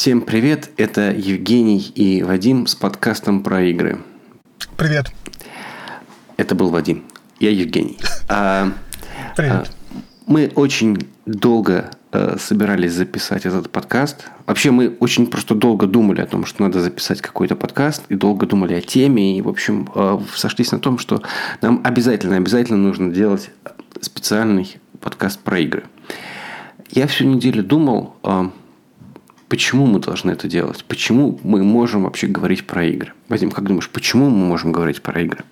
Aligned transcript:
Всем 0.00 0.22
привет, 0.22 0.70
это 0.78 1.12
Евгений 1.12 1.92
и 1.94 2.22
Вадим 2.22 2.66
с 2.66 2.74
подкастом 2.74 3.42
про 3.42 3.64
игры. 3.64 3.98
Привет. 4.78 5.12
Это 6.38 6.54
был 6.54 6.70
Вадим. 6.70 7.04
Я 7.38 7.50
Евгений. 7.50 7.98
А, 8.26 8.72
Привет. 9.36 9.52
а, 9.52 9.64
мы 10.26 10.50
очень 10.54 11.06
долго 11.26 11.90
а, 12.12 12.38
собирались 12.38 12.94
записать 12.94 13.44
этот 13.44 13.68
подкаст. 13.68 14.30
Вообще 14.46 14.70
мы 14.70 14.96
очень 15.00 15.26
просто 15.26 15.54
долго 15.54 15.86
думали 15.86 16.22
о 16.22 16.26
том, 16.26 16.46
что 16.46 16.62
надо 16.62 16.80
записать 16.80 17.20
какой-то 17.20 17.54
подкаст, 17.54 18.04
и 18.08 18.14
долго 18.14 18.46
думали 18.46 18.72
о 18.72 18.80
теме, 18.80 19.36
и, 19.36 19.42
в 19.42 19.50
общем, 19.50 19.86
а, 19.94 20.18
сошлись 20.34 20.72
на 20.72 20.78
том, 20.78 20.96
что 20.96 21.22
нам 21.60 21.82
обязательно, 21.84 22.38
обязательно 22.38 22.78
нужно 22.78 23.12
делать 23.12 23.50
специальный 24.00 24.78
подкаст 24.98 25.38
про 25.40 25.58
игры. 25.58 25.84
Я 26.90 27.06
всю 27.06 27.26
неделю 27.26 27.62
думал, 27.62 28.16
а, 28.22 28.50
почему 29.50 29.86
мы 29.86 29.98
должны 29.98 30.30
это 30.30 30.48
делать? 30.48 30.84
Почему 30.84 31.38
мы 31.42 31.62
можем 31.62 32.04
вообще 32.04 32.28
говорить 32.28 32.66
про 32.66 32.84
игры? 32.84 33.12
Вадим, 33.28 33.50
как 33.50 33.64
думаешь, 33.64 33.90
почему 33.90 34.30
мы 34.30 34.46
можем 34.46 34.72
говорить 34.72 35.02
про 35.02 35.20
игры? 35.20 35.44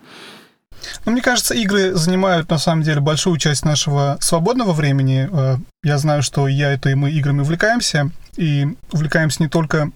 Ну, 1.05 1.13
мне 1.13 1.21
кажется, 1.21 1.55
игры 1.55 1.95
занимают 1.95 2.49
на 2.49 2.59
самом 2.59 2.85
деле 2.85 3.01
большую 3.01 3.37
часть 3.39 3.65
нашего 3.65 4.17
свободного 4.21 4.73
времени. 4.73 5.29
Э, 5.31 5.57
я 5.83 5.99
знаю, 5.99 6.23
что 6.23 6.47
я 6.47 6.73
это 6.73 6.91
и 6.91 6.95
мы 6.95 7.11
играми 7.11 7.41
увлекаемся. 7.41 8.11
И 8.37 8.69
увлекаемся 8.93 9.43
не 9.43 9.49
только 9.49 9.91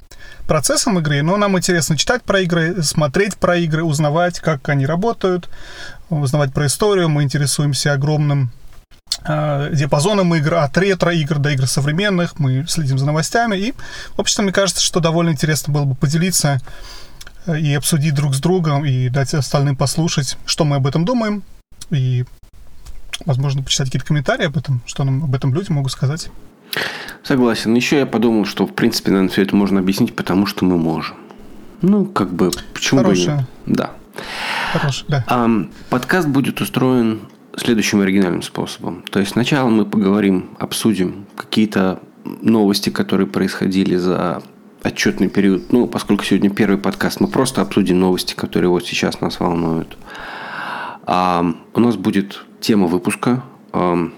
процессом 0.48 0.98
игры, 0.98 1.22
но 1.22 1.36
нам 1.36 1.56
интересно 1.56 1.96
читать 1.96 2.24
про 2.24 2.40
игры, 2.40 2.82
смотреть 2.82 3.36
про 3.36 3.56
игры, 3.56 3.84
узнавать, 3.84 4.40
как 4.40 4.68
они 4.68 4.84
работают, 4.84 5.48
узнавать 6.10 6.52
про 6.52 6.66
историю. 6.66 7.08
Мы 7.08 7.22
интересуемся 7.22 7.92
огромным 7.92 8.50
диапазоном 9.24 10.34
игр, 10.34 10.54
от 10.54 10.76
ретро-игр 10.76 11.38
до 11.38 11.50
игр 11.50 11.66
современных. 11.66 12.38
Мы 12.38 12.64
следим 12.68 12.98
за 12.98 13.06
новостями. 13.06 13.56
И, 13.56 13.74
в 14.16 14.20
общем, 14.20 14.44
мне 14.44 14.52
кажется, 14.52 14.82
что 14.82 15.00
довольно 15.00 15.30
интересно 15.30 15.72
было 15.72 15.84
бы 15.84 15.94
поделиться 15.94 16.60
э, 17.46 17.58
и 17.58 17.74
обсудить 17.74 18.14
друг 18.14 18.34
с 18.34 18.40
другом, 18.40 18.84
и 18.84 19.08
дать 19.08 19.34
остальным 19.34 19.76
послушать, 19.76 20.36
что 20.46 20.64
мы 20.64 20.76
об 20.76 20.86
этом 20.86 21.04
думаем. 21.04 21.42
И, 21.90 22.24
возможно, 23.24 23.62
почитать 23.62 23.88
какие-то 23.88 24.06
комментарии 24.06 24.46
об 24.46 24.56
этом, 24.56 24.82
что 24.86 25.04
нам 25.04 25.24
об 25.24 25.34
этом 25.34 25.54
люди 25.54 25.70
могут 25.70 25.92
сказать. 25.92 26.30
Согласен. 27.22 27.74
Еще 27.74 27.98
я 27.98 28.06
подумал, 28.06 28.44
что, 28.46 28.66
в 28.66 28.74
принципе, 28.74 29.10
наверное, 29.10 29.32
все 29.32 29.42
это 29.42 29.54
можно 29.54 29.80
объяснить, 29.80 30.16
потому 30.16 30.46
что 30.46 30.64
мы 30.64 30.78
можем. 30.78 31.16
Ну, 31.82 32.06
как 32.06 32.32
бы, 32.32 32.50
почему 32.72 33.00
Хорошая. 33.00 33.36
бы 33.36 33.42
нет? 33.66 33.78
Да. 33.78 33.90
Хорошо, 34.72 35.04
да. 35.08 35.24
Подкаст 35.90 36.28
будет 36.28 36.60
устроен 36.60 37.20
следующим 37.56 38.00
оригинальным 38.00 38.42
способом. 38.42 39.04
То 39.10 39.20
есть 39.20 39.32
сначала 39.32 39.68
мы 39.68 39.84
поговорим, 39.84 40.50
обсудим 40.58 41.26
какие-то 41.36 42.00
новости, 42.24 42.90
которые 42.90 43.26
происходили 43.26 43.96
за 43.96 44.42
отчетный 44.82 45.28
период. 45.28 45.72
Ну, 45.72 45.86
поскольку 45.86 46.24
сегодня 46.24 46.50
первый 46.50 46.78
подкаст, 46.78 47.20
мы 47.20 47.28
просто 47.28 47.60
обсудим 47.62 48.00
новости, 48.00 48.34
которые 48.34 48.70
вот 48.70 48.84
сейчас 48.84 49.20
нас 49.20 49.38
волнуют. 49.40 49.96
А, 51.04 51.44
у 51.74 51.80
нас 51.80 51.96
будет 51.96 52.44
тема 52.60 52.86
выпуска. 52.86 53.42
а, 53.72 54.10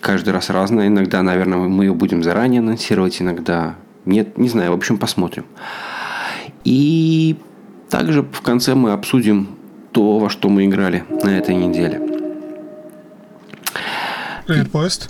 каждый 0.00 0.30
раз 0.30 0.50
разная. 0.50 0.88
Иногда, 0.88 1.22
наверное, 1.22 1.58
мы 1.58 1.84
ее 1.84 1.94
будем 1.94 2.22
заранее 2.22 2.60
анонсировать, 2.60 3.22
иногда 3.22 3.76
нет. 4.04 4.36
Не 4.36 4.48
знаю, 4.48 4.72
в 4.72 4.74
общем, 4.74 4.98
посмотрим. 4.98 5.46
И 6.64 7.36
также 7.88 8.22
в 8.22 8.40
конце 8.42 8.74
мы 8.74 8.92
обсудим 8.92 9.48
то, 9.92 10.18
во 10.18 10.28
что 10.28 10.48
мы 10.48 10.66
играли 10.66 11.04
на 11.22 11.38
этой 11.38 11.54
неделе. 11.54 12.13
Привет, 14.46 14.70
поезд. 14.70 15.08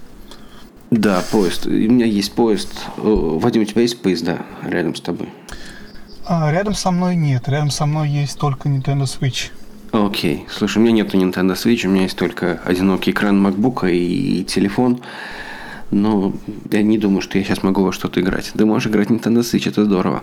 Да, 0.92 1.20
поезд. 1.32 1.66
У 1.66 1.70
меня 1.70 2.06
есть 2.06 2.32
поезд. 2.34 2.70
Э, 2.98 3.02
Вадим, 3.02 3.62
у 3.62 3.64
тебя 3.64 3.82
есть 3.82 4.00
поезда 4.00 4.38
рядом 4.62 4.94
с 4.94 5.00
тобой? 5.00 5.28
А, 6.24 6.52
рядом 6.52 6.74
со 6.74 6.92
мной 6.92 7.16
нет. 7.16 7.48
Рядом 7.48 7.70
со 7.70 7.84
мной 7.84 8.08
есть 8.08 8.38
только 8.38 8.68
Nintendo 8.68 9.02
Switch. 9.02 9.50
Окей. 9.90 10.46
Слушай, 10.48 10.78
у 10.78 10.82
меня 10.82 10.92
нету 10.92 11.18
Nintendo 11.18 11.54
Switch, 11.54 11.84
у 11.84 11.90
меня 11.90 12.02
есть 12.02 12.16
только 12.16 12.60
одинокий 12.64 13.10
экран 13.10 13.44
MacBook 13.44 13.90
и 13.90 14.44
телефон. 14.44 15.00
Но 15.90 16.32
я 16.70 16.82
не 16.82 16.96
думаю, 16.96 17.20
что 17.20 17.36
я 17.36 17.42
сейчас 17.42 17.64
могу 17.64 17.82
во 17.82 17.90
что-то 17.90 18.20
играть. 18.20 18.52
Ты 18.56 18.64
можешь 18.64 18.88
играть 18.88 19.08
Nintendo 19.08 19.40
Switch, 19.40 19.68
это 19.68 19.84
здорово. 19.84 20.22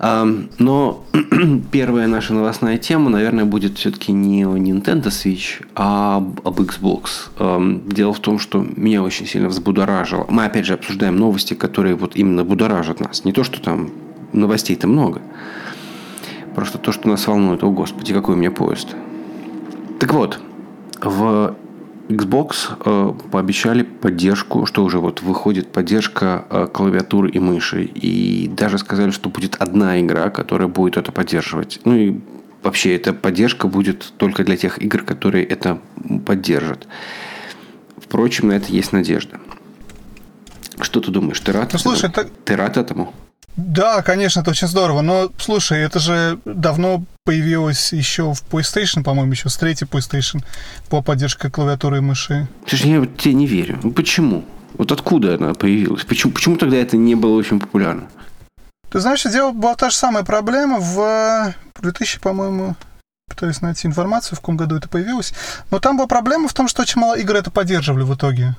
Но 0.00 1.04
первая 1.72 2.06
наша 2.06 2.32
новостная 2.32 2.78
тема, 2.78 3.10
наверное, 3.10 3.44
будет 3.44 3.76
все-таки 3.76 4.12
не 4.12 4.46
о 4.46 4.56
Nintendo 4.56 5.08
Switch, 5.08 5.64
а 5.74 6.16
об, 6.16 6.60
Xbox. 6.60 7.82
Дело 7.86 8.14
в 8.14 8.20
том, 8.20 8.38
что 8.38 8.64
меня 8.76 9.02
очень 9.02 9.26
сильно 9.26 9.48
взбудоражило. 9.48 10.24
Мы 10.30 10.46
опять 10.46 10.64
же 10.64 10.72
обсуждаем 10.72 11.16
новости, 11.16 11.52
которые 11.52 11.96
вот 11.96 12.16
именно 12.16 12.44
будоражат 12.44 13.00
нас. 13.00 13.24
Не 13.24 13.32
то, 13.32 13.44
что 13.44 13.60
там 13.60 13.90
новостей-то 14.32 14.86
много. 14.86 15.20
Просто 16.54 16.78
то, 16.78 16.92
что 16.92 17.08
нас 17.08 17.26
волнует. 17.26 17.62
О, 17.62 17.70
Господи, 17.70 18.14
какой 18.14 18.36
у 18.36 18.38
меня 18.38 18.50
поезд. 18.50 18.96
Так 19.98 20.14
вот, 20.14 20.40
в 21.02 21.54
Xbox 22.10 22.76
э, 22.84 23.12
пообещали 23.30 23.82
поддержку, 23.82 24.66
что 24.66 24.84
уже 24.84 24.98
вот 24.98 25.22
выходит 25.22 25.70
поддержка 25.70 26.44
э, 26.50 26.66
клавиатуры 26.72 27.30
и 27.30 27.38
мыши. 27.38 27.84
И 27.84 28.48
даже 28.48 28.78
сказали, 28.78 29.10
что 29.10 29.28
будет 29.28 29.56
одна 29.60 30.00
игра, 30.00 30.28
которая 30.30 30.68
будет 30.68 30.96
это 30.96 31.12
поддерживать. 31.12 31.80
Ну 31.84 31.94
и 31.96 32.20
вообще 32.62 32.96
эта 32.96 33.12
поддержка 33.12 33.68
будет 33.68 34.12
только 34.16 34.42
для 34.44 34.56
тех 34.56 34.82
игр, 34.82 35.02
которые 35.02 35.44
это 35.44 35.78
поддержат. 36.26 36.88
Впрочем, 37.96 38.48
на 38.48 38.52
это 38.54 38.72
есть 38.72 38.92
надежда. 38.92 39.38
Что 40.80 41.00
ты 41.00 41.10
думаешь? 41.12 41.38
Ты 41.40 41.52
рад? 41.52 41.72
Ну, 41.72 41.78
слушай, 41.78 42.08
это- 42.10 42.28
Ты 42.44 42.56
рад 42.56 42.76
этому? 42.76 43.14
Да, 43.66 44.02
конечно, 44.02 44.40
это 44.40 44.50
очень 44.50 44.68
здорово. 44.68 45.02
Но 45.02 45.30
слушай, 45.38 45.78
это 45.80 45.98
же 45.98 46.38
давно 46.44 47.04
появилось 47.24 47.92
еще 47.92 48.32
в 48.32 48.42
PlayStation, 48.50 49.02
по-моему, 49.02 49.32
еще 49.32 49.48
с 49.48 49.56
третьей 49.56 49.86
PlayStation 49.86 50.42
по 50.88 51.02
поддержке 51.02 51.50
клавиатуры 51.50 51.98
и 51.98 52.00
мыши. 52.00 52.48
Слушай, 52.66 52.90
я 52.90 53.00
вот 53.00 53.16
тебе 53.16 53.34
не 53.34 53.46
верю. 53.46 53.78
Ну, 53.82 53.92
Почему? 53.92 54.44
Вот 54.74 54.92
откуда 54.92 55.34
она 55.34 55.52
появилась? 55.52 56.04
Почему, 56.04 56.32
почему 56.32 56.56
тогда 56.56 56.76
это 56.76 56.96
не 56.96 57.14
было 57.14 57.36
очень 57.36 57.60
популярно? 57.60 58.08
Ты 58.90 59.00
знаешь, 59.00 59.22
дело 59.24 59.52
была 59.52 59.74
та 59.74 59.90
же 59.90 59.96
самая 59.96 60.24
проблема 60.24 60.78
в 60.80 61.54
2000, 61.80 62.20
по-моему, 62.20 62.76
пытаюсь 63.28 63.60
найти 63.60 63.86
информацию, 63.86 64.36
в 64.36 64.40
каком 64.40 64.56
году 64.56 64.76
это 64.76 64.88
появилось. 64.88 65.34
Но 65.70 65.80
там 65.80 65.96
была 65.96 66.06
проблема 66.06 66.48
в 66.48 66.54
том, 66.54 66.66
что 66.66 66.82
очень 66.82 67.00
мало 67.00 67.14
игр 67.18 67.36
это 67.36 67.50
поддерживали 67.50 68.04
в 68.04 68.14
итоге. 68.14 68.56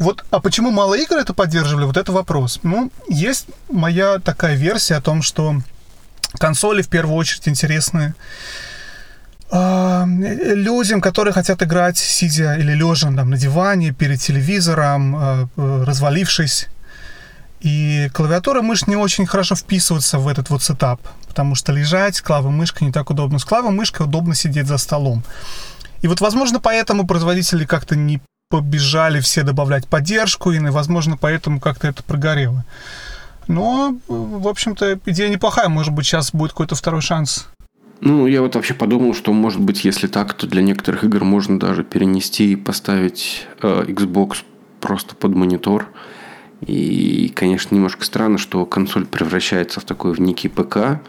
Вот, 0.00 0.24
а 0.30 0.40
почему 0.40 0.70
мало 0.70 0.94
игр 0.94 1.18
это 1.18 1.34
поддерживали, 1.34 1.84
вот 1.84 1.98
это 1.98 2.10
вопрос. 2.10 2.60
Ну, 2.62 2.90
есть 3.06 3.48
моя 3.68 4.18
такая 4.18 4.56
версия 4.56 4.94
о 4.94 5.02
том, 5.02 5.20
что 5.20 5.56
консоли 6.38 6.80
в 6.80 6.88
первую 6.88 7.16
очередь 7.16 7.46
интересны 7.46 8.14
а, 9.50 10.06
людям, 10.06 11.02
которые 11.02 11.34
хотят 11.34 11.62
играть 11.62 11.98
сидя 11.98 12.54
или 12.54 12.72
лежа 12.72 13.12
там, 13.12 13.28
на 13.28 13.36
диване, 13.36 13.92
перед 13.92 14.18
телевизором, 14.20 15.16
а, 15.16 15.48
э, 15.54 15.84
развалившись. 15.86 16.68
И 17.60 18.08
клавиатура 18.14 18.62
мышь 18.62 18.86
не 18.86 18.96
очень 18.96 19.26
хорошо 19.26 19.54
вписываются 19.54 20.18
в 20.18 20.28
этот 20.28 20.48
вот 20.48 20.62
сетап, 20.62 21.02
потому 21.28 21.54
что 21.54 21.72
лежать 21.72 22.22
клавой 22.22 22.52
мышкой 22.52 22.86
не 22.86 22.92
так 22.92 23.10
удобно. 23.10 23.38
С 23.38 23.44
клавой 23.44 23.70
мышкой 23.70 24.06
удобно 24.06 24.34
сидеть 24.34 24.66
за 24.66 24.78
столом. 24.78 25.24
И 26.00 26.08
вот, 26.08 26.22
возможно, 26.22 26.58
поэтому 26.58 27.06
производители 27.06 27.66
как-то 27.66 27.96
не 27.96 28.22
побежали 28.50 29.20
все 29.20 29.42
добавлять 29.44 29.86
поддержку, 29.86 30.50
и, 30.50 30.58
возможно, 30.58 31.16
поэтому 31.16 31.60
как-то 31.60 31.88
это 31.88 32.02
прогорело. 32.02 32.64
Но, 33.46 33.96
в 34.08 34.46
общем-то, 34.46 35.00
идея 35.06 35.28
неплохая. 35.28 35.68
Может 35.68 35.94
быть, 35.94 36.04
сейчас 36.04 36.32
будет 36.32 36.50
какой-то 36.50 36.74
второй 36.74 37.00
шанс. 37.00 37.48
Ну, 38.00 38.26
я 38.26 38.42
вот 38.42 38.54
вообще 38.54 38.74
подумал, 38.74 39.14
что, 39.14 39.32
может 39.32 39.60
быть, 39.60 39.84
если 39.84 40.06
так, 40.06 40.34
то 40.34 40.46
для 40.46 40.62
некоторых 40.62 41.04
игр 41.04 41.24
можно 41.24 41.58
даже 41.58 41.84
перенести 41.84 42.52
и 42.52 42.56
поставить 42.56 43.46
э, 43.62 43.84
Xbox 43.88 44.38
просто 44.80 45.14
под 45.14 45.34
монитор. 45.34 45.88
И, 46.60 47.32
конечно, 47.34 47.74
немножко 47.74 48.04
странно, 48.04 48.38
что 48.38 48.66
консоль 48.66 49.06
превращается 49.06 49.80
в 49.80 49.84
такой 49.84 50.12
в 50.12 50.20
некий 50.20 50.48
ПК, 50.48 51.00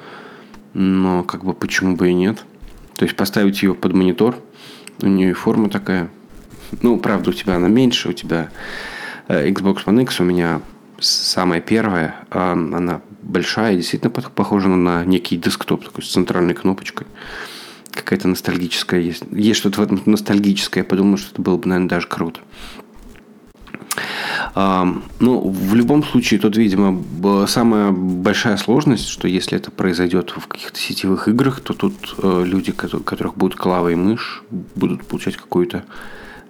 но 0.73 1.23
как 1.23 1.43
бы 1.43 1.53
почему 1.53 1.95
бы 1.95 2.09
и 2.09 2.13
нет. 2.13 2.43
То 2.95 3.05
есть 3.05 3.15
поставить 3.15 3.63
ее 3.63 3.73
под 3.73 3.93
монитор, 3.93 4.37
у 5.01 5.07
нее 5.07 5.31
и 5.31 5.33
форма 5.33 5.69
такая. 5.69 6.09
Ну, 6.81 6.97
правда, 6.97 7.31
у 7.31 7.33
тебя 7.33 7.55
она 7.55 7.67
меньше, 7.67 8.09
у 8.09 8.13
тебя 8.13 8.49
э, 9.27 9.49
Xbox 9.49 9.85
One 9.85 10.03
X, 10.03 10.19
у 10.21 10.23
меня 10.23 10.61
самая 10.99 11.61
первая, 11.61 12.15
она 12.29 13.01
большая, 13.21 13.75
действительно 13.75 14.11
пох- 14.11 14.31
похожа 14.31 14.69
на 14.69 15.03
некий 15.03 15.37
десктоп 15.37 15.83
такой 15.83 16.03
с 16.03 16.11
центральной 16.11 16.53
кнопочкой. 16.53 17.07
Какая-то 17.91 18.27
ностальгическая 18.27 18.99
есть. 18.99 19.23
Есть 19.31 19.59
что-то 19.59 19.81
в 19.81 19.83
этом 19.83 20.01
ностальгическое. 20.05 20.83
Я 20.83 20.89
подумал, 20.89 21.17
что 21.17 21.33
это 21.33 21.41
было 21.41 21.57
бы, 21.57 21.67
наверное, 21.67 21.89
даже 21.89 22.07
круто. 22.07 22.39
Ну, 24.55 25.01
в 25.19 25.75
любом 25.75 26.03
случае, 26.03 26.39
тут, 26.39 26.55
видимо, 26.55 27.03
самая 27.47 27.91
большая 27.91 28.57
сложность, 28.57 29.07
что 29.07 29.27
если 29.27 29.57
это 29.57 29.71
произойдет 29.71 30.33
в 30.35 30.47
каких-то 30.47 30.79
сетевых 30.79 31.27
играх, 31.27 31.59
то 31.59 31.73
тут 31.73 32.15
э, 32.17 32.43
люди, 32.45 32.71
у 32.71 32.99
которых 32.99 33.35
будут 33.35 33.57
клава 33.57 33.89
и 33.89 33.95
мышь, 33.95 34.43
будут 34.75 35.05
получать 35.05 35.35
какое-то, 35.35 35.77
э, 35.77 35.81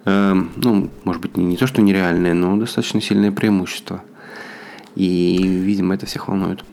ну, 0.04 0.90
может 1.04 1.22
быть, 1.22 1.36
не, 1.36 1.44
не 1.44 1.56
то, 1.56 1.66
что 1.66 1.82
нереальное, 1.82 2.34
но 2.34 2.56
достаточно 2.56 3.00
сильное 3.00 3.30
преимущество. 3.32 4.02
И, 4.94 5.38
видимо, 5.42 5.94
это 5.94 6.06
всех 6.06 6.28
волнует. 6.28 6.64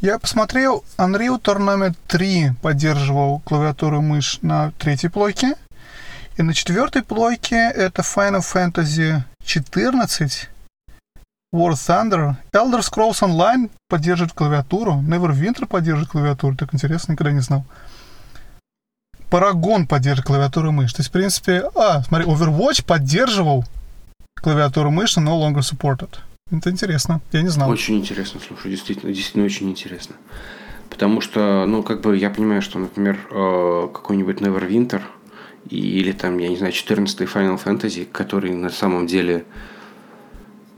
Я 0.00 0.18
посмотрел, 0.18 0.84
Unreal 0.98 1.40
Tournament 1.40 1.94
3 2.08 2.52
поддерживал 2.60 3.40
клавиатуру 3.40 3.98
и 3.98 4.02
мышь 4.02 4.38
на 4.42 4.72
третьей 4.72 5.10
плойке. 5.10 5.54
И 6.36 6.42
на 6.42 6.54
четвертой 6.54 7.02
плойке 7.02 7.70
это 7.74 8.02
Final 8.02 8.40
Fantasy 8.40 9.20
14, 9.44 10.48
War 11.54 11.72
Thunder, 11.72 12.34
Elder 12.52 12.80
Scrolls 12.80 13.20
Online 13.20 13.70
поддерживает 13.88 14.32
клавиатуру, 14.32 14.94
Neverwinter 15.06 15.66
поддерживает 15.66 16.10
клавиатуру, 16.10 16.56
так 16.56 16.72
интересно, 16.72 17.12
никогда 17.12 17.32
не 17.32 17.40
знал. 17.40 17.64
Paragon 19.32 19.86
поддерживает 19.86 20.26
клавиатуру 20.26 20.68
и 20.68 20.72
мышь. 20.72 20.92
То 20.92 21.00
есть, 21.00 21.08
в 21.08 21.12
принципе, 21.12 21.64
а, 21.74 22.02
смотри, 22.02 22.26
Overwatch 22.26 22.84
поддерживал 22.84 23.64
клавиатуру 24.34 24.90
и 24.90 24.92
мышь, 24.92 25.16
но 25.16 25.40
longer 25.40 25.60
supported. 25.60 26.10
Это 26.50 26.70
интересно, 26.70 27.20
я 27.32 27.42
не 27.42 27.48
знал. 27.48 27.70
Очень 27.70 27.98
интересно, 27.98 28.40
слушай, 28.46 28.70
действительно, 28.70 29.12
действительно 29.12 29.46
очень 29.46 29.70
интересно. 29.70 30.16
Потому 30.90 31.22
что, 31.22 31.64
ну, 31.66 31.82
как 31.82 32.02
бы 32.02 32.16
я 32.16 32.28
понимаю, 32.28 32.60
что, 32.60 32.78
например, 32.78 33.18
э, 33.30 33.88
какой-нибудь 33.92 34.38
Neverwinter– 34.40 35.00
или 35.70 36.12
там, 36.12 36.38
я 36.38 36.48
не 36.48 36.56
знаю, 36.56 36.72
14 36.72 37.20
Final 37.20 37.62
Fantasy, 37.62 38.06
который 38.10 38.54
на 38.54 38.70
самом 38.70 39.06
деле, 39.06 39.44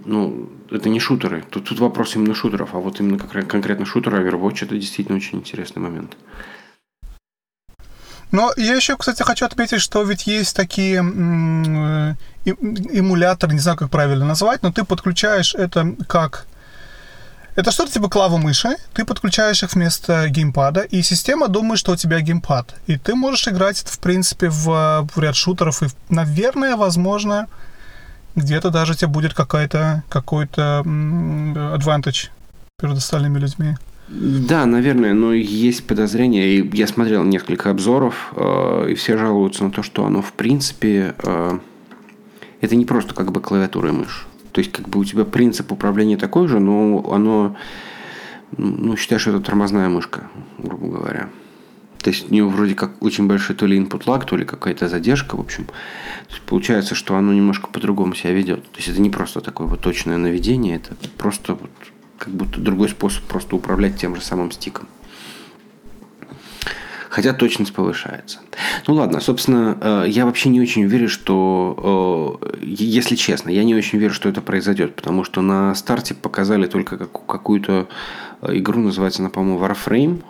ну, 0.05 0.49
это 0.71 0.89
не 0.89 1.01
шутеры. 1.01 1.45
Тут, 1.51 1.65
тут 1.65 1.81
вопрос 1.81 2.17
именно 2.17 2.35
шутеров, 2.35 2.75
а 2.75 2.79
вот 2.79 3.01
именно 3.01 3.19
конкретно 3.19 3.87
шутер 3.87 4.15
Overwatch 4.15 4.65
это 4.65 4.77
действительно 4.77 5.17
очень 5.17 5.39
интересный 5.39 5.83
момент. 5.83 6.17
Но 8.35 8.53
я 8.57 8.75
еще, 8.75 8.97
кстати, 8.97 9.23
хочу 9.23 9.47
отметить, 9.47 9.81
что 9.81 10.03
ведь 10.03 10.27
есть 10.27 10.57
такие 10.57 10.97
э, 10.97 12.15
эмуляторы, 12.45 13.53
не 13.53 13.61
знаю, 13.61 13.79
как 13.79 13.91
правильно 13.91 14.25
назвать, 14.25 14.61
но 14.65 14.73
ты 14.73 14.83
подключаешь 14.83 15.55
это 15.55 15.95
как 16.09 16.47
это 17.55 17.71
что-то 17.71 17.93
типа 17.93 18.09
клавы 18.09 18.39
мыши, 18.39 18.75
ты 18.93 19.05
подключаешь 19.05 19.63
их 19.63 19.75
вместо 19.75 20.29
геймпада, 20.29 20.81
и 20.81 21.03
система 21.03 21.47
думает, 21.47 21.79
что 21.79 21.93
у 21.93 21.97
тебя 21.97 22.19
геймпад. 22.19 22.75
И 22.89 22.99
ты 22.99 23.15
можешь 23.15 23.47
играть, 23.47 23.79
в 23.79 24.01
принципе, 24.01 24.49
в, 24.49 25.09
в 25.15 25.21
ряд 25.21 25.37
шутеров, 25.37 25.85
и, 25.85 25.87
наверное, 26.09 26.75
возможно, 26.75 27.47
где-то 28.35 28.71
даже 28.71 28.95
у 28.95 28.97
тебя 28.97 29.09
будет 29.11 29.35
какая-то, 29.35 30.03
какой-то 30.09 30.83
advantage 30.85 32.31
перед 32.81 32.97
остальными 32.97 33.39
людьми. 33.39 33.77
Да, 34.09 34.67
наверное, 34.67 35.15
но 35.15 35.33
есть 35.33 35.87
подозрение. 35.87 36.59
И 36.59 36.77
я 36.77 36.87
смотрел 36.87 37.25
несколько 37.25 37.71
обзоров, 37.71 38.33
э, 38.37 38.91
и 38.91 38.95
все 38.95 39.17
жалуются 39.17 39.65
на 39.65 39.71
то, 39.71 39.83
что 39.83 40.05
оно, 40.05 40.21
в 40.21 40.33
принципе, 40.35 41.15
э, 41.19 41.59
это 42.61 42.77
не 42.77 42.85
просто 42.85 43.15
как 43.15 43.33
бы 43.33 43.41
клавиатура 43.41 43.89
и 43.89 43.93
мышь. 43.93 44.27
То 44.53 44.61
есть, 44.61 44.73
как 44.73 44.89
бы 44.89 45.01
у 45.01 45.05
тебя 45.05 45.25
принцип 45.25 45.73
управления 45.73 46.17
такой 46.17 46.49
же, 46.49 46.61
но 46.61 47.11
оно, 47.11 47.57
ну, 48.57 48.97
считаешь, 48.97 49.23
что 49.23 49.31
это 49.31 49.41
тормозная 49.41 49.89
мышка, 49.89 50.29
грубо 50.59 50.89
говоря. 50.89 51.31
То 51.99 52.11
есть, 52.11 52.31
у 52.31 52.35
него 52.35 52.51
вроде 52.51 52.75
как 52.75 53.03
очень 53.03 53.27
большой 53.27 53.57
то 53.57 53.67
ли 53.67 53.79
input 53.79 54.05
lag, 54.05 54.27
то 54.27 54.37
ли 54.37 54.45
какая-то 54.45 54.89
задержка, 54.89 55.37
в 55.37 55.41
общем. 55.41 55.65
То 55.65 56.31
есть, 56.35 56.43
получается, 56.43 56.95
что 56.95 57.17
оно 57.17 57.33
немножко 57.33 57.69
по-другому 57.69 58.15
себя 58.15 58.33
ведет. 58.35 58.63
То 58.65 58.77
есть, 58.77 58.89
это 58.89 59.01
не 59.01 59.09
просто 59.09 59.41
такое 59.41 59.67
вот 59.67 59.81
точное 59.81 60.19
наведение, 60.19 60.77
это 60.77 60.95
просто 61.17 61.55
вот 61.55 61.71
как 62.19 62.33
будто 62.33 62.61
другой 62.61 62.89
способ 62.89 63.25
просто 63.25 63.57
управлять 63.57 63.97
тем 63.97 64.15
же 64.17 64.23
самым 64.23 64.51
стиком 64.51 64.89
хотя 67.15 67.33
точность 67.33 67.73
повышается. 67.73 68.41
Ну 68.89 68.95
ладно, 68.95 69.21
собственно, 69.21 69.79
э, 69.81 70.07
я 70.09 70.27
вообще 70.27 70.49
не 70.49 70.61
очень 70.61 70.85
верю, 70.87 71.09
что, 71.09 72.41
э, 72.43 72.57
если 72.65 73.15
честно, 73.15 73.51
я 73.51 73.63
не 73.63 73.73
очень 73.77 74.01
верю, 74.01 74.13
что 74.13 74.29
это 74.29 74.41
произойдет, 74.41 74.97
потому 74.97 75.23
что 75.23 75.41
на 75.41 75.77
старте 75.77 76.13
показали 76.15 76.67
только 76.67 76.99
какую-то 76.99 77.87
э, 78.43 78.59
игру, 78.59 78.81
называется 78.81 79.23
она, 79.23 79.31
по-моему, 79.31 79.65
Warframe, 79.65 80.25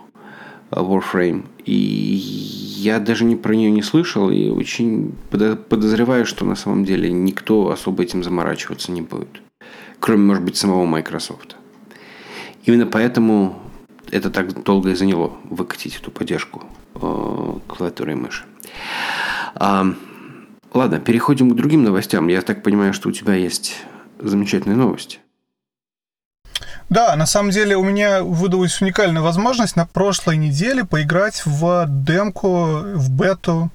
Warframe, 0.69 1.45
и 1.65 1.73
я 1.73 2.99
даже 2.99 3.25
не 3.25 3.35
про 3.35 3.55
нее 3.55 3.71
не 3.71 3.81
слышал, 3.81 4.29
и 4.29 4.49
очень 4.49 5.15
подозреваю, 5.31 6.27
что 6.27 6.45
на 6.45 6.55
самом 6.55 6.85
деле 6.85 7.11
никто 7.11 7.71
особо 7.71 8.03
этим 8.03 8.23
заморачиваться 8.23 8.91
не 8.91 9.01
будет, 9.01 9.41
кроме, 9.99 10.23
может 10.23 10.43
быть, 10.43 10.55
самого 10.55 10.85
Microsoft. 10.85 11.55
Именно 12.65 12.87
поэтому 12.87 13.59
это 14.11 14.29
так 14.29 14.63
долго 14.63 14.91
и 14.91 14.95
заняло 14.95 15.33
выкатить 15.49 15.97
эту 15.97 16.11
поддержку 16.11 16.63
э, 16.95 17.59
клавиатуры 17.67 18.13
и 18.13 18.15
мыши. 18.15 18.43
А, 19.55 19.85
ладно, 20.73 20.99
переходим 20.99 21.51
к 21.51 21.55
другим 21.55 21.83
новостям. 21.83 22.27
Я 22.27 22.41
так 22.41 22.63
понимаю, 22.63 22.93
что 22.93 23.09
у 23.09 23.11
тебя 23.11 23.35
есть 23.35 23.77
замечательные 24.19 24.77
новости. 24.77 25.19
Да, 26.89 27.15
на 27.15 27.25
самом 27.25 27.51
деле 27.51 27.75
у 27.75 27.83
меня 27.83 28.23
выдалась 28.23 28.79
уникальная 28.81 29.21
возможность 29.21 29.75
на 29.75 29.85
прошлой 29.85 30.37
неделе 30.37 30.85
поиграть 30.85 31.41
в 31.45 31.85
демку, 31.87 32.77
в 32.93 33.09
бету, 33.09 33.71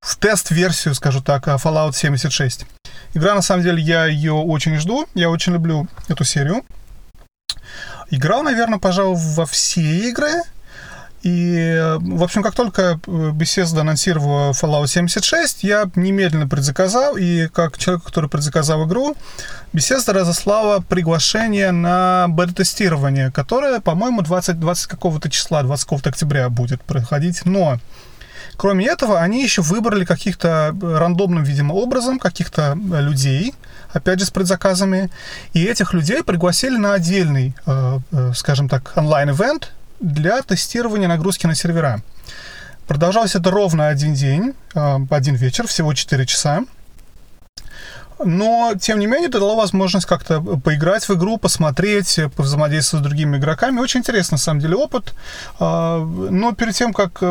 в 0.00 0.16
тест-версию, 0.16 0.94
скажу 0.94 1.22
так, 1.22 1.46
Fallout 1.46 1.92
76. 1.92 2.66
Игра, 3.12 3.34
на 3.34 3.42
самом 3.42 3.62
деле, 3.62 3.82
я 3.82 4.06
ее 4.06 4.32
очень 4.32 4.76
жду, 4.76 5.06
я 5.14 5.28
очень 5.28 5.52
люблю 5.52 5.86
эту 6.08 6.24
серию. 6.24 6.64
Играл, 8.10 8.42
наверное, 8.42 8.78
пожалуй, 8.78 9.16
во 9.18 9.46
все 9.46 9.80
игры. 9.80 10.42
И, 11.22 11.96
в 11.98 12.22
общем, 12.22 12.42
как 12.42 12.54
только 12.54 12.98
Bethesda 13.04 13.80
анонсировала 13.80 14.52
Fallout 14.52 14.86
76, 14.86 15.64
я 15.64 15.90
немедленно 15.94 16.48
предзаказал, 16.48 17.18
и 17.18 17.46
как 17.48 17.76
человек, 17.76 18.04
который 18.04 18.30
предзаказал 18.30 18.86
игру, 18.86 19.14
Bethesda 19.74 20.14
разослала 20.14 20.80
приглашение 20.80 21.72
на 21.72 22.26
бета-тестирование, 22.28 23.30
которое, 23.30 23.80
по-моему, 23.80 24.22
20, 24.22 24.58
20 24.58 24.86
какого-то 24.86 25.28
числа, 25.28 25.62
20 25.62 25.84
какого-то 25.84 26.08
октября 26.08 26.48
будет 26.48 26.80
проходить. 26.82 27.44
Но, 27.44 27.78
кроме 28.56 28.86
этого, 28.86 29.20
они 29.20 29.42
еще 29.42 29.60
выбрали 29.60 30.06
каких-то 30.06 30.74
рандомным, 30.80 31.44
видимо, 31.44 31.74
образом 31.74 32.18
каких-то 32.18 32.74
людей, 32.76 33.54
опять 33.92 34.18
же, 34.18 34.26
с 34.26 34.30
предзаказами. 34.30 35.10
И 35.52 35.64
этих 35.64 35.92
людей 35.94 36.22
пригласили 36.22 36.76
на 36.76 36.94
отдельный, 36.94 37.54
э, 37.66 37.98
э, 38.12 38.32
скажем 38.34 38.68
так, 38.68 38.92
онлайн-эвент 38.96 39.72
для 40.00 40.42
тестирования 40.42 41.08
нагрузки 41.08 41.46
на 41.46 41.54
сервера. 41.54 42.00
Продолжалось 42.86 43.36
это 43.36 43.50
ровно 43.50 43.88
один 43.88 44.14
день, 44.14 44.54
э, 44.74 44.98
один 45.10 45.34
вечер, 45.34 45.66
всего 45.66 45.94
4 45.94 46.26
часа. 46.26 46.64
Но, 48.22 48.74
тем 48.78 48.98
не 48.98 49.06
менее, 49.06 49.28
это 49.28 49.40
дало 49.40 49.56
возможность 49.56 50.06
как-то 50.06 50.42
поиграть 50.42 51.08
в 51.08 51.14
игру, 51.14 51.38
посмотреть, 51.38 52.20
повзаимодействовать 52.36 53.02
с 53.02 53.08
другими 53.08 53.38
игроками. 53.38 53.80
Очень 53.80 54.00
интересный, 54.00 54.34
на 54.34 54.38
самом 54.38 54.60
деле, 54.60 54.76
опыт. 54.76 55.14
Но 55.58 56.52
перед 56.54 56.74
тем, 56.74 56.92
как 56.92 57.22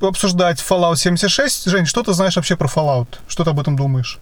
обсуждать 0.00 0.60
Fallout 0.60 0.96
76, 0.96 1.70
Жень, 1.70 1.86
что 1.86 2.02
ты 2.02 2.12
знаешь 2.12 2.36
вообще 2.36 2.56
про 2.56 2.68
Fallout? 2.68 3.08
Что 3.28 3.44
ты 3.44 3.50
об 3.50 3.60
этом 3.60 3.76
думаешь? 3.76 4.18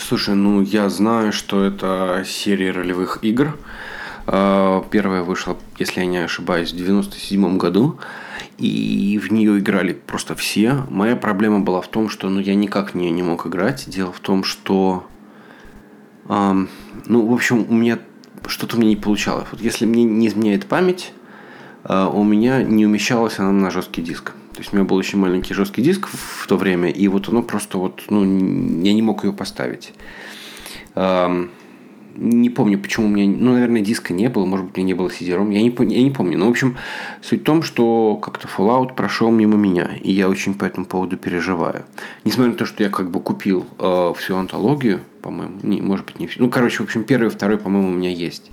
Слушай, 0.00 0.34
ну 0.34 0.62
я 0.62 0.88
знаю, 0.88 1.30
что 1.30 1.62
это 1.62 2.24
серия 2.26 2.70
ролевых 2.70 3.18
игр. 3.22 3.56
А, 4.26 4.82
первая 4.90 5.22
вышла, 5.22 5.58
если 5.78 6.00
я 6.00 6.06
не 6.06 6.18
ошибаюсь, 6.18 6.72
в 6.72 6.76
97 6.76 7.58
году. 7.58 7.98
И 8.56 9.20
в 9.22 9.30
нее 9.30 9.58
играли 9.58 9.92
просто 9.92 10.34
все. 10.34 10.86
Моя 10.88 11.16
проблема 11.16 11.60
была 11.60 11.82
в 11.82 11.88
том, 11.88 12.08
что 12.08 12.30
ну, 12.30 12.40
я 12.40 12.54
никак 12.54 12.92
в 12.92 12.94
нее 12.96 13.10
не 13.10 13.22
мог 13.22 13.46
играть. 13.46 13.84
Дело 13.88 14.10
в 14.10 14.20
том, 14.20 14.42
что... 14.42 15.06
Эм, 16.28 16.70
ну, 17.06 17.26
в 17.26 17.34
общем, 17.34 17.66
у 17.68 17.74
меня 17.74 17.98
что-то 18.46 18.78
меня 18.78 18.90
не 18.90 18.96
получалось. 18.96 19.48
Вот 19.52 19.60
если 19.60 19.84
мне 19.84 20.04
не 20.04 20.28
изменяет 20.28 20.66
память, 20.66 21.12
э, 21.84 22.10
у 22.10 22.24
меня 22.24 22.62
не 22.62 22.86
умещалась 22.86 23.38
она 23.38 23.52
на 23.52 23.70
жесткий 23.70 24.00
диск. 24.00 24.32
То 24.60 24.62
есть 24.62 24.74
у 24.74 24.76
меня 24.76 24.84
был 24.84 24.96
очень 24.96 25.18
маленький 25.18 25.54
жесткий 25.54 25.80
диск 25.80 26.06
в 26.06 26.46
то 26.46 26.58
время, 26.58 26.90
и 26.90 27.08
вот 27.08 27.30
оно 27.30 27.42
просто 27.42 27.78
вот, 27.78 28.02
ну, 28.10 28.24
я 28.84 28.92
не 28.92 29.00
мог 29.00 29.24
ее 29.24 29.32
поставить. 29.32 29.94
Не 30.94 32.50
помню, 32.50 32.78
почему 32.78 33.06
у 33.06 33.08
меня, 33.08 33.34
ну, 33.38 33.54
наверное, 33.54 33.80
диска 33.80 34.12
не 34.12 34.28
было, 34.28 34.44
может 34.44 34.66
быть, 34.66 34.76
у 34.76 34.80
меня 34.80 34.88
не 34.88 34.92
было 34.92 35.08
CD-ROM, 35.08 35.50
я 35.50 35.62
не, 35.62 35.94
я 35.94 36.02
не 36.02 36.10
помню. 36.10 36.36
Но, 36.36 36.46
в 36.46 36.50
общем, 36.50 36.76
суть 37.22 37.40
в 37.40 37.44
том, 37.44 37.62
что 37.62 38.16
как-то 38.16 38.48
Fallout 38.48 38.94
прошел 38.94 39.30
мимо 39.30 39.56
меня, 39.56 39.92
и 39.98 40.12
я 40.12 40.28
очень 40.28 40.52
по 40.52 40.66
этому 40.66 40.84
поводу 40.84 41.16
переживаю. 41.16 41.86
Несмотря 42.26 42.52
на 42.52 42.58
то, 42.58 42.66
что 42.66 42.82
я 42.82 42.90
как 42.90 43.10
бы 43.10 43.20
купил 43.20 43.64
э, 43.78 44.12
всю 44.18 44.36
антологию, 44.36 45.00
по-моему, 45.22 45.58
не, 45.62 45.80
может 45.80 46.04
быть, 46.04 46.20
не 46.20 46.26
всю. 46.26 46.42
Ну, 46.42 46.50
короче, 46.50 46.82
в 46.82 46.84
общем, 46.84 47.04
первый 47.04 47.30
второй, 47.30 47.56
по-моему, 47.56 47.88
у 47.88 47.92
меня 47.92 48.10
есть. 48.10 48.50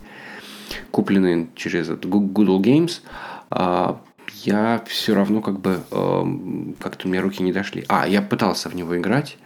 Купленные 0.91 1.49
через 1.55 1.89
Google 1.89 2.61
Games. 2.61 3.01
А, 3.49 3.99
я 4.43 4.83
все 4.87 5.15
равно 5.15 5.41
как 5.41 5.59
бы 5.59 5.81
э, 5.89 6.73
как-то 6.79 7.07
у 7.07 7.11
меня 7.11 7.21
руки 7.21 7.43
не 7.43 7.51
дошли. 7.51 7.85
А, 7.87 8.07
я 8.07 8.21
пытался 8.21 8.69
в 8.69 8.75
него 8.75 8.97
играть. 8.97 9.37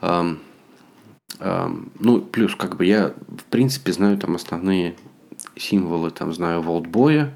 Э, 0.00 0.36
э, 1.38 1.70
ну, 1.98 2.20
плюс 2.20 2.54
как 2.54 2.76
бы 2.76 2.84
я 2.84 3.14
в 3.28 3.44
принципе 3.44 3.92
знаю 3.92 4.18
там 4.18 4.34
основные 4.36 4.94
символы, 5.56 6.10
там 6.10 6.32
знаю 6.32 6.62
волтбоя, 6.62 7.32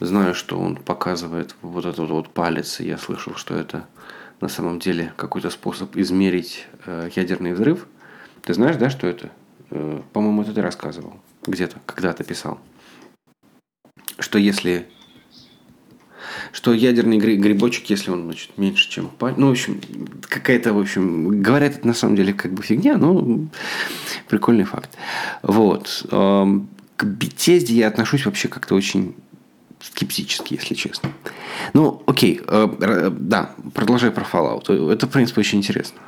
знаю, 0.00 0.34
что 0.34 0.58
он 0.58 0.76
показывает 0.76 1.54
вот 1.62 1.84
этот 1.84 2.10
вот 2.10 2.28
палец, 2.28 2.80
и 2.80 2.86
я 2.86 2.98
слышал, 2.98 3.34
что 3.36 3.54
это 3.54 3.86
на 4.40 4.48
самом 4.48 4.78
деле 4.78 5.12
какой-то 5.16 5.50
способ 5.50 5.96
измерить 5.96 6.66
э, 6.86 7.10
ядерный 7.14 7.52
взрыв. 7.52 7.86
Ты 8.42 8.54
знаешь, 8.54 8.76
да, 8.76 8.90
что 8.90 9.06
это? 9.06 9.30
э, 9.72 10.02
по-моему, 10.12 10.42
это 10.42 10.52
ты 10.52 10.62
рассказывал 10.62 11.14
где-то, 11.46 11.78
когда-то 11.86 12.24
писал, 12.24 12.60
что 14.18 14.38
если 14.38 14.88
что 16.52 16.72
ядерный 16.72 17.16
грибочек, 17.16 17.90
если 17.90 18.10
он 18.10 18.24
значит, 18.24 18.56
меньше, 18.58 18.88
чем 18.88 19.08
пальм, 19.08 19.36
ну, 19.38 19.48
в 19.48 19.52
общем, 19.52 19.80
какая-то, 20.28 20.72
в 20.74 20.78
общем, 20.78 21.42
говорят, 21.42 21.76
это 21.76 21.86
на 21.86 21.94
самом 21.94 22.14
деле 22.16 22.34
как 22.34 22.52
бы 22.52 22.62
фигня, 22.62 22.98
но 22.98 23.40
прикольный 24.28 24.64
факт. 24.64 24.90
Вот. 25.42 26.06
К 26.08 27.04
Bethesda 27.04 27.72
я 27.72 27.88
отношусь 27.88 28.26
вообще 28.26 28.48
как-то 28.48 28.74
очень 28.74 29.14
скептически, 29.80 30.54
если 30.54 30.74
честно. 30.74 31.10
Ну, 31.72 32.02
окей, 32.06 32.40
э, 32.46 33.10
да, 33.18 33.50
продолжай 33.74 34.10
про 34.10 34.24
Fallout. 34.24 34.92
Это, 34.92 35.06
в 35.06 35.10
принципе, 35.10 35.40
очень 35.40 35.58
интересно. 35.58 35.98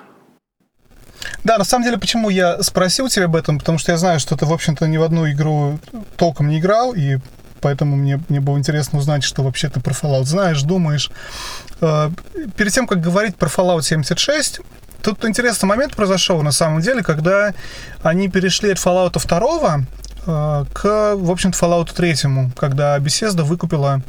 Да, 1.42 1.58
на 1.58 1.64
самом 1.64 1.84
деле, 1.84 1.98
почему 1.98 2.30
я 2.30 2.62
спросил 2.62 3.08
тебя 3.08 3.24
об 3.24 3.36
этом, 3.36 3.58
потому 3.58 3.78
что 3.78 3.92
я 3.92 3.98
знаю, 3.98 4.20
что 4.20 4.36
ты, 4.36 4.46
в 4.46 4.52
общем-то, 4.52 4.86
ни 4.86 4.96
в 4.96 5.02
одну 5.02 5.28
игру 5.30 5.78
толком 6.16 6.48
не 6.48 6.60
играл, 6.60 6.94
и 6.94 7.18
поэтому 7.64 7.96
мне, 7.96 8.20
мне 8.28 8.40
было 8.40 8.58
интересно 8.58 8.98
узнать, 8.98 9.24
что 9.24 9.42
вообще 9.42 9.70
ты 9.70 9.80
про 9.80 9.94
Fallout 9.94 10.24
знаешь, 10.24 10.62
думаешь. 10.62 11.10
Э, 11.80 12.10
перед 12.56 12.72
тем, 12.72 12.86
как 12.86 13.00
говорить 13.00 13.36
про 13.36 13.48
Fallout 13.48 13.82
76, 13.82 14.60
тут 15.02 15.24
интересный 15.24 15.66
момент 15.66 15.96
произошел, 15.96 16.42
на 16.42 16.52
самом 16.52 16.82
деле, 16.82 17.02
когда 17.02 17.54
они 18.02 18.28
перешли 18.28 18.70
от 18.70 18.76
Fallout 18.76 19.18
2 19.18 19.80
э, 20.26 20.64
к, 20.74 21.14
в 21.16 21.30
общем-то, 21.30 21.58
Fallout 21.58 21.94
3, 21.94 22.52
когда 22.54 22.98
Bethesda 22.98 23.42
выкупила 23.42 24.02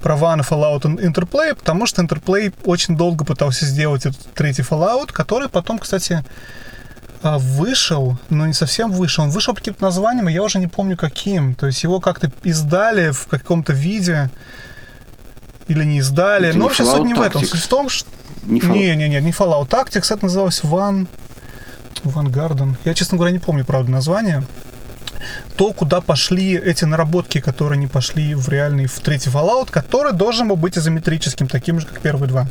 права 0.00 0.34
на 0.34 0.42
Fallout 0.42 0.82
Interplay, 0.82 1.54
потому 1.54 1.86
что 1.86 2.02
Interplay 2.02 2.52
очень 2.64 2.96
долго 2.96 3.24
пытался 3.24 3.64
сделать 3.64 4.06
этот 4.06 4.34
третий 4.34 4.62
Fallout, 4.62 5.12
который 5.12 5.48
потом, 5.48 5.78
кстати, 5.78 6.24
вышел, 7.22 8.16
но 8.28 8.46
не 8.46 8.52
совсем 8.52 8.92
вышел. 8.92 9.24
Он 9.24 9.30
вышел 9.30 9.54
каким-то 9.54 9.82
названием, 9.82 10.28
я 10.28 10.42
уже 10.42 10.58
не 10.58 10.66
помню 10.66 10.96
каким. 10.96 11.54
То 11.54 11.66
есть 11.66 11.82
его 11.82 12.00
как-то 12.00 12.30
издали 12.44 13.10
в 13.10 13.26
каком-то 13.26 13.72
виде 13.72 14.30
или 15.66 15.84
не 15.84 15.98
издали. 15.98 16.48
Это 16.48 16.58
но 16.58 16.64
не 16.64 16.68
вообще 16.68 16.84
суть 16.84 17.04
не 17.04 17.14
в 17.14 17.20
этом. 17.20 17.44
Суть 17.44 17.60
в 17.60 17.68
том, 17.68 17.88
что... 17.88 18.08
Не, 18.44 18.60
не, 18.60 18.96
не, 18.96 19.08
не, 19.08 19.20
не 19.20 19.30
Fallout 19.30 19.68
Tactics, 19.68 20.12
это 20.12 20.24
называлось 20.24 20.60
One... 20.62 21.06
One 22.04 22.32
Garden. 22.32 22.76
Я, 22.84 22.94
честно 22.94 23.18
говоря, 23.18 23.32
не 23.32 23.40
помню, 23.40 23.64
правда, 23.64 23.90
название. 23.90 24.44
То, 25.56 25.72
куда 25.72 26.00
пошли 26.00 26.56
эти 26.56 26.84
наработки, 26.84 27.40
которые 27.40 27.78
не 27.78 27.88
пошли 27.88 28.34
в 28.34 28.48
реальный, 28.48 28.86
в 28.86 29.00
третий 29.00 29.30
Fallout, 29.30 29.70
который 29.70 30.12
должен 30.12 30.48
был 30.48 30.56
быть 30.56 30.78
изометрическим, 30.78 31.48
таким 31.48 31.80
же, 31.80 31.86
как 31.86 32.00
первые 32.00 32.28
два. 32.28 32.46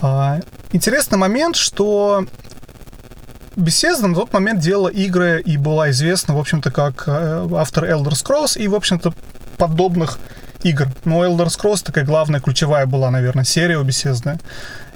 А, 0.00 0.40
интересный 0.72 1.18
момент, 1.18 1.56
что 1.56 2.26
Bethesda 3.60 4.06
на 4.06 4.14
тот 4.14 4.32
момент 4.32 4.60
делала 4.60 4.88
игры 4.88 5.40
и 5.40 5.56
была 5.56 5.90
известна, 5.90 6.34
в 6.34 6.38
общем-то, 6.38 6.70
как 6.70 7.04
э, 7.06 7.48
автор 7.56 7.84
Elder 7.84 8.12
Scrolls 8.12 8.58
и, 8.58 8.68
в 8.68 8.74
общем-то, 8.74 9.12
подобных 9.56 10.18
игр. 10.62 10.88
Но 11.04 11.24
Elder 11.24 11.46
Scrolls 11.46 11.82
такая 11.84 12.04
главная, 12.04 12.40
ключевая 12.40 12.86
была, 12.86 13.10
наверное, 13.10 13.44
серия 13.44 13.78
у 13.78 13.84
Bethesda. 13.84 14.40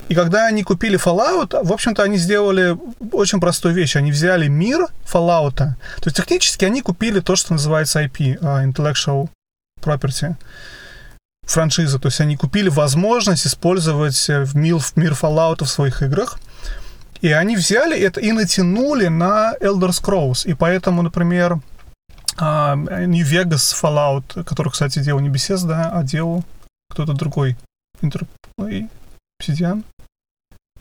И 0.09 0.14
когда 0.14 0.47
они 0.47 0.62
купили 0.62 0.99
Fallout, 0.99 1.64
в 1.64 1.73
общем-то, 1.73 2.02
они 2.02 2.18
сделали 2.18 2.76
очень 3.12 3.40
простую 3.40 3.75
вещь. 3.75 3.97
Они 3.97 4.12
взяли 4.12 4.49
мир 4.49 4.87
Fallout. 5.11 5.56
То 5.56 5.76
есть 6.04 6.16
технически 6.16 6.64
они 6.64 6.83
купили 6.83 7.21
то, 7.21 7.37
что 7.37 7.54
называется 7.54 8.02
IP, 8.02 8.38
а, 8.42 8.64
Intellectual 8.64 9.28
Property 9.80 10.37
франшиза. 11.47 11.99
То 11.99 12.09
есть 12.09 12.21
они 12.21 12.37
купили 12.37 12.68
возможность 12.68 13.47
использовать 13.47 14.28
э, 14.28 14.47
мир, 14.54 14.78
мир 14.97 15.12
Fallout 15.12 15.64
в 15.64 15.68
своих 15.68 16.02
играх. 16.02 16.38
И 17.25 17.33
они 17.33 17.57
взяли 17.57 17.99
это 17.99 18.21
и 18.21 18.33
натянули 18.33 19.07
на 19.07 19.54
Elder 19.59 19.88
Scrolls. 19.88 20.47
И 20.47 20.52
поэтому, 20.52 21.00
например, 21.00 21.59
а, 22.37 22.76
New 22.76 23.25
Vegas 23.25 23.73
Fallout, 23.73 24.45
который, 24.45 24.71
кстати, 24.71 24.99
делал 24.99 25.21
не 25.21 25.31
Bethesda, 25.31 25.88
а 25.90 26.02
делал 26.02 26.45
кто-то 26.90 27.14
другой. 27.14 27.57
Interplay? 28.02 28.90
Obsidian? 29.40 29.85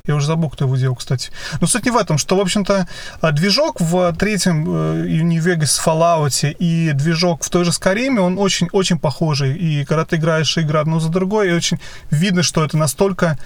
Я 0.05 0.15
уже 0.15 0.27
забыл, 0.27 0.49
кто 0.49 0.65
его 0.65 0.75
делал, 0.75 0.97
кстати. 0.97 1.31
Но 1.61 1.67
суть 1.67 1.85
не 1.85 1.91
в 1.91 1.95
этом, 1.95 2.17
что, 2.17 2.35
в 2.35 2.41
общем-то, 2.41 2.89
а, 3.21 3.31
движок 3.31 3.79
в 3.79 4.13
третьем 4.19 4.65
э, 4.67 5.07
New 5.23 5.41
Vegas 5.41 5.79
Fallout 5.81 6.57
и 6.59 6.91
движок 6.91 7.45
в 7.45 7.49
той 7.49 7.63
же 7.63 7.71
Skyrim, 7.71 8.19
он 8.19 8.37
очень-очень 8.37 8.99
похожий. 8.99 9.55
И 9.55 9.85
когда 9.85 10.03
ты 10.03 10.17
играешь 10.17 10.57
игру 10.57 10.79
одну 10.79 10.99
за 10.99 11.07
другой, 11.07 11.51
и 11.51 11.53
очень 11.53 11.79
видно, 12.11 12.43
что 12.43 12.65
это 12.65 12.75
настолько 12.75 13.39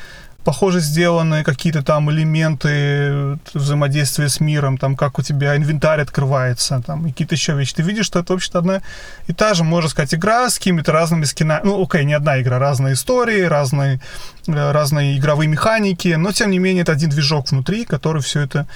похоже 0.44 0.80
сделаны 0.80 1.44
какие-то 1.44 1.84
там 1.84 2.10
элементы 2.10 3.38
взаимодействия 3.54 4.30
с 4.30 4.40
миром, 4.40 4.78
там 4.78 4.96
как 4.96 5.20
у 5.20 5.22
тебя 5.22 5.56
инвентарь 5.58 6.02
открывается, 6.02 6.82
там 6.86 7.04
какие-то 7.04 7.36
еще 7.36 7.54
вещи. 7.54 7.76
Ты 7.76 7.84
видишь, 7.84 8.06
что 8.06 8.20
это 8.20 8.34
вообще-то 8.34 8.60
одна 8.60 8.82
и 9.28 9.34
та 9.34 9.54
же, 9.54 9.64
можно 9.64 9.90
сказать, 9.90 10.14
игра 10.14 10.50
с 10.50 10.58
какими-то 10.58 10.92
разными 10.92 11.26
скинами. 11.26 11.62
Ну, 11.66 11.84
окей, 11.84 12.06
не 12.06 12.14
одна 12.14 12.42
игра, 12.42 12.60
разные 12.60 12.94
истории, 12.94 13.42
разные, 13.42 14.00
э, 14.48 14.72
разные 14.72 15.18
игровые 15.18 15.48
механики, 15.48 16.10
но 16.10 16.32
тем 16.32 16.52
не 16.52 16.60
менее 16.60 16.84
это 16.84 16.94
один 16.94 17.10
движок 17.10 17.52
внутри, 17.52 17.86
который 17.86 18.22
все 18.22 18.42
это 18.42 18.68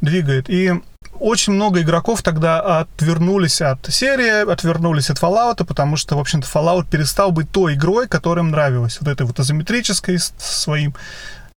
двигает. 0.00 0.48
И 0.48 0.72
очень 1.20 1.52
много 1.52 1.82
игроков 1.82 2.22
тогда 2.22 2.80
отвернулись 2.80 3.60
от 3.60 3.86
серии, 3.92 4.50
отвернулись 4.50 5.10
от 5.10 5.18
Fallout, 5.18 5.64
потому 5.64 5.96
что, 5.96 6.16
в 6.16 6.18
общем-то, 6.18 6.48
Fallout 6.48 6.86
перестал 6.90 7.30
быть 7.30 7.50
той 7.50 7.74
игрой, 7.74 8.08
которая 8.08 8.44
им 8.44 8.50
нравилась. 8.50 8.98
Вот 9.00 9.08
этой 9.08 9.26
вот 9.26 9.38
изометрической, 9.38 10.18
с 10.18 10.32
своим 10.38 10.94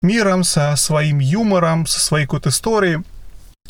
миром, 0.02 0.44
со 0.44 0.76
своим 0.76 1.20
юмором, 1.20 1.88
со 1.88 2.00
своей 2.00 2.26
какой-то 2.26 2.50
историей. 2.50 3.00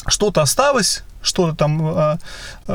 Что-то 0.07 0.41
осталось, 0.41 1.03
что-то 1.21 1.55
там 1.55 1.87
э, 1.87 2.17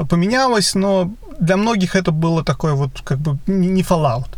поменялось, 0.08 0.74
но 0.74 1.12
для 1.40 1.56
многих 1.56 1.96
это 1.96 2.12
было 2.12 2.44
такое 2.44 2.72
вот 2.72 3.00
как 3.02 3.18
бы 3.18 3.38
не 3.46 3.82
Fallout. 3.82 4.28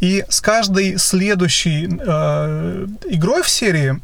И 0.00 0.24
с 0.28 0.40
каждой 0.40 0.98
следующей 0.98 1.86
э, 1.86 2.86
игрой 3.10 3.42
в 3.42 3.48
серии 3.48 4.00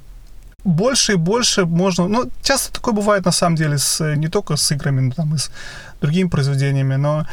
больше 0.64 1.12
и 1.12 1.16
больше 1.16 1.66
можно... 1.66 2.08
Ну, 2.08 2.30
часто 2.42 2.72
такое 2.72 2.94
бывает, 2.94 3.24
на 3.24 3.32
самом 3.32 3.56
деле, 3.56 3.78
с, 3.78 4.14
не 4.16 4.28
только 4.28 4.56
с 4.56 4.70
играми, 4.72 5.00
но 5.00 5.12
там 5.12 5.34
и 5.34 5.38
с 5.38 5.50
другими 6.00 6.28
произведениями, 6.28 6.96
но 6.96 7.26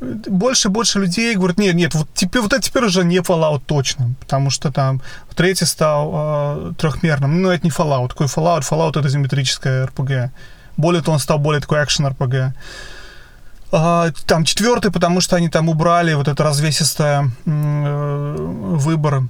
больше 0.00 0.68
и 0.68 0.70
больше 0.70 0.98
людей 0.98 1.34
говорят, 1.36 1.58
нет, 1.58 1.74
нет, 1.74 1.94
вот 1.94 2.08
теперь, 2.14 2.40
вот 2.40 2.52
это 2.52 2.62
теперь 2.62 2.84
уже 2.84 3.04
не 3.04 3.18
Fallout 3.18 3.62
точно, 3.66 4.14
потому 4.20 4.48
что 4.48 4.72
там 4.72 5.02
третий 5.34 5.66
стал 5.66 6.10
э, 6.14 6.72
трехмерным, 6.78 7.42
но 7.42 7.52
это 7.52 7.64
не 7.64 7.70
Fallout, 7.70 8.08
такой 8.08 8.26
Fallout, 8.26 8.62
Fallout 8.62 8.98
это 8.98 9.08
изометрическая 9.08 9.86
RPG. 9.86 10.30
Более 10.78 11.02
того, 11.02 11.14
он 11.14 11.18
стал 11.18 11.38
более 11.38 11.60
такой 11.60 11.84
экшен 11.84 12.06
RPG. 12.06 12.52
А, 13.72 14.10
там 14.26 14.44
четвертый, 14.44 14.90
потому 14.90 15.20
что 15.20 15.36
они 15.36 15.50
там 15.50 15.68
убрали 15.68 16.14
вот 16.14 16.28
это 16.28 16.42
развесистое 16.42 17.30
э, 17.44 18.36
выбор 18.38 19.24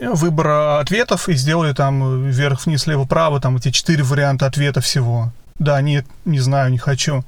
выбор 0.00 0.80
ответов 0.80 1.28
и 1.28 1.34
сделали 1.34 1.72
там 1.72 2.24
вверх, 2.24 2.66
вниз, 2.66 2.86
лево, 2.86 3.04
право, 3.04 3.40
там 3.40 3.56
эти 3.56 3.70
четыре 3.70 4.02
варианта 4.02 4.46
ответа 4.46 4.80
всего. 4.80 5.32
Да, 5.58 5.80
нет, 5.80 6.06
не 6.24 6.40
знаю, 6.40 6.70
не 6.70 6.78
хочу. 6.78 7.24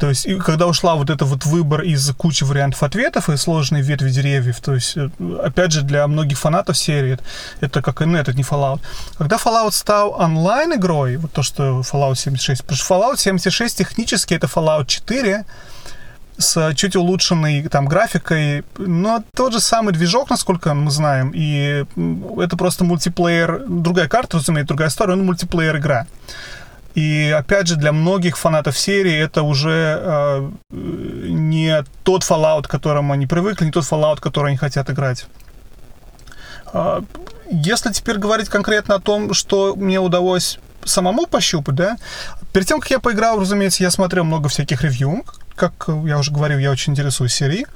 То 0.00 0.08
есть, 0.08 0.24
и 0.24 0.36
когда 0.36 0.66
ушла 0.66 0.94
вот 0.94 1.10
это 1.10 1.26
вот 1.26 1.44
выбор 1.44 1.82
из 1.82 2.10
кучи 2.16 2.42
вариантов 2.42 2.82
ответов 2.82 3.28
и 3.28 3.36
сложные 3.36 3.82
ветви 3.82 4.08
деревьев, 4.08 4.58
то 4.60 4.74
есть, 4.74 4.96
э, 4.96 5.10
опять 5.44 5.72
же, 5.72 5.82
для 5.82 6.06
многих 6.06 6.38
фанатов 6.38 6.78
серии, 6.78 7.18
это 7.60 7.82
как, 7.82 8.00
ну, 8.00 8.16
это 8.16 8.32
не 8.32 8.42
Fallout. 8.42 8.80
Когда 9.18 9.36
Fallout 9.36 9.72
стал 9.72 10.12
онлайн-игрой, 10.18 11.18
вот 11.18 11.32
то, 11.32 11.42
что 11.42 11.80
Fallout 11.80 12.14
76, 12.14 12.62
потому 12.62 12.78
что 12.78 12.94
Fallout 12.94 13.18
76 13.18 13.76
технически 13.76 14.32
это 14.32 14.46
Fallout 14.46 14.86
4, 14.86 15.44
с 16.40 16.74
чуть 16.74 16.96
улучшенной 16.96 17.68
там 17.68 17.86
графикой, 17.86 18.64
но 18.78 19.22
тот 19.34 19.52
же 19.52 19.60
самый 19.60 19.92
движок, 19.92 20.30
насколько 20.30 20.74
мы 20.74 20.90
знаем, 20.90 21.32
и 21.34 21.84
это 22.40 22.56
просто 22.56 22.84
мультиплеер, 22.84 23.64
другая 23.68 24.08
карта, 24.08 24.38
разумеется, 24.38 24.68
другая 24.68 24.88
история, 24.88 25.14
но 25.14 25.24
мультиплеер 25.24 25.76
игра. 25.76 26.06
И 26.94 27.32
опять 27.36 27.68
же, 27.68 27.76
для 27.76 27.92
многих 27.92 28.36
фанатов 28.36 28.76
серии 28.76 29.14
это 29.14 29.42
уже 29.42 30.00
э, 30.02 30.50
не 30.70 31.84
тот 32.02 32.22
Fallout, 32.22 32.64
к 32.64 32.70
которому 32.70 33.12
они 33.12 33.26
привыкли, 33.26 33.66
не 33.66 33.70
тот 33.70 33.84
Fallout, 33.84 34.20
который 34.20 34.48
они 34.48 34.56
хотят 34.56 34.90
играть. 34.90 35.26
Э, 36.72 37.00
если 37.48 37.92
теперь 37.92 38.18
говорить 38.18 38.48
конкретно 38.48 38.96
о 38.96 39.00
том, 39.00 39.34
что 39.34 39.76
мне 39.76 40.00
удалось 40.00 40.58
самому 40.84 41.26
пощупать, 41.26 41.76
да, 41.76 41.96
перед 42.52 42.66
тем, 42.66 42.80
как 42.80 42.90
я 42.90 42.98
поиграл, 42.98 43.38
разумеется, 43.38 43.84
я 43.84 43.90
смотрел 43.90 44.24
много 44.24 44.48
всяких 44.48 44.82
ревью, 44.82 45.24
как 45.60 45.88
я 46.06 46.18
уже 46.18 46.32
говорил, 46.32 46.58
я 46.58 46.70
очень 46.70 46.94
интересуюсь 46.94 47.34
серией. 47.34 47.66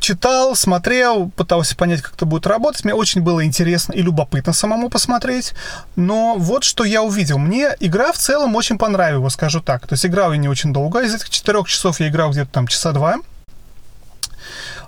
Читал, 0.00 0.54
смотрел, 0.54 1.30
пытался 1.30 1.76
понять, 1.76 2.02
как 2.02 2.14
это 2.14 2.26
будет 2.26 2.46
работать. 2.46 2.84
Мне 2.84 2.94
очень 2.94 3.22
было 3.22 3.44
интересно 3.44 3.92
и 3.92 4.02
любопытно 4.02 4.52
самому 4.52 4.88
посмотреть. 4.88 5.52
Но 5.96 6.34
вот 6.36 6.64
что 6.64 6.84
я 6.84 7.02
увидел. 7.02 7.38
Мне 7.38 7.74
игра 7.80 8.12
в 8.12 8.18
целом 8.18 8.54
очень 8.56 8.78
понравилась, 8.78 9.34
скажу 9.34 9.60
так. 9.60 9.86
То 9.86 9.94
есть 9.94 10.06
играл 10.06 10.32
я 10.32 10.38
не 10.38 10.48
очень 10.48 10.72
долго. 10.72 11.00
Из 11.00 11.14
этих 11.14 11.30
четырех 11.30 11.68
часов 11.68 12.00
я 12.00 12.08
играл 12.08 12.30
где-то 12.30 12.50
там 12.50 12.66
часа 12.66 12.92
два. 12.92 13.16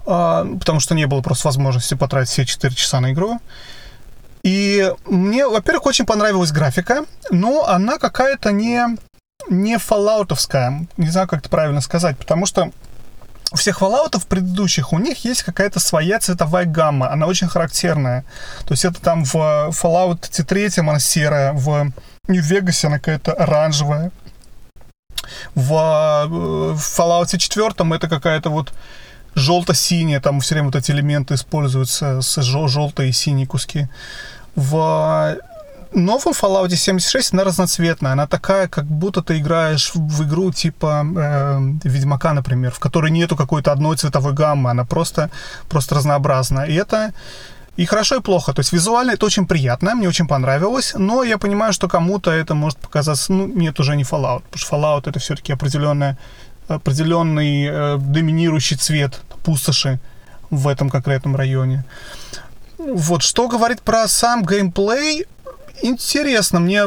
А, 0.06 0.44
потому 0.58 0.80
что 0.80 0.94
не 0.94 1.06
было 1.06 1.20
просто 1.20 1.48
возможности 1.48 1.94
потратить 1.94 2.30
все 2.30 2.46
четыре 2.46 2.74
часа 2.74 3.00
на 3.00 3.12
игру. 3.12 3.40
И 4.42 4.92
мне, 5.06 5.46
во-первых, 5.48 5.86
очень 5.86 6.04
понравилась 6.04 6.52
графика, 6.52 7.04
но 7.30 7.66
она 7.66 7.98
какая-то 7.98 8.52
не 8.52 8.96
не 9.48 9.78
фоллаутовская, 9.78 10.86
не 10.96 11.08
знаю, 11.08 11.28
как 11.28 11.40
это 11.40 11.48
правильно 11.48 11.80
сказать, 11.80 12.18
потому 12.18 12.46
что 12.46 12.70
у 13.54 13.56
всех 13.56 13.80
Fallout 13.80 14.20
предыдущих, 14.26 14.92
у 14.92 14.98
них 14.98 15.24
есть 15.24 15.44
какая-то 15.44 15.78
своя 15.78 16.18
цветовая 16.18 16.64
гамма, 16.64 17.12
она 17.12 17.26
очень 17.26 17.46
характерная. 17.46 18.24
То 18.66 18.72
есть 18.72 18.84
это 18.84 19.00
там 19.00 19.24
в 19.24 19.36
Fallout 19.36 20.28
3 20.28 20.70
она 20.78 20.98
серая, 20.98 21.52
в 21.52 21.92
Нью-Вегасе 22.26 22.88
она 22.88 22.98
какая-то 22.98 23.32
оранжевая. 23.32 24.10
В, 25.54 26.26
в 26.26 26.98
Fallout 26.98 27.36
4 27.36 27.94
это 27.94 28.08
какая-то 28.08 28.50
вот 28.50 28.72
желто-синяя, 29.36 30.20
там 30.20 30.40
все 30.40 30.56
время 30.56 30.66
вот 30.66 30.76
эти 30.76 30.90
элементы 30.90 31.34
используются 31.34 32.22
с 32.22 32.42
желтые 32.42 33.10
и 33.10 33.12
синие 33.12 33.46
куски. 33.46 33.86
В 34.56 35.36
новом 35.94 36.32
Fallout 36.32 36.74
76 36.74 37.32
она 37.32 37.44
разноцветная. 37.44 38.12
Она 38.12 38.26
такая, 38.26 38.68
как 38.68 38.84
будто 38.84 39.22
ты 39.22 39.38
играешь 39.38 39.92
в, 39.94 39.98
в 39.98 40.22
игру 40.24 40.52
типа 40.52 41.04
э, 41.16 41.58
Ведьмака, 41.84 42.32
например, 42.32 42.70
в 42.70 42.78
которой 42.78 43.10
нету 43.10 43.36
какой-то 43.36 43.72
одной 43.72 43.96
цветовой 43.96 44.32
гаммы. 44.32 44.70
Она 44.70 44.84
просто, 44.84 45.30
просто 45.68 45.94
разнообразна. 45.94 46.62
И 46.62 46.74
это 46.74 47.12
и 47.76 47.86
хорошо, 47.86 48.16
и 48.16 48.20
плохо. 48.20 48.52
То 48.52 48.60
есть 48.60 48.72
визуально 48.72 49.12
это 49.12 49.26
очень 49.26 49.46
приятно, 49.46 49.94
мне 49.94 50.08
очень 50.08 50.28
понравилось, 50.28 50.94
но 50.96 51.24
я 51.24 51.38
понимаю, 51.38 51.72
что 51.72 51.88
кому-то 51.88 52.30
это 52.30 52.54
может 52.54 52.78
показаться, 52.78 53.32
ну, 53.32 53.46
нет, 53.46 53.80
уже 53.80 53.96
не 53.96 54.04
Fallout, 54.04 54.42
потому 54.50 54.58
что 54.58 54.76
Fallout 54.76 55.08
это 55.08 55.18
все-таки 55.18 55.52
определенная, 55.52 56.16
определенный 56.68 57.66
э, 57.66 57.96
доминирующий 57.98 58.76
цвет 58.76 59.20
пустоши 59.44 59.98
в 60.50 60.68
этом 60.68 60.88
конкретном 60.88 61.34
районе. 61.34 61.84
Вот, 62.78 63.22
что 63.22 63.48
говорит 63.48 63.82
про 63.82 64.06
сам 64.08 64.44
геймплей, 64.44 65.26
интересно. 65.84 66.60
Мне, 66.60 66.84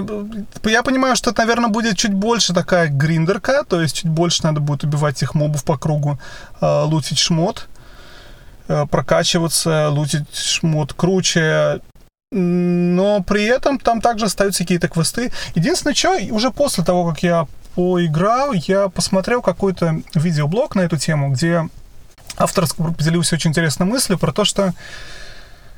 я 0.63 0.83
понимаю, 0.83 1.15
что 1.15 1.31
это, 1.31 1.41
наверное, 1.41 1.69
будет 1.69 1.97
чуть 1.97 2.13
больше 2.13 2.53
такая 2.53 2.89
гриндерка, 2.89 3.63
то 3.63 3.81
есть 3.81 3.97
чуть 3.97 4.09
больше 4.09 4.43
надо 4.43 4.59
будет 4.59 4.83
убивать 4.83 5.17
этих 5.17 5.35
мобов 5.35 5.63
по 5.63 5.77
кругу, 5.77 6.19
э, 6.59 6.83
лутить 6.83 7.19
шмот, 7.19 7.67
э, 8.67 8.85
прокачиваться, 8.89 9.89
лутить 9.89 10.35
шмот 10.35 10.93
круче. 10.93 11.81
Но 12.31 13.23
при 13.23 13.45
этом 13.45 13.79
там 13.79 14.01
также 14.01 14.25
остаются 14.25 14.63
какие-то 14.63 14.89
квесты. 14.89 15.31
Единственное, 15.55 15.95
что 15.95 16.17
уже 16.31 16.51
после 16.51 16.83
того, 16.83 17.09
как 17.09 17.23
я 17.23 17.47
поиграл, 17.75 18.53
я 18.53 18.89
посмотрел 18.89 19.41
какой-то 19.41 20.01
видеоблог 20.13 20.75
на 20.75 20.81
эту 20.81 20.97
тему, 20.97 21.31
где 21.31 21.69
автор 22.35 22.65
поделился 22.75 23.35
очень 23.35 23.51
интересной 23.51 23.85
мыслью 23.85 24.17
про 24.17 24.33
то, 24.33 24.43
что 24.43 24.73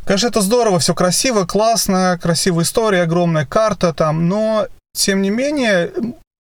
Конечно, 0.09 0.29
это 0.29 0.41
здорово, 0.41 0.79
все 0.79 0.95
красиво, 0.95 1.45
классно, 1.45 2.17
красивая 2.19 2.63
история, 2.63 3.03
огромная 3.03 3.45
карта 3.45 3.93
там, 3.93 4.27
но 4.27 4.65
тем 4.91 5.21
не 5.21 5.29
менее 5.29 5.91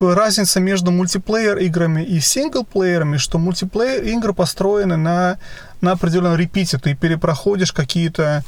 разница 0.00 0.58
между 0.58 0.90
мультиплеер 0.90 1.58
играми 1.58 2.02
и 2.02 2.18
синглплеерами, 2.18 3.18
что 3.18 3.36
мультиплеер 3.38 4.04
игры 4.04 4.32
построены 4.32 4.96
на, 4.96 5.36
на 5.82 5.92
определенном 5.92 6.36
репите. 6.36 6.78
Ты 6.78 6.94
перепроходишь 6.94 7.72
какие-то 7.72 8.42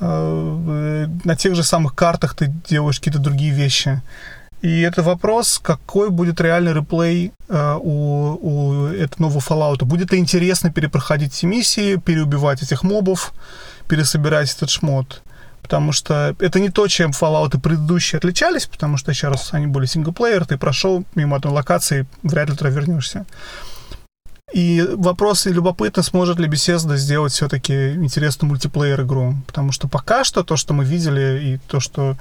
э, 0.00 1.06
на 1.22 1.36
тех 1.36 1.54
же 1.54 1.62
самых 1.62 1.94
картах 1.94 2.34
ты 2.34 2.52
делаешь 2.68 2.98
какие-то 2.98 3.20
другие 3.20 3.52
вещи. 3.52 4.02
И 4.62 4.80
это 4.80 5.04
вопрос, 5.04 5.60
какой 5.62 6.10
будет 6.10 6.40
реальный 6.40 6.74
реплей 6.74 7.30
э, 7.48 7.76
у, 7.80 8.36
у 8.42 8.86
этого 8.86 9.22
нового 9.22 9.38
Fallout. 9.38 9.84
Будет 9.84 10.10
ли 10.10 10.18
интересно 10.18 10.72
перепроходить 10.72 11.32
эти 11.34 11.46
миссии, 11.46 11.96
переубивать 12.04 12.64
этих 12.64 12.82
мобов, 12.82 13.32
пересобирать 13.90 14.54
этот 14.54 14.70
шмот. 14.70 15.22
Потому 15.62 15.92
что 15.92 16.34
это 16.38 16.60
не 16.60 16.70
то, 16.70 16.88
чем 16.88 17.10
Fallout 17.10 17.56
и 17.56 17.60
предыдущие 17.60 18.18
отличались, 18.18 18.66
потому 18.66 18.96
что, 18.96 19.10
еще 19.10 19.28
раз, 19.28 19.52
они 19.52 19.66
были 19.66 19.86
синглплеер, 19.86 20.46
ты 20.46 20.56
прошел 20.56 21.04
мимо 21.14 21.36
одной 21.36 21.52
локации, 21.52 22.06
вряд 22.22 22.48
ли 22.48 22.56
туда 22.56 22.70
вернешься. 22.70 23.26
И 24.52 24.84
вопрос 24.96 25.46
любопытно, 25.46 26.02
сможет 26.02 26.38
ли 26.38 26.48
Bethesda 26.48 26.96
сделать 26.96 27.32
все-таки 27.32 27.90
интересную 27.90 28.48
мультиплеер 28.48 29.02
игру. 29.02 29.34
Потому 29.46 29.70
что 29.70 29.86
пока 29.86 30.24
что 30.24 30.42
то, 30.42 30.56
что 30.56 30.74
мы 30.74 30.84
видели, 30.84 31.40
и 31.44 31.58
то, 31.68 31.78
что 31.78 32.16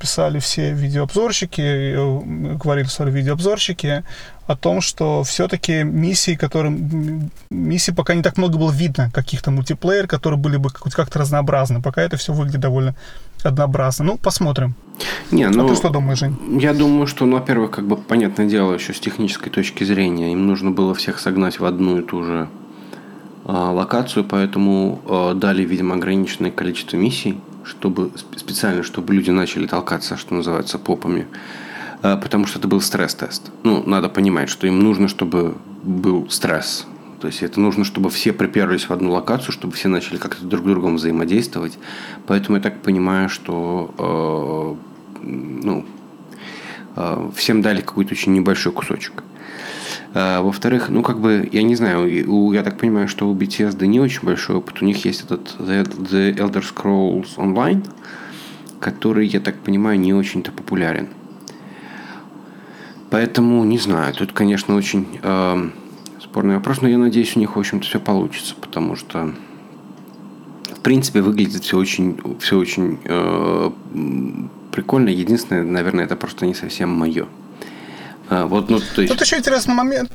писали 0.00 0.38
все 0.38 0.72
видеообзорщики, 0.72 1.60
э, 1.60 2.56
говорили 2.56 2.86
свои 2.86 3.10
видеообзорщики 3.10 4.04
о 4.48 4.56
том, 4.56 4.80
что 4.80 5.22
все-таки 5.24 5.82
миссии, 5.84 6.34
которым 6.34 7.30
миссии 7.50 7.92
пока 7.92 8.14
не 8.14 8.22
так 8.22 8.38
много 8.38 8.56
было 8.56 8.72
видно, 8.72 9.10
каких-то 9.12 9.50
мультиплеер, 9.50 10.08
которые 10.08 10.40
были 10.40 10.56
бы 10.56 10.70
как-то 10.70 11.18
разнообразны. 11.18 11.82
Пока 11.82 12.00
это 12.00 12.16
все 12.16 12.32
выглядит 12.32 12.60
довольно 12.60 12.94
однообразно. 13.44 14.06
Ну, 14.06 14.16
посмотрим. 14.16 14.74
Не, 15.30 15.50
ну, 15.50 15.66
а 15.66 15.68
ты 15.68 15.76
что 15.76 15.90
думаешь, 15.90 16.20
Жень? 16.20 16.58
Я 16.58 16.72
думаю, 16.72 17.06
что, 17.06 17.26
ну, 17.26 17.36
во-первых, 17.36 17.72
как 17.72 17.86
бы, 17.86 17.98
понятное 17.98 18.46
дело, 18.46 18.72
еще 18.72 18.94
с 18.94 19.00
технической 19.00 19.52
точки 19.52 19.84
зрения, 19.84 20.32
им 20.32 20.46
нужно 20.46 20.70
было 20.70 20.94
всех 20.94 21.20
согнать 21.20 21.60
в 21.60 21.66
одну 21.66 21.98
и 21.98 22.02
ту 22.02 22.24
же 22.24 22.48
э, 23.44 23.52
локацию, 23.52 24.24
поэтому 24.24 25.02
э, 25.06 25.34
дали, 25.34 25.62
видимо, 25.62 25.94
ограниченное 25.96 26.50
количество 26.50 26.96
миссий 26.96 27.38
чтобы 27.64 28.12
специально, 28.36 28.82
чтобы 28.82 29.12
люди 29.12 29.28
начали 29.30 29.66
толкаться, 29.66 30.16
что 30.16 30.34
называется, 30.34 30.78
попами, 30.78 31.26
а, 31.26 31.36
потому 32.00 32.46
что 32.46 32.58
это 32.58 32.68
был 32.68 32.80
стресс-тест. 32.80 33.50
Ну, 33.62 33.82
надо 33.86 34.08
понимать, 34.08 34.48
что 34.48 34.66
им 34.66 34.80
нужно, 34.80 35.08
чтобы 35.08 35.56
был 35.82 36.28
стресс. 36.30 36.86
То 37.20 37.26
есть 37.26 37.42
это 37.42 37.60
нужно, 37.60 37.84
чтобы 37.84 38.10
все 38.10 38.32
приперлись 38.32 38.88
в 38.88 38.92
одну 38.92 39.12
локацию, 39.12 39.52
чтобы 39.52 39.74
все 39.74 39.88
начали 39.88 40.18
как-то 40.18 40.44
друг 40.44 40.64
с 40.64 40.68
другом 40.68 40.96
взаимодействовать. 40.96 41.78
Поэтому 42.26 42.56
я 42.56 42.62
так 42.62 42.80
понимаю, 42.80 43.28
что 43.28 44.78
э, 45.18 45.24
ну, 45.24 45.84
э, 46.94 47.30
всем 47.34 47.62
дали 47.62 47.80
какой-то 47.80 48.12
очень 48.12 48.34
небольшой 48.34 48.72
кусочек. 48.72 49.24
А, 50.14 50.42
во-вторых, 50.42 50.88
ну, 50.88 51.02
как 51.02 51.20
бы, 51.20 51.48
я 51.52 51.62
не 51.62 51.74
знаю, 51.74 52.30
у, 52.32 52.52
я 52.52 52.62
так 52.62 52.78
понимаю, 52.78 53.08
что 53.08 53.28
у 53.28 53.34
Bethesda 53.34 53.86
не 53.86 54.00
очень 54.00 54.22
большой 54.22 54.56
опыт. 54.56 54.80
У 54.80 54.84
них 54.84 55.04
есть 55.04 55.24
этот 55.24 55.56
The 55.58 56.36
Elder 56.36 56.64
Scrolls 56.64 57.36
Online, 57.36 57.84
который, 58.80 59.26
я 59.26 59.40
так 59.40 59.56
понимаю, 59.56 59.98
не 59.98 60.14
очень-то 60.14 60.52
популярен. 60.52 61.08
Поэтому, 63.10 63.64
не 63.64 63.78
знаю, 63.78 64.14
тут, 64.14 64.32
конечно, 64.32 64.74
очень 64.76 65.06
э, 65.22 65.70
спорный 66.20 66.56
вопрос, 66.56 66.82
но 66.82 66.88
я 66.88 66.98
надеюсь, 66.98 67.36
у 67.36 67.40
них, 67.40 67.56
в 67.56 67.58
общем-то, 67.58 67.86
все 67.86 67.98
получится, 67.98 68.54
потому 68.60 68.96
что, 68.96 69.32
в 70.76 70.80
принципе, 70.80 71.22
выглядит 71.22 71.62
все 71.62 71.78
очень, 71.78 72.20
все 72.38 72.58
очень 72.58 72.98
э, 73.04 73.70
прикольно. 74.72 75.08
Единственное, 75.08 75.62
наверное, 75.64 76.04
это 76.04 76.16
просто 76.16 76.44
не 76.44 76.54
совсем 76.54 76.90
мое. 76.90 77.26
А, 78.28 78.46
вот, 78.46 78.68
ну, 78.68 78.78
то 78.78 79.00
есть... 79.00 79.12
Тут 79.12 79.22
еще 79.22 79.38
интересный 79.38 79.74
момент 79.74 80.07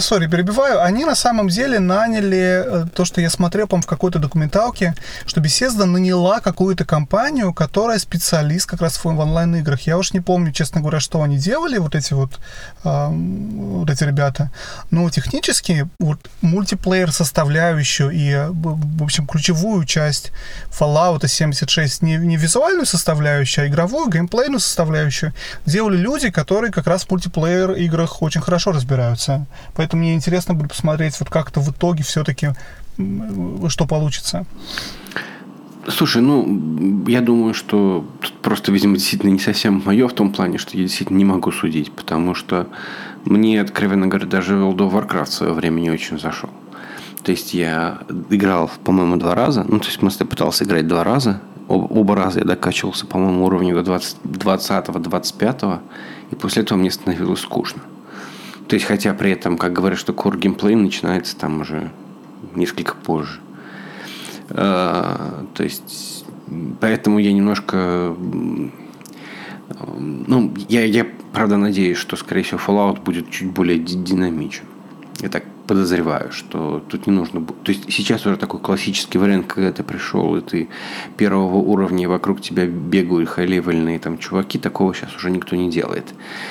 сори, 0.00 0.26
перебиваю, 0.26 0.82
они 0.82 1.04
на 1.04 1.14
самом 1.14 1.48
деле 1.48 1.78
наняли 1.78 2.62
э, 2.64 2.86
то, 2.94 3.04
что 3.04 3.20
я 3.20 3.30
смотрел, 3.30 3.66
по 3.66 3.76
в 3.76 3.86
какой-то 3.86 4.18
документалке, 4.18 4.94
что 5.26 5.40
Bethesda 5.40 5.84
наняла 5.84 6.40
какую-то 6.40 6.84
компанию, 6.84 7.52
которая 7.52 7.98
специалист 7.98 8.66
как 8.66 8.80
раз 8.80 8.96
в 8.96 9.06
онлайн-играх. 9.06 9.82
Я 9.82 9.98
уж 9.98 10.12
не 10.12 10.20
помню, 10.20 10.52
честно 10.52 10.80
говоря, 10.80 11.00
что 11.00 11.22
они 11.22 11.36
делали, 11.36 11.78
вот 11.78 11.94
эти 11.94 12.14
вот, 12.14 12.38
э, 12.84 13.08
вот 13.10 13.90
эти 13.90 14.04
ребята. 14.04 14.50
Но 14.90 15.08
технически 15.10 15.88
вот 15.98 16.18
мультиплеер 16.40 17.12
составляющую 17.12 18.10
и, 18.10 18.30
э, 18.30 18.48
в 18.50 19.02
общем, 19.02 19.26
ключевую 19.26 19.84
часть 19.84 20.32
Fallout 20.70 21.26
76, 21.26 22.02
не, 22.02 22.16
не 22.16 22.36
визуальную 22.36 22.86
составляющую, 22.86 23.64
а 23.64 23.68
игровую, 23.68 24.10
геймплейную 24.10 24.60
составляющую, 24.60 25.32
делали 25.66 25.96
люди, 25.96 26.30
которые 26.30 26.72
как 26.72 26.86
раз 26.86 27.04
в 27.04 27.10
мультиплеер 27.10 27.72
играх 27.72 28.22
очень 28.22 28.40
хорошо 28.40 28.72
разбираются. 28.72 29.46
Поэтому 29.74 30.02
мне 30.02 30.14
интересно 30.14 30.54
будет 30.54 30.70
посмотреть, 30.70 31.18
вот 31.20 31.28
как-то 31.30 31.60
в 31.60 31.70
итоге 31.70 32.02
все-таки 32.02 32.50
что 33.68 33.86
получится. 33.86 34.46
Слушай, 35.88 36.20
ну, 36.22 37.04
я 37.06 37.20
думаю, 37.20 37.54
что 37.54 38.04
тут 38.20 38.32
просто, 38.40 38.72
видимо, 38.72 38.94
действительно 38.96 39.30
не 39.30 39.38
совсем 39.38 39.82
мое 39.84 40.08
в 40.08 40.14
том 40.14 40.32
плане, 40.32 40.58
что 40.58 40.76
я 40.76 40.82
действительно 40.82 41.18
не 41.18 41.24
могу 41.24 41.52
судить, 41.52 41.92
потому 41.92 42.34
что 42.34 42.66
мне, 43.24 43.60
откровенно 43.60 44.08
говоря, 44.08 44.26
даже 44.26 44.54
World 44.54 44.78
of 44.78 44.92
Warcraft 44.92 45.26
в 45.26 45.32
свое 45.32 45.52
время 45.52 45.80
не 45.80 45.90
очень 45.90 46.18
зашел. 46.18 46.50
То 47.22 47.32
есть 47.32 47.54
я 47.54 47.98
играл, 48.30 48.70
по-моему, 48.84 49.16
два 49.16 49.34
раза. 49.34 49.64
Ну, 49.68 49.78
то 49.78 49.86
есть 49.86 49.98
просто 49.98 50.24
пытался 50.24 50.64
играть 50.64 50.86
два 50.88 51.04
раза. 51.04 51.40
Оба 51.68 52.14
раза 52.14 52.38
я 52.40 52.44
докачивался, 52.44 53.06
по-моему, 53.06 53.44
уровню 53.44 53.82
до 53.82 53.96
20-25. 53.96 55.78
И 56.30 56.34
после 56.36 56.62
этого 56.62 56.78
мне 56.78 56.90
становилось 56.90 57.40
скучно. 57.40 57.82
То 58.68 58.74
есть, 58.74 58.86
хотя 58.86 59.14
при 59.14 59.30
этом, 59.30 59.56
как 59.56 59.72
говорят, 59.72 59.98
что 59.98 60.12
core 60.12 60.38
геймплей 60.38 60.74
начинается 60.74 61.36
там 61.36 61.60
уже 61.60 61.90
несколько 62.54 62.94
позже. 62.94 63.40
А, 64.50 65.46
то 65.54 65.62
есть, 65.62 66.24
поэтому 66.80 67.18
я 67.18 67.32
немножко... 67.32 68.14
Ну, 69.98 70.54
я, 70.68 70.84
я 70.84 71.06
правда 71.32 71.56
надеюсь, 71.56 71.98
что, 71.98 72.16
скорее 72.16 72.42
всего, 72.42 72.60
Fallout 72.64 73.02
будет 73.02 73.30
чуть 73.30 73.50
более 73.50 73.78
динамичен. 73.78 74.64
Я 75.20 75.30
так 75.30 75.44
подозреваю, 75.66 76.30
что 76.30 76.84
тут 76.88 77.06
не 77.06 77.12
нужно... 77.12 77.44
То 77.44 77.72
есть 77.72 77.90
сейчас 77.90 78.26
уже 78.26 78.36
такой 78.36 78.60
классический 78.60 79.18
вариант, 79.18 79.46
когда 79.46 79.72
ты 79.72 79.82
пришел, 79.82 80.36
и 80.36 80.42
ты 80.42 80.68
первого 81.16 81.56
уровня, 81.56 82.04
и 82.04 82.06
вокруг 82.06 82.42
тебя 82.42 82.66
бегают 82.66 83.30
хай-левельные 83.30 83.98
там 83.98 84.18
чуваки, 84.18 84.58
такого 84.58 84.94
сейчас 84.94 85.16
уже 85.16 85.30
никто 85.30 85.56
не 85.56 85.70
делает. 85.70 86.04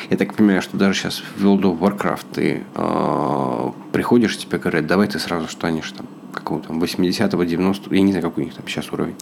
Я 0.09 0.17
так 0.17 0.33
понимаю, 0.33 0.63
что 0.63 0.77
даже 0.77 0.99
сейчас 0.99 1.21
в 1.37 1.45
World 1.45 1.61
of 1.61 1.79
Warcraft 1.79 2.25
ты 2.33 2.63
э, 2.73 3.71
приходишь, 3.91 4.37
тебе 4.37 4.57
говорят, 4.57 4.87
давай 4.87 5.07
ты 5.07 5.19
сразу 5.19 5.47
станешь 5.47 5.91
там 5.91 6.07
какого 6.33 6.61
там 6.61 6.81
80-го, 6.81 7.43
90 7.43 7.95
я 7.95 8.01
не 8.01 8.11
знаю, 8.11 8.23
какой 8.23 8.43
у 8.43 8.45
них 8.47 8.55
там 8.55 8.67
сейчас 8.67 8.91
уровень. 8.91 9.15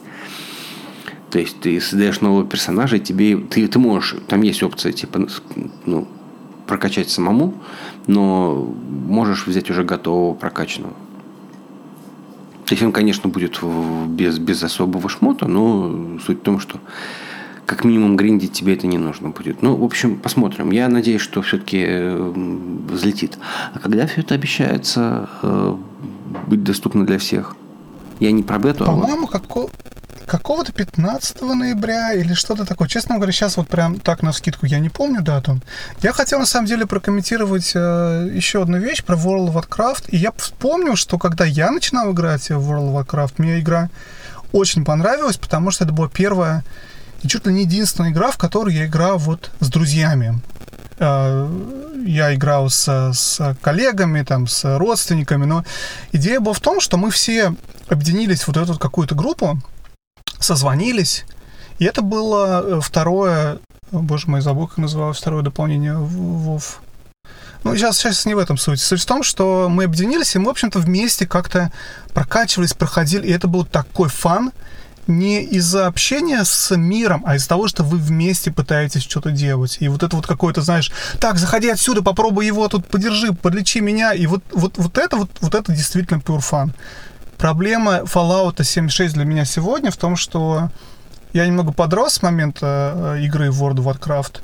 То 1.30 1.38
есть 1.38 1.60
ты 1.60 1.80
создаешь 1.80 2.20
нового 2.20 2.46
персонажа, 2.46 2.96
и 2.96 3.00
тебе 3.00 3.36
ты, 3.36 3.66
ты 3.66 3.78
можешь, 3.78 4.16
там 4.28 4.42
есть 4.42 4.62
опция 4.62 4.92
типа 4.92 5.26
ну, 5.84 6.08
прокачать 6.66 7.10
самому, 7.10 7.54
но 8.06 8.74
можешь 9.08 9.46
взять 9.46 9.70
уже 9.70 9.84
готового 9.84 10.34
прокачанного. 10.34 10.94
То 12.66 12.72
есть 12.72 12.82
он, 12.82 12.92
конечно, 12.92 13.28
будет 13.28 13.60
без, 14.08 14.38
без 14.38 14.62
особого 14.62 15.08
шмота, 15.08 15.46
но 15.46 16.18
суть 16.24 16.40
в 16.40 16.42
том, 16.42 16.60
что 16.60 16.80
как 17.66 17.84
минимум 17.84 18.16
гриндить 18.16 18.52
тебе 18.52 18.74
это 18.74 18.86
не 18.86 18.98
нужно 18.98 19.30
будет. 19.30 19.62
Ну, 19.62 19.76
в 19.76 19.84
общем, 19.84 20.16
посмотрим. 20.16 20.70
Я 20.70 20.88
надеюсь, 20.88 21.20
что 21.20 21.42
все-таки 21.42 21.82
э, 21.86 22.32
взлетит. 22.90 23.38
А 23.72 23.78
когда 23.78 24.06
все 24.06 24.20
это 24.20 24.34
обещается 24.34 25.28
э, 25.42 25.76
быть 26.46 26.62
доступно 26.62 27.06
для 27.06 27.18
всех? 27.18 27.56
Я 28.20 28.32
не 28.32 28.42
про 28.42 28.58
бету, 28.58 28.84
По-моему, 28.84 29.04
а... 29.04 29.06
По-моему, 29.06 29.26
какого-то 30.38 30.72
15 30.72 31.42
ноября 31.42 32.12
или 32.12 32.34
что-то 32.34 32.64
такое. 32.64 32.88
Честно 32.88 33.16
говоря, 33.16 33.32
сейчас 33.32 33.56
вот 33.56 33.68
прям 33.68 34.00
так 34.00 34.22
на 34.22 34.32
скидку 34.32 34.66
я 34.66 34.80
не 34.80 34.88
помню 34.88 35.22
дату. 35.22 35.60
Я 36.02 36.12
хотел 36.12 36.40
на 36.40 36.46
самом 36.46 36.66
деле 36.66 36.86
прокомментировать 36.86 37.70
э, 37.76 38.28
еще 38.32 38.62
одну 38.62 38.78
вещь 38.78 39.04
про 39.04 39.14
World 39.14 39.52
of 39.52 39.54
Warcraft. 39.54 40.06
И 40.08 40.16
я 40.16 40.32
вспомнил, 40.32 40.96
что 40.96 41.18
когда 41.18 41.44
я 41.44 41.70
начинал 41.70 42.12
играть 42.12 42.50
в 42.50 42.70
World 42.70 42.92
of 42.92 43.06
Warcraft, 43.06 43.34
мне 43.38 43.60
игра 43.60 43.90
очень 44.50 44.84
понравилась, 44.84 45.36
потому 45.36 45.70
что 45.70 45.84
это 45.84 45.92
была 45.92 46.08
первая 46.08 46.64
и 47.22 47.28
чуть 47.28 47.46
ли 47.46 47.52
не 47.52 47.62
единственная 47.62 48.10
игра, 48.10 48.32
в 48.32 48.36
которой 48.36 48.74
я 48.74 48.86
играл 48.86 49.18
вот 49.18 49.52
с 49.60 49.68
друзьями. 49.68 50.40
Э, 50.98 51.48
я 52.04 52.34
играл 52.34 52.70
с, 52.70 53.12
с 53.12 53.56
коллегами, 53.62 54.22
там, 54.22 54.48
с 54.48 54.78
родственниками, 54.78 55.44
но 55.44 55.64
идея 56.10 56.40
была 56.40 56.54
в 56.54 56.60
том, 56.60 56.80
что 56.80 56.96
мы 56.96 57.12
все 57.12 57.54
объединились 57.88 58.42
в 58.42 58.48
вот 58.48 58.56
эту 58.56 58.76
какую-то 58.76 59.14
группу, 59.14 59.60
созвонились, 60.44 61.24
и 61.78 61.84
это 61.84 62.02
было 62.02 62.62
э, 62.62 62.80
второе, 62.80 63.58
боже 63.90 64.28
мой, 64.28 64.40
забыл, 64.40 64.68
как 64.68 64.78
называлось 64.78 65.18
второе 65.18 65.42
дополнение 65.42 65.96
ВОВ. 65.96 66.80
Ну, 67.64 67.74
сейчас, 67.76 67.96
сейчас 67.96 68.26
не 68.26 68.34
в 68.34 68.38
этом 68.38 68.58
суть. 68.58 68.80
Суть 68.80 69.00
в 69.00 69.06
том, 69.06 69.22
что 69.22 69.68
мы 69.70 69.84
объединились, 69.84 70.36
и 70.36 70.38
мы, 70.38 70.46
в 70.46 70.50
общем-то, 70.50 70.78
вместе 70.80 71.26
как-то 71.26 71.72
прокачивались, 72.12 72.74
проходили, 72.74 73.26
и 73.26 73.32
это 73.32 73.48
был 73.48 73.64
такой 73.64 74.10
фан, 74.10 74.52
не 75.06 75.42
из-за 75.42 75.86
общения 75.86 76.44
с 76.44 76.74
миром, 76.76 77.22
а 77.26 77.36
из-за 77.36 77.48
того, 77.48 77.68
что 77.68 77.82
вы 77.82 77.98
вместе 77.98 78.50
пытаетесь 78.50 79.02
что-то 79.02 79.30
делать. 79.30 79.78
И 79.80 79.88
вот 79.88 80.02
это 80.02 80.16
вот 80.16 80.26
какое-то, 80.26 80.62
знаешь, 80.62 80.92
так, 81.20 81.38
заходи 81.38 81.68
отсюда, 81.68 82.02
попробуй 82.02 82.46
его 82.46 82.68
тут, 82.68 82.86
подержи, 82.86 83.32
подлечи 83.32 83.80
меня. 83.80 84.12
И 84.12 84.26
вот, 84.26 84.42
вот, 84.52 84.76
вот 84.76 84.98
это 84.98 85.16
вот, 85.16 85.30
вот 85.40 85.54
это 85.54 85.72
действительно 85.72 86.18
pure 86.18 86.40
fun. 86.40 86.70
Проблема 87.38 88.02
Fallout 88.04 88.62
76 88.62 89.14
для 89.14 89.24
меня 89.24 89.44
сегодня 89.44 89.90
в 89.90 89.96
том, 89.96 90.16
что 90.16 90.70
я 91.32 91.46
немного 91.46 91.72
подрос 91.72 92.14
с 92.14 92.22
момента 92.22 93.14
э, 93.16 93.22
игры 93.22 93.50
в 93.50 93.62
World 93.62 93.76
of 93.76 93.98
Warcraft. 93.98 94.40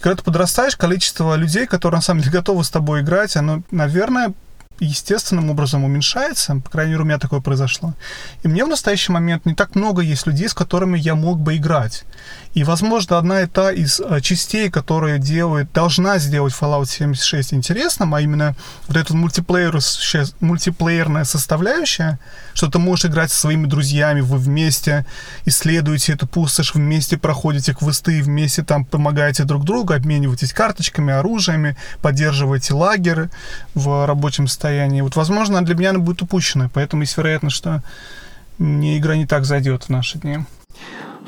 Когда 0.00 0.16
ты 0.16 0.24
подрастаешь, 0.24 0.76
количество 0.76 1.34
людей, 1.34 1.66
которые 1.66 1.98
на 1.98 2.02
самом 2.02 2.20
деле 2.20 2.32
готовы 2.32 2.64
с 2.64 2.70
тобой 2.70 3.02
играть, 3.02 3.36
оно, 3.36 3.62
наверное, 3.70 4.32
естественным 4.80 5.50
образом 5.50 5.84
уменьшается. 5.84 6.56
По 6.56 6.70
крайней 6.70 6.92
мере, 6.92 7.02
у 7.02 7.06
меня 7.06 7.18
такое 7.18 7.40
произошло. 7.40 7.94
И 8.42 8.48
мне 8.48 8.64
в 8.64 8.68
настоящий 8.68 9.12
момент 9.12 9.46
не 9.46 9.54
так 9.54 9.74
много 9.74 10.02
есть 10.02 10.26
людей, 10.26 10.48
с 10.48 10.54
которыми 10.54 10.98
я 10.98 11.14
мог 11.14 11.38
бы 11.40 11.56
играть. 11.56 12.04
И, 12.54 12.64
возможно, 12.64 13.18
одна 13.18 13.42
и 13.42 13.46
та 13.46 13.70
из 13.70 14.00
э, 14.00 14.20
частей, 14.22 14.70
которая 14.70 15.18
делает, 15.18 15.70
должна 15.74 16.18
сделать 16.18 16.54
Fallout 16.58 16.86
76 16.86 17.52
интересным, 17.52 18.14
а 18.14 18.20
именно 18.22 18.56
вот 18.88 18.96
эта 18.96 19.14
мультиплеер, 19.14 19.78
мультиплеерная 20.40 21.24
составляющая, 21.24 22.18
что 22.54 22.70
ты 22.70 22.78
можешь 22.78 23.04
играть 23.04 23.30
со 23.30 23.40
своими 23.40 23.66
друзьями, 23.66 24.22
вы 24.22 24.38
вместе 24.38 25.04
исследуете 25.44 26.14
эту 26.14 26.26
пустошь, 26.26 26.74
вместе 26.74 27.18
проходите 27.18 27.74
квесты, 27.74 28.22
вместе 28.22 28.62
там 28.62 28.86
помогаете 28.86 29.44
друг 29.44 29.64
другу, 29.64 29.92
обмениваетесь 29.92 30.54
карточками, 30.54 31.12
оружиями, 31.12 31.76
поддерживаете 32.00 32.72
лагерь 32.72 33.28
в 33.74 34.06
рабочем 34.06 34.48
состоянии. 34.48 34.65
Вот, 35.02 35.16
возможно, 35.16 35.64
для 35.64 35.74
меня 35.74 35.90
она 35.90 35.98
будет 35.98 36.22
упущена, 36.22 36.70
поэтому 36.72 37.02
есть 37.02 37.16
вероятность, 37.16 37.56
что 37.56 37.82
мне 38.58 38.98
игра 38.98 39.16
не 39.16 39.26
так 39.26 39.44
зайдет 39.44 39.84
в 39.84 39.88
наши 39.90 40.18
дни. 40.18 40.38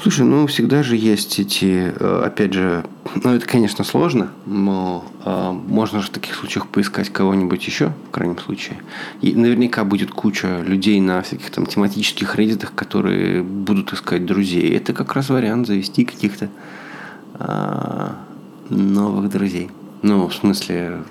Слушай, 0.01 0.27
ну 0.27 0.47
всегда 0.47 0.85
же 0.85 0.95
есть 0.95 1.41
эти, 1.41 1.93
э, 1.93 2.23
опять 2.25 2.53
же, 2.53 2.85
ну 3.25 3.35
это, 3.35 3.45
конечно, 3.47 3.83
сложно, 3.83 4.31
но 4.47 5.05
э, 5.25 5.51
можно 5.51 6.01
же 6.01 6.07
в 6.07 6.11
таких 6.11 6.37
случаях 6.37 6.69
поискать 6.69 7.11
кого-нибудь 7.11 7.67
еще, 7.67 7.93
в 8.09 8.11
крайнем 8.13 8.39
случае. 8.39 8.79
И 9.23 9.35
наверняка 9.35 9.83
будет 9.83 10.13
куча 10.13 10.61
людей 10.61 11.01
на 11.01 11.21
всяких 11.23 11.51
там 11.51 11.67
тематических 11.67 12.37
реддитах, 12.37 12.75
которые 12.75 13.43
будут 13.43 13.93
искать 13.93 14.25
друзей. 14.25 14.77
Это 14.77 14.93
как 14.93 15.15
раз 15.15 15.31
вариант 15.31 15.67
завести 15.67 16.05
каких-то 16.05 16.49
э, 17.35 18.09
новых 18.71 19.31
друзей. 19.31 19.69
Ну, 20.03 20.29
в 20.29 20.35
смысле, 20.35 21.03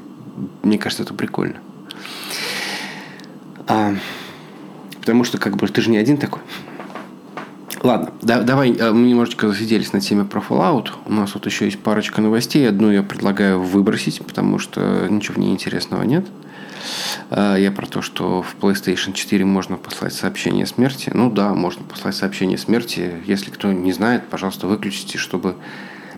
мне 0.64 0.78
кажется, 0.78 1.04
это 1.04 1.14
прикольно. 1.14 1.58
А, 3.68 3.96
потому 5.00 5.24
что 5.24 5.38
как 5.38 5.58
бы 5.58 5.68
ты 5.68 5.82
же 5.82 5.90
не 5.90 5.98
один 5.98 6.18
такой. 6.18 6.42
Ладно, 7.84 8.12
да, 8.22 8.42
давай, 8.42 8.72
э, 8.72 8.92
мы 8.92 9.08
немножечко 9.08 9.48
засиделись 9.48 9.94
на 9.94 10.02
теме 10.02 10.26
про 10.26 10.42
Fallout. 10.42 10.90
У 11.06 11.14
нас 11.14 11.34
вот 11.36 11.46
еще 11.46 11.66
есть 11.66 11.80
парочка 11.80 12.22
новостей. 12.22 12.68
Одну 12.68 12.92
я 12.92 13.04
предлагаю 13.04 13.62
выбросить, 13.62 14.26
потому 14.26 14.58
что 14.60 15.08
ничего 15.10 15.36
в 15.36 15.38
ней 15.38 15.52
интересного 15.52 16.04
нет. 16.04 16.26
Э, 17.30 17.56
я 17.60 17.72
про 17.72 17.86
то, 17.86 18.02
что 18.02 18.42
в 18.42 18.56
PlayStation 18.60 19.14
4 19.14 19.46
можно 19.46 19.78
послать 19.78 20.14
сообщение 20.14 20.66
смерти. 20.66 21.12
Ну 21.14 21.30
да, 21.30 21.54
можно 21.54 21.84
послать 21.84 22.16
сообщение 22.16 22.58
смерти. 22.58 23.22
Если 23.26 23.52
кто 23.52 23.72
не 23.72 23.94
знает, 23.94 24.28
пожалуйста, 24.28 24.68
выключите, 24.68 25.18
чтобы 25.18 25.56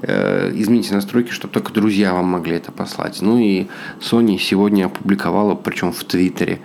э, 0.02 0.52
измените 0.56 0.94
настройки, 0.94 1.32
чтобы 1.32 1.54
только 1.54 1.74
друзья 1.74 2.14
вам 2.14 2.26
могли 2.26 2.56
это 2.56 2.72
послать. 2.72 3.22
Ну 3.22 3.38
и 3.38 3.68
Sony 4.00 4.38
сегодня 4.38 4.86
опубликовала, 4.86 5.56
причем 5.56 5.92
в 5.92 6.04
Твиттере, 6.04 6.60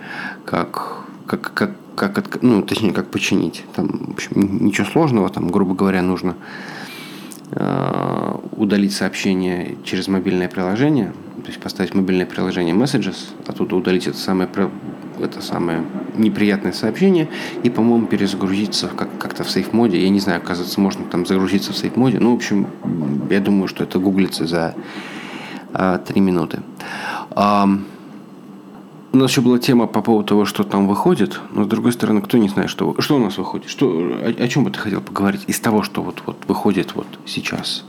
как, 0.45 1.05
как, 1.27 1.53
как 1.53 1.71
как, 1.95 2.41
ну, 2.41 2.61
точнее, 2.61 2.91
как 2.91 3.09
починить. 3.09 3.63
Там, 3.73 3.87
в 3.87 4.11
общем, 4.11 4.65
ничего 4.65 4.85
сложного, 4.85 5.29
там, 5.29 5.49
грубо 5.49 5.73
говоря, 5.75 6.01
нужно 6.01 6.35
э, 7.51 8.35
удалить 8.51 8.93
сообщение 8.93 9.77
через 9.83 10.07
мобильное 10.07 10.49
приложение, 10.49 11.13
то 11.37 11.47
есть 11.47 11.59
поставить 11.59 11.93
мобильное 11.93 12.25
приложение 12.25 12.75
Messages, 12.75 13.15
оттуда 13.47 13.75
удалить 13.75 14.07
это 14.07 14.17
самое, 14.17 14.49
это 15.19 15.41
самое 15.41 15.83
неприятное 16.15 16.71
сообщение 16.71 17.29
и, 17.63 17.69
по-моему, 17.69 18.07
перезагрузиться 18.07 18.87
как- 18.87 19.17
как-то 19.17 19.43
в 19.43 19.49
сейф-моде. 19.49 20.01
Я 20.01 20.09
не 20.09 20.19
знаю, 20.19 20.39
оказывается, 20.41 20.79
можно 20.79 21.05
там 21.05 21.25
загрузиться 21.25 21.73
в 21.73 21.77
сейф-моде. 21.77 22.19
Ну, 22.19 22.31
в 22.31 22.35
общем, 22.35 22.67
я 23.29 23.39
думаю, 23.39 23.67
что 23.67 23.83
это 23.83 23.99
гуглится 23.99 24.45
за 24.45 24.75
3 25.73 26.21
минуты. 26.21 26.59
Э, 27.35 27.65
у 29.15 29.17
нас 29.17 29.31
еще 29.31 29.41
была 29.41 29.59
тема 29.59 29.87
по 29.87 30.01
поводу 30.01 30.27
того, 30.27 30.45
что 30.45 30.63
там 30.63 30.87
выходит, 30.87 31.39
но 31.51 31.63
с 31.63 31.67
другой 31.67 31.93
стороны, 31.93 32.21
кто 32.21 32.37
не 32.37 32.49
знает, 32.49 32.69
что, 32.69 32.95
что 32.99 33.15
у 33.15 33.19
нас 33.19 33.37
выходит. 33.37 33.69
Что, 33.69 33.87
о, 33.87 34.43
о 34.43 34.47
чем 34.47 34.65
бы 34.65 34.71
ты 34.71 34.79
хотел 34.79 34.99
поговорить 34.99 35.43
из 35.47 35.59
того, 35.59 35.83
что 35.83 36.03
вот, 36.03 36.21
вот 36.25 36.37
выходит 36.47 36.95
вот 36.95 37.07
сейчас? 37.25 37.85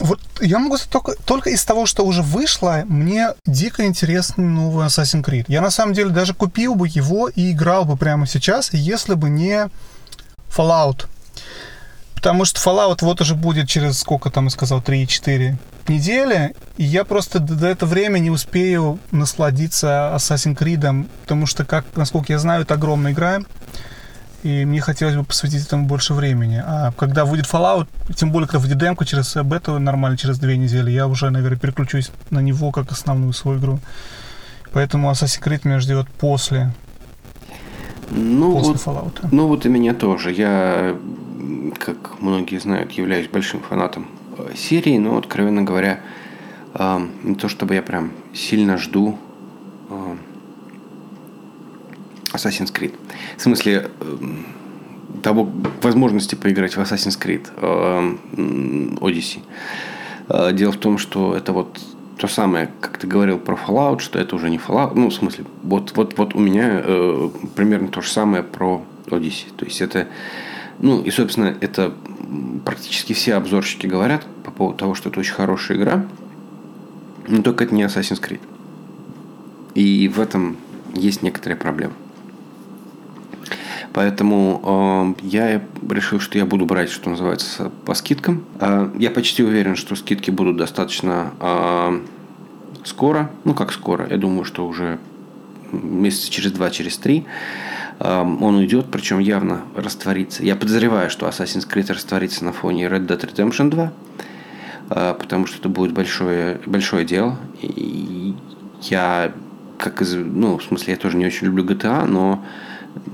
Вот 0.00 0.20
я 0.40 0.58
могу 0.58 0.76
только, 0.88 1.12
только 1.24 1.50
из 1.50 1.64
того, 1.64 1.86
что 1.86 2.04
уже 2.04 2.22
вышло, 2.22 2.82
мне 2.86 3.28
дико 3.46 3.84
интересен 3.84 4.54
новый 4.54 4.86
Assassin's 4.86 5.22
Creed. 5.22 5.44
Я 5.48 5.60
на 5.60 5.70
самом 5.70 5.92
деле 5.92 6.10
даже 6.10 6.34
купил 6.34 6.74
бы 6.74 6.88
его 6.88 7.28
и 7.28 7.52
играл 7.52 7.84
бы 7.84 7.96
прямо 7.96 8.26
сейчас, 8.26 8.72
если 8.72 9.14
бы 9.14 9.28
не 9.28 9.68
Fallout. 10.48 11.06
Потому 12.14 12.44
что 12.44 12.60
Fallout 12.60 12.98
вот 13.02 13.20
уже 13.20 13.34
будет 13.34 13.68
через 13.68 13.98
сколько 13.98 14.30
там 14.30 14.44
я 14.44 14.50
сказал, 14.50 14.80
3-4 14.80 15.56
недели, 15.88 16.54
и 16.76 16.84
я 16.84 17.04
просто 17.04 17.38
до 17.38 17.66
этого 17.66 17.90
времени 17.90 18.24
не 18.24 18.30
успею 18.30 18.98
насладиться 19.10 20.12
Assassin's 20.14 20.56
Creed, 20.56 21.08
потому 21.22 21.46
что, 21.46 21.64
как, 21.64 21.84
насколько 21.94 22.32
я 22.32 22.38
знаю, 22.38 22.62
это 22.62 22.74
огромная 22.74 23.12
игра, 23.12 23.40
и 24.42 24.64
мне 24.64 24.80
хотелось 24.80 25.16
бы 25.16 25.24
посвятить 25.24 25.66
этому 25.66 25.86
больше 25.86 26.14
времени. 26.14 26.62
А 26.64 26.92
когда 26.92 27.24
выйдет 27.24 27.46
Fallout, 27.46 27.88
тем 28.14 28.32
более, 28.32 28.46
когда 28.48 28.58
выйдет 28.60 28.78
демка 28.78 29.04
через 29.04 29.36
бету 29.36 29.78
нормально 29.78 30.16
через 30.16 30.38
две 30.38 30.56
недели, 30.56 30.90
я 30.90 31.06
уже, 31.06 31.30
наверное, 31.30 31.58
переключусь 31.58 32.10
на 32.30 32.40
него 32.40 32.70
как 32.70 32.90
основную 32.90 33.32
свою 33.32 33.58
игру. 33.58 33.78
Поэтому 34.72 35.10
Assassin's 35.10 35.42
Creed 35.42 35.60
меня 35.64 35.80
ждет 35.80 36.08
после 36.08 36.72
ну, 38.10 38.52
после 38.52 38.72
вот, 38.72 38.82
Fallout. 38.82 39.28
Ну 39.30 39.46
вот 39.46 39.66
и 39.66 39.68
меня 39.68 39.94
тоже. 39.94 40.32
Я, 40.32 40.96
как 41.78 42.20
многие 42.20 42.58
знают, 42.58 42.92
являюсь 42.92 43.28
большим 43.28 43.60
фанатом 43.60 44.08
серии, 44.56 44.98
но, 44.98 45.18
откровенно 45.18 45.62
говоря, 45.62 46.00
не 46.74 47.34
то 47.34 47.48
чтобы 47.48 47.74
я 47.74 47.82
прям 47.82 48.12
сильно 48.34 48.78
жду 48.78 49.18
Assassin's 52.32 52.72
Creed. 52.72 52.94
В 53.36 53.42
смысле, 53.42 53.90
того 55.22 55.50
возможности 55.82 56.34
поиграть 56.34 56.76
в 56.76 56.80
Assassin's 56.80 57.18
Creed 57.20 57.48
Odyssey. 59.00 59.42
Дело 60.52 60.72
в 60.72 60.76
том, 60.76 60.98
что 60.98 61.34
это 61.34 61.52
вот 61.52 61.80
то 62.16 62.28
самое, 62.28 62.70
как 62.80 62.98
ты 62.98 63.06
говорил 63.06 63.38
про 63.38 63.56
Fallout, 63.56 64.00
что 64.00 64.18
это 64.18 64.36
уже 64.36 64.50
не 64.50 64.58
Fallout. 64.58 64.92
Ну, 64.94 65.08
в 65.08 65.14
смысле, 65.14 65.46
вот, 65.62 65.96
вот, 65.96 66.18
вот 66.18 66.34
у 66.34 66.38
меня 66.38 66.82
э, 66.84 67.30
примерно 67.56 67.88
то 67.88 68.02
же 68.02 68.10
самое 68.10 68.42
про 68.42 68.84
Odyssey. 69.06 69.46
То 69.56 69.64
есть 69.64 69.80
это, 69.80 70.06
ну, 70.80 71.00
и, 71.00 71.10
собственно, 71.10 71.56
это 71.62 71.94
практически 72.66 73.14
все 73.14 73.36
обзорщики 73.36 73.86
говорят 73.86 74.26
по 74.44 74.50
поводу 74.50 74.76
того, 74.76 74.94
что 74.94 75.08
это 75.08 75.18
очень 75.18 75.32
хорошая 75.32 75.78
игра, 75.78 76.04
но 77.26 77.40
только 77.40 77.64
это 77.64 77.74
не 77.74 77.84
Assassin's 77.84 78.20
Creed. 78.20 78.40
И 79.74 80.08
в 80.08 80.20
этом 80.20 80.58
есть 80.94 81.22
некоторые 81.22 81.56
проблемы. 81.56 81.94
Поэтому 83.92 85.16
э, 85.20 85.26
я 85.26 85.62
решил, 85.88 86.20
что 86.20 86.38
я 86.38 86.46
буду 86.46 86.64
брать, 86.64 86.90
что 86.90 87.10
называется, 87.10 87.72
по 87.84 87.94
скидкам. 87.94 88.44
Э, 88.60 88.90
я 88.98 89.10
почти 89.10 89.42
уверен, 89.42 89.74
что 89.74 89.96
скидки 89.96 90.30
будут 90.30 90.56
достаточно 90.56 91.32
э, 91.40 92.00
скоро. 92.84 93.30
Ну, 93.44 93.54
как 93.54 93.72
скоро. 93.72 94.08
Я 94.08 94.16
думаю, 94.16 94.44
что 94.44 94.66
уже 94.66 94.98
месяца 95.72 96.30
через 96.30 96.52
два, 96.52 96.70
через 96.70 96.96
три 96.96 97.26
он 98.00 98.54
уйдет, 98.56 98.86
причем 98.90 99.18
явно 99.18 99.62
растворится. 99.76 100.42
Я 100.42 100.56
подозреваю, 100.56 101.10
что 101.10 101.26
Assassin's 101.28 101.68
Creed 101.68 101.92
растворится 101.92 102.46
на 102.46 102.52
фоне 102.52 102.86
Red 102.86 103.06
Dead 103.06 103.20
Redemption 103.20 103.68
2, 103.68 103.92
э, 104.90 105.14
потому 105.18 105.46
что 105.46 105.58
это 105.58 105.68
будет 105.68 105.92
большое, 105.92 106.60
большое 106.64 107.04
дело. 107.04 107.36
И 107.60 108.34
я, 108.82 109.32
как 109.78 110.00
из... 110.00 110.14
Ну, 110.14 110.56
в 110.56 110.64
смысле, 110.64 110.94
я 110.94 110.98
тоже 110.98 111.18
не 111.18 111.26
очень 111.26 111.46
люблю 111.48 111.62
GTA, 111.62 112.06
но 112.06 112.42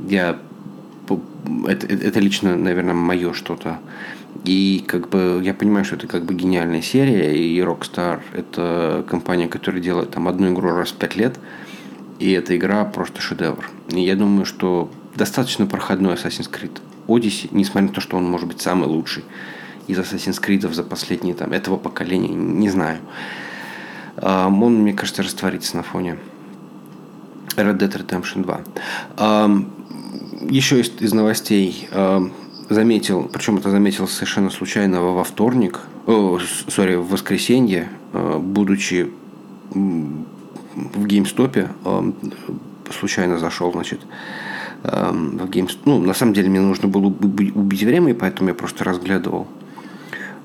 я 0.09 0.39
это, 1.67 1.87
это 1.87 2.21
лично, 2.21 2.57
наверное, 2.57 2.95
мое 2.95 3.33
что-то. 3.33 3.79
И 4.45 4.85
как 4.87 5.09
бы 5.09 5.41
я 5.43 5.55
понимаю, 5.55 5.85
что 5.85 5.97
это 5.97 6.07
как 6.07 6.25
бы 6.25 6.35
гениальная 6.35 6.83
серия, 6.83 7.35
и 7.37 7.59
Rockstar 7.61 8.21
это 8.33 9.05
компания, 9.09 9.49
которая 9.49 9.81
делает 9.81 10.11
там 10.11 10.29
одну 10.29 10.53
игру 10.53 10.71
раз 10.71 10.91
в 10.91 10.97
пять 10.97 11.17
лет, 11.17 11.39
и 12.19 12.31
эта 12.33 12.57
игра 12.57 12.85
просто 12.85 13.21
шедевр. 13.21 13.71
И 13.89 14.01
я 14.01 14.15
думаю, 14.15 14.45
что 14.45 14.91
достаточно 15.15 15.67
проходной 15.67 16.15
Assassin's 16.15 16.51
Creed 16.51 16.81
Odyssey, 17.09 17.49
несмотря 17.51 17.89
на 17.89 17.95
то, 17.95 18.01
что 18.01 18.17
он 18.17 18.25
может 18.25 18.47
быть 18.47 18.61
самый 18.61 18.89
лучший 18.89 19.25
из 19.87 19.99
Assassin's 19.99 20.41
Creed 20.41 20.73
за 20.73 20.83
последние 20.83 21.35
там 21.35 21.53
этого 21.53 21.77
поколения, 21.77 22.35
не 22.35 22.69
знаю. 22.69 22.99
Он, 24.21 24.83
мне 24.83 24.93
кажется, 24.93 25.23
растворится 25.23 25.77
на 25.77 25.83
фоне 25.83 26.19
Red 27.57 27.79
Dead 27.79 28.07
Redemption 28.07 28.43
2 29.17 29.67
еще 30.49 30.81
из, 30.81 30.91
из 31.01 31.13
новостей 31.13 31.89
э, 31.91 32.21
заметил, 32.69 33.31
причем 33.33 33.59
это 33.59 33.71
заметил 33.71 34.09
совершенно 34.09 34.51
случайно 34.51 35.01
во 35.01 35.25
вторник, 35.25 35.81
о, 36.07 36.39
сори, 36.69 36.97
в 36.97 37.09
воскресенье, 37.09 37.89
э, 38.13 38.39
будучи 38.39 39.11
в 39.71 41.07
геймстопе, 41.07 41.71
э, 41.85 42.13
случайно 42.91 43.39
зашел, 43.39 43.73
значит, 43.73 44.01
э, 44.85 45.11
в 45.13 45.49
геймстоп. 45.49 45.87
Ну, 45.87 46.01
на 46.01 46.15
самом 46.15 46.35
деле 46.35 46.49
мне 46.49 46.61
нужно 46.61 46.89
было 46.89 47.07
убить 47.07 47.83
время, 47.83 48.11
и 48.11 48.15
поэтому 48.15 48.51
я 48.51 48.55
просто 48.55 48.85
разглядывал. 48.85 49.47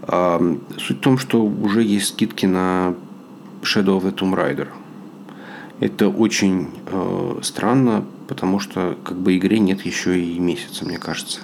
Э, 0.04 0.58
суть 0.78 0.98
в 0.98 1.02
том, 1.02 1.18
что 1.18 1.44
уже 1.44 1.84
есть 1.84 2.10
скидки 2.10 2.46
на 2.46 2.96
Shadow 3.62 4.00
of 4.00 4.04
the 4.04 4.14
Tomb 4.14 4.36
Raider. 4.36 4.68
Это 5.82 6.10
очень 6.10 6.68
э, 6.86 7.40
странно, 7.42 8.06
потому 8.28 8.60
что 8.60 9.00
как 9.04 9.18
бы 9.18 9.36
игре 9.36 9.58
нет 9.58 9.84
еще 9.84 10.18
и 10.22 10.38
месяца, 10.38 10.86
мне 10.86 11.00
кажется. 11.00 11.40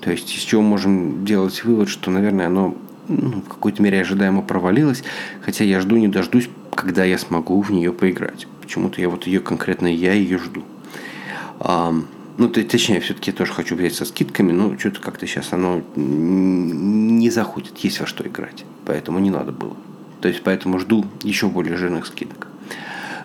То 0.00 0.10
есть 0.10 0.34
из 0.34 0.40
чего 0.40 0.62
можем 0.62 1.24
делать 1.24 1.62
вывод, 1.62 1.88
что, 1.88 2.10
наверное, 2.10 2.48
оно 2.48 2.76
ну, 3.06 3.40
в 3.42 3.48
какой-то 3.48 3.80
мере 3.82 4.00
ожидаемо 4.00 4.42
провалилось, 4.42 5.04
хотя 5.42 5.62
я 5.62 5.80
жду 5.80 5.96
не 5.96 6.08
дождусь, 6.08 6.50
когда 6.74 7.04
я 7.04 7.18
смогу 7.18 7.62
в 7.62 7.70
нее 7.70 7.92
поиграть. 7.92 8.48
Почему-то 8.60 9.00
я 9.00 9.08
вот 9.08 9.28
ее 9.28 9.38
конкретно 9.38 9.86
я 9.86 10.12
ее 10.12 10.38
жду. 10.38 10.64
А, 11.60 11.94
ну, 12.38 12.48
то, 12.48 12.60
точнее, 12.64 12.98
все-таки 12.98 13.30
я 13.30 13.36
тоже 13.36 13.52
хочу 13.52 13.76
взять 13.76 13.94
со 13.94 14.04
скидками, 14.06 14.50
но 14.50 14.76
что-то 14.76 15.00
как-то 15.00 15.24
сейчас 15.28 15.52
оно 15.52 15.82
не 15.94 17.30
заходит, 17.30 17.78
есть 17.78 18.00
во 18.00 18.06
что 18.06 18.26
играть. 18.26 18.64
Поэтому 18.84 19.20
не 19.20 19.30
надо 19.30 19.52
было. 19.52 19.76
То 20.20 20.26
есть, 20.26 20.42
поэтому 20.42 20.80
жду 20.80 21.06
еще 21.22 21.46
более 21.46 21.76
жирных 21.76 22.06
скидок. 22.06 22.48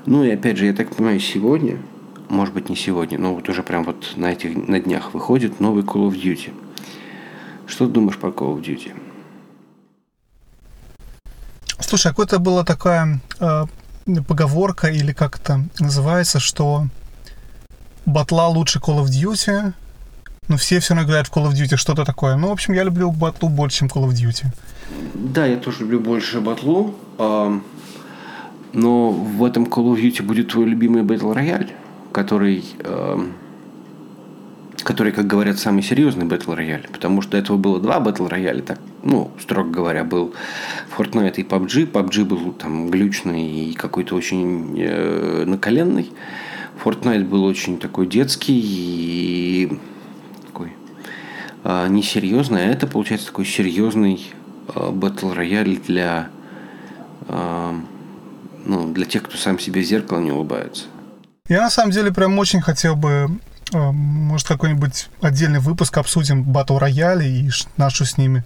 Ну 0.06 0.24
и 0.24 0.32
опять 0.32 0.58
же, 0.58 0.66
я 0.66 0.74
так 0.74 0.96
понимаю, 0.96 1.20
сегодня 1.20 1.78
может 2.30 2.54
быть 2.54 2.70
не 2.70 2.76
сегодня, 2.76 3.20
но 3.20 3.36
вот 3.36 3.48
уже 3.50 3.62
прям 3.62 3.84
вот 3.84 4.14
на 4.16 4.32
этих 4.32 4.56
на 4.68 4.80
днях 4.80 5.14
выходит 5.14 5.60
новый 5.60 5.84
Call 5.84 6.10
of 6.10 6.14
Duty. 6.14 6.54
Что 7.68 7.88
ты 7.88 7.94
думаешь 7.94 8.18
про 8.18 8.30
Call 8.30 8.56
of 8.56 8.64
Duty? 8.64 8.94
Слушай, 11.80 12.08
а 12.08 12.10
какая-то 12.12 12.40
была 12.40 12.64
такая 12.64 13.20
э, 13.40 13.66
поговорка 14.28 14.88
или 14.88 15.12
как 15.12 15.40
это 15.40 15.62
называется, 15.80 16.40
что 16.40 16.88
батла 18.06 18.48
лучше 18.48 18.80
Call 18.80 19.04
of 19.04 19.08
Duty, 19.08 19.74
но 20.48 20.58
все 20.58 20.80
все 20.80 20.94
равно 20.94 21.08
играют 21.08 21.28
в 21.28 21.32
Call 21.34 21.50
of 21.50 21.54
Duty, 21.54 21.76
что-то 21.76 22.06
такое. 22.06 22.38
Ну, 22.38 22.48
в 22.48 22.52
общем, 22.52 22.74
я 22.74 22.84
люблю 22.84 23.12
батлу 23.12 23.50
больше, 23.50 23.80
чем 23.80 23.88
Call 23.90 24.08
of 24.08 24.14
Duty. 24.14 24.46
Да, 25.14 25.46
я 25.46 25.58
тоже 25.58 25.82
люблю 25.82 26.00
больше 26.00 26.40
батлу. 26.40 26.96
Э, 27.18 27.60
но 28.74 29.12
в 29.12 29.44
этом 29.44 29.64
Call 29.66 29.94
of 29.94 30.02
Duty 30.02 30.24
будет 30.24 30.50
твой 30.50 30.66
любимый 30.66 31.04
Battle 31.04 31.36
Royale 31.36 31.72
который, 32.12 32.64
э, 32.80 33.26
который, 34.84 35.12
как 35.12 35.28
говорят, 35.28 35.60
самый 35.60 35.84
серьезный 35.84 36.26
Battle 36.26 36.58
Royale, 36.58 36.90
потому 36.92 37.22
что 37.22 37.32
до 37.32 37.38
этого 37.38 37.58
было 37.58 37.80
два 37.80 38.00
Battle 38.00 38.30
Royale, 38.30 38.62
так, 38.62 38.80
ну, 39.04 39.32
строго 39.40 39.70
говоря, 39.70 40.04
был 40.04 40.34
Fortnite 40.96 41.36
и 41.38 41.44
PUBG. 41.44 41.92
PUBG 41.92 42.26
был 42.26 42.52
там 42.54 42.90
глючный 42.90 43.70
и 43.70 43.74
какой-то 43.74 44.16
очень 44.16 44.76
э, 44.78 45.46
наколенный. 45.46 46.12
Fortnite 46.84 47.26
был 47.26 47.44
очень 47.44 47.78
такой 47.78 48.08
детский 48.08 48.60
и 48.60 49.80
такой 50.48 50.74
э, 51.64 51.88
несерьезный, 51.88 52.66
а 52.66 52.72
это, 52.72 52.88
получается, 52.88 53.28
такой 53.28 53.46
серьезный 53.46 54.22
э, 54.68 54.72
Battle 54.74 55.36
Royale 55.36 55.82
для, 55.86 56.30
э, 57.28 57.74
ну, 58.66 58.92
для 58.92 59.06
тех, 59.06 59.24
кто 59.24 59.38
сам 59.38 59.60
себе 59.60 59.84
зеркало 59.84 60.20
не 60.20 60.32
улыбается. 60.32 60.86
Я 61.48 61.62
на 61.62 61.70
самом 61.70 61.92
деле 61.92 62.12
прям 62.12 62.38
очень 62.40 62.62
хотел 62.62 62.96
бы 62.96 63.40
э, 63.74 63.92
может, 63.92 64.48
какой-нибудь 64.48 65.10
отдельный 65.22 65.60
выпуск 65.60 65.98
обсудим 65.98 66.44
батл 66.44 66.78
рояли 66.78 67.26
и 67.26 67.50
нашу 67.78 68.06
с 68.06 68.18
ними 68.18 68.44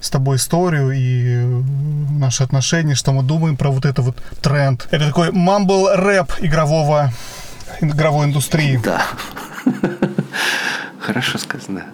с 0.00 0.10
тобой 0.10 0.36
историю 0.36 0.92
и 0.92 1.36
э, 1.36 1.62
наши 2.12 2.42
отношения, 2.44 2.94
что 2.94 3.12
мы 3.12 3.22
думаем 3.22 3.56
про 3.56 3.70
вот 3.70 3.84
это 3.84 4.02
вот 4.02 4.16
тренд. 4.42 4.86
Это 4.90 5.08
такой 5.08 5.32
мамбл 5.32 5.88
рэп 5.94 6.34
игрового 6.40 7.12
игровой 7.80 8.26
индустрии. 8.26 8.80
Да. 8.82 9.02
Хорошо 11.00 11.38
сказано. 11.38 11.84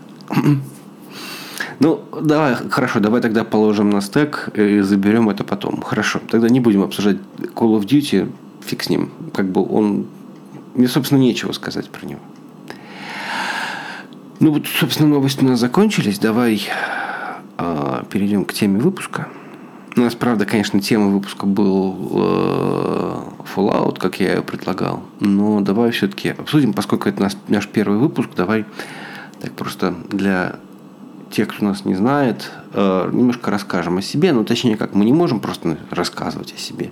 Ну, 1.81 2.05
давай, 2.21 2.57
хорошо, 2.71 3.01
давай 3.01 3.23
тогда 3.23 3.43
положим 3.43 3.89
на 3.89 4.03
стек 4.03 4.51
и 4.55 4.81
заберем 4.81 5.31
это 5.31 5.45
потом. 5.45 5.81
Хорошо, 5.81 6.21
тогда 6.31 6.49
не 6.51 6.61
будем 6.61 6.83
обсуждать 6.83 7.17
Call 7.55 7.79
of 7.79 7.87
Duty, 7.87 8.31
фиг 8.63 8.83
с 8.83 8.91
ним. 8.91 9.11
Как 9.35 9.51
бы 9.51 9.67
он 9.67 10.07
мне, 10.75 10.89
собственно, 10.89 11.19
нечего 11.19 11.53
сказать 11.53 11.89
про 11.89 12.07
него. 12.07 12.21
Ну 14.41 14.53
вот, 14.53 14.67
собственно, 14.67 15.09
новости 15.09 15.43
у 15.43 15.49
нас 15.49 15.59
закончились. 15.59 16.19
Давай 16.19 16.63
э, 17.59 18.03
перейдем 18.11 18.45
к 18.45 18.53
теме 18.53 18.79
выпуска. 18.79 19.29
У 19.97 20.01
нас, 20.01 20.15
правда, 20.15 20.47
конечно, 20.47 20.81
тема 20.81 21.09
выпуска 21.09 21.47
был 21.47 21.97
э, 22.13 23.23
Fallout, 23.55 23.99
как 23.99 24.21
я 24.21 24.37
ее 24.37 24.43
предлагал. 24.43 25.03
Но 25.19 25.61
давай 25.61 25.91
все-таки 25.91 26.31
обсудим, 26.31 26.73
поскольку 26.73 27.09
это 27.09 27.23
наш, 27.23 27.33
наш 27.49 27.67
первый 27.69 27.99
выпуск, 27.99 28.31
давай 28.37 28.65
так 29.41 29.53
просто 29.53 29.95
для 30.11 30.57
тех, 31.31 31.49
кто 31.49 31.65
нас 31.65 31.85
не 31.85 31.95
знает, 31.95 32.51
э, 32.75 33.11
немножко 33.13 33.51
расскажем 33.51 33.99
о 33.99 34.03
себе. 34.03 34.33
Ну, 34.33 34.45
точнее, 34.45 34.77
как 34.77 34.95
мы 34.95 35.05
не 35.05 35.13
можем 35.13 35.41
просто 35.41 35.79
рассказывать 35.91 36.53
о 36.55 36.59
себе. 36.59 36.91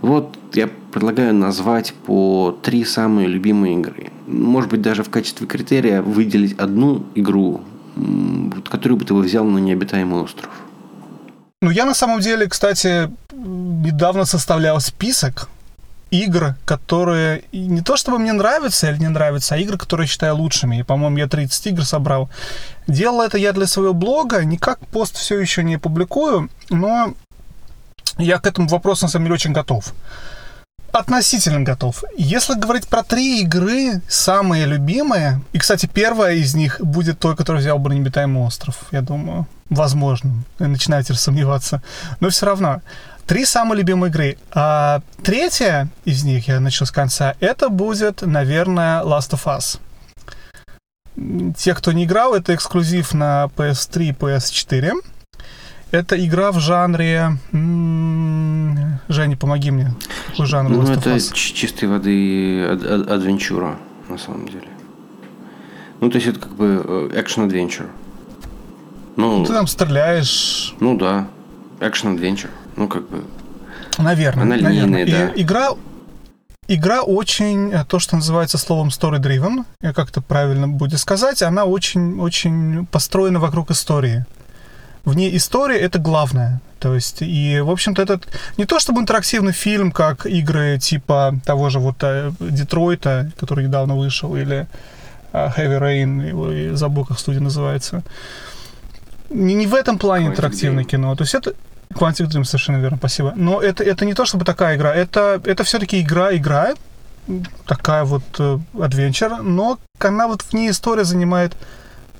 Вот 0.00 0.36
я 0.52 0.68
предлагаю 0.92 1.34
назвать 1.34 1.94
по 2.06 2.58
три 2.62 2.84
самые 2.84 3.28
любимые 3.28 3.74
игры. 3.74 4.10
Может 4.26 4.70
быть, 4.70 4.82
даже 4.82 5.02
в 5.04 5.10
качестве 5.10 5.46
критерия 5.46 6.02
выделить 6.02 6.58
одну 6.58 7.04
игру, 7.14 7.62
которую 8.68 8.98
бы 8.98 9.04
ты 9.04 9.14
взял 9.14 9.44
на 9.44 9.58
необитаемый 9.58 10.20
остров. 10.22 10.50
Ну, 11.60 11.70
я 11.70 11.84
на 11.84 11.94
самом 11.94 12.20
деле, 12.20 12.48
кстати, 12.48 13.10
недавно 13.32 14.24
составлял 14.24 14.80
список 14.80 15.48
игр, 16.12 16.54
которые 16.64 17.42
не 17.52 17.80
то 17.80 17.96
чтобы 17.96 18.18
мне 18.18 18.32
нравятся 18.32 18.90
или 18.90 18.98
не 18.98 19.08
нравятся, 19.08 19.54
а 19.54 19.58
игры, 19.58 19.78
которые 19.78 20.06
считаю 20.06 20.36
лучшими. 20.36 20.76
И, 20.76 20.82
по-моему, 20.82 21.16
я 21.16 21.26
30 21.26 21.66
игр 21.68 21.84
собрал. 21.84 22.30
Делал 22.86 23.22
это 23.22 23.38
я 23.38 23.52
для 23.52 23.66
своего 23.66 23.94
блога, 23.94 24.44
никак 24.44 24.78
пост 24.86 25.16
все 25.16 25.40
еще 25.40 25.64
не 25.64 25.78
публикую, 25.78 26.50
но 26.68 27.14
я 28.18 28.38
к 28.38 28.46
этому 28.46 28.68
вопросу, 28.68 29.06
на 29.06 29.10
самом 29.10 29.24
деле, 29.24 29.34
очень 29.34 29.52
готов. 29.52 29.94
относительно 30.92 31.60
готов. 31.60 32.04
Если 32.18 32.54
говорить 32.54 32.86
про 32.86 33.02
три 33.02 33.40
игры, 33.40 34.02
самые 34.08 34.66
любимые, 34.66 35.40
и, 35.54 35.58
кстати, 35.58 35.86
первая 35.86 36.34
из 36.34 36.54
них 36.54 36.78
будет 36.82 37.18
той, 37.18 37.34
которую 37.34 37.60
взял 37.60 37.78
Time 37.78 38.46
остров, 38.46 38.76
я 38.90 39.00
думаю. 39.00 39.46
Возможно. 39.70 40.44
Начинаете 40.58 41.14
сомневаться. 41.14 41.82
Но 42.20 42.28
все 42.28 42.44
равно. 42.44 42.82
Три 43.26 43.44
самые 43.44 43.78
любимые 43.78 44.10
игры. 44.10 44.36
А 44.52 45.00
третья 45.22 45.88
из 46.04 46.24
них, 46.24 46.48
я 46.48 46.60
начал 46.60 46.86
с 46.86 46.90
конца, 46.90 47.34
это 47.40 47.68
будет, 47.68 48.22
наверное, 48.22 49.02
Last 49.02 49.30
of 49.32 49.44
Us. 49.46 49.78
Те, 51.56 51.74
кто 51.74 51.92
не 51.92 52.04
играл, 52.04 52.34
это 52.34 52.54
эксклюзив 52.54 53.14
на 53.14 53.50
PS3 53.56 54.04
и 54.04 54.12
PS4. 54.12 54.92
Это 55.90 56.24
игра 56.24 56.52
в 56.52 56.58
жанре... 56.58 57.38
Женя, 59.08 59.36
помоги 59.36 59.70
мне. 59.70 59.94
Какой 60.30 60.46
жанр 60.46 60.70
Ну, 60.70 60.82
это 60.82 61.20
чистой 61.34 61.84
воды 61.84 62.64
адвенчура, 62.64 63.76
на 64.08 64.16
самом 64.16 64.46
деле. 64.48 64.68
Ну, 66.00 66.10
то 66.10 66.16
есть 66.16 66.26
это 66.28 66.40
как 66.40 66.52
бы 66.54 67.10
экшен-адвенчур. 67.14 67.90
Ну, 69.16 69.38
ну, 69.38 69.44
ты 69.44 69.52
там 69.52 69.66
стреляешь. 69.66 70.74
Ну 70.80 70.96
да, 70.96 71.28
экшен-адвенчур. 71.80 72.50
Ну, 72.76 72.88
как 72.88 73.08
бы... 73.08 73.24
Наверное. 73.98 74.44
Она 74.44 74.56
линейная, 74.56 75.06
да. 75.06 75.28
И, 75.28 75.42
игра 75.42 75.70
Игра 76.68 77.02
очень, 77.02 77.72
э, 77.72 77.84
то, 77.84 77.98
что 77.98 78.14
называется 78.16 78.56
словом 78.56 78.88
story-driven, 78.88 79.64
как 79.92 80.10
это 80.10 80.22
правильно 80.22 80.68
будет 80.68 81.00
сказать, 81.00 81.42
она 81.42 81.64
очень-очень 81.64 82.86
построена 82.86 83.40
вокруг 83.40 83.72
истории. 83.72 84.24
В 85.04 85.14
ней 85.14 85.36
история— 85.36 85.78
это 85.80 85.98
главное. 85.98 86.60
То 86.78 86.94
есть, 86.94 87.20
и, 87.20 87.60
в 87.60 87.68
общем-то, 87.68 88.00
это 88.00 88.20
не 88.56 88.64
то 88.64 88.78
чтобы 88.78 89.00
интерактивный 89.00 89.52
фильм, 89.52 89.90
как 89.90 90.24
игры 90.24 90.78
типа 90.78 91.34
того 91.44 91.68
же 91.68 91.80
вот 91.80 91.96
э, 92.02 92.32
Детройта, 92.38 93.32
который 93.38 93.66
недавно 93.66 93.96
вышел, 93.96 94.36
или 94.36 94.66
э, 95.32 95.48
Heavy 95.56 95.80
Rain, 95.80 96.28
его 96.28 96.76
забыл, 96.76 97.04
как 97.04 97.18
студия 97.18 97.40
называется. 97.40 98.02
Не, 99.30 99.54
не 99.54 99.66
в 99.66 99.74
этом 99.74 99.98
плане 99.98 100.28
интерактивное 100.28 100.84
кино. 100.84 101.14
То 101.16 101.22
есть 101.22 101.34
это, 101.34 101.54
Quantic 101.92 102.28
Dream, 102.28 102.44
совершенно 102.44 102.78
верно, 102.78 102.98
спасибо. 102.98 103.32
Но 103.36 103.60
это, 103.60 103.84
это 103.84 104.04
не 104.04 104.14
то, 104.14 104.24
чтобы 104.24 104.44
такая 104.44 104.76
игра. 104.76 104.94
Это, 104.94 105.40
это 105.44 105.64
все-таки 105.64 106.00
игра-игра, 106.00 106.74
такая 107.66 108.04
вот 108.04 108.22
адвенчер, 108.78 109.32
э, 109.32 109.42
но 109.42 109.78
она 109.98 110.28
вот 110.28 110.42
в 110.42 110.52
ней 110.52 110.70
история 110.70 111.04
занимает 111.04 111.56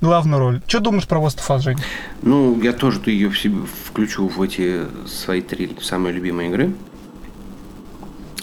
главную 0.01 0.39
роль. 0.39 0.61
Что 0.67 0.79
думаешь 0.79 1.07
про 1.07 1.19
Last 1.19 1.39
of 1.39 1.47
Us, 1.49 1.61
Жень? 1.61 1.77
Ну, 2.21 2.59
я 2.61 2.73
тоже 2.73 2.99
ее 3.05 3.29
в 3.29 3.39
себе 3.39 3.61
включу 3.85 4.27
в 4.27 4.41
эти 4.41 4.81
свои 5.07 5.41
три 5.41 5.75
самые 5.81 6.13
любимые 6.13 6.49
игры. 6.49 6.73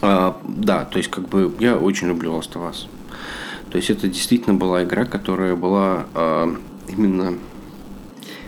А, 0.02 0.40
да, 0.46 0.84
то 0.84 0.98
есть 0.98 1.10
как 1.10 1.28
бы 1.28 1.54
я 1.60 1.76
очень 1.76 2.08
люблю 2.08 2.32
Last 2.32 2.52
of 2.54 2.70
Us. 2.70 2.86
То 3.70 3.76
есть 3.76 3.90
это 3.90 4.08
действительно 4.08 4.54
была 4.54 4.82
игра, 4.82 5.04
которая 5.04 5.54
была 5.54 6.06
а, 6.14 6.54
именно 6.88 7.38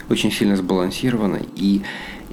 очень 0.09 0.33
сильно 0.33 0.57
сбалансирована 0.57 1.40
и 1.57 1.83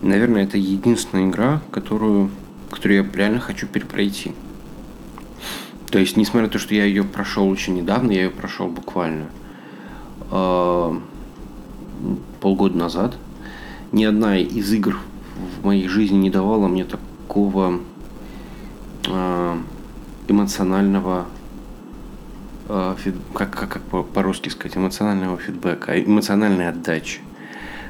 наверное, 0.02 0.44
это 0.44 0.58
единственная 0.58 1.28
игра, 1.28 1.62
которую, 1.72 2.30
которую 2.70 3.04
я 3.04 3.12
реально 3.12 3.40
хочу 3.40 3.68
перепройти. 3.68 4.34
То 5.92 6.00
есть, 6.00 6.18
несмотря 6.18 6.48
на 6.48 6.52
то, 6.52 6.60
что 6.60 6.76
я 6.76 6.86
ее 6.86 7.04
прошел 7.04 7.48
очень 7.50 7.76
недавно, 7.76 8.12
я 8.12 8.24
ее 8.24 8.30
прошел 8.30 8.68
буквально 8.68 9.26
э, 10.32 11.00
полгода 12.42 12.78
назад, 12.78 13.18
ни 13.92 14.04
одна 14.04 14.38
из 14.38 14.72
игр 14.72 15.00
в 15.60 15.66
моей 15.66 15.88
жизни 15.88 16.18
не 16.18 16.30
давала 16.30 16.68
мне 16.68 16.86
такого 16.86 17.80
э, 19.08 19.58
эмоционального 20.28 21.26
э, 22.68 22.96
фид, 23.00 23.16
как, 23.34 23.52
как, 23.52 23.70
как 23.70 24.06
по-русски 24.14 24.50
сказать, 24.50 24.78
эмоционального 24.78 25.38
фидбэка, 25.38 26.04
эмоциональной 26.04 26.70
отдачи. 26.70 27.22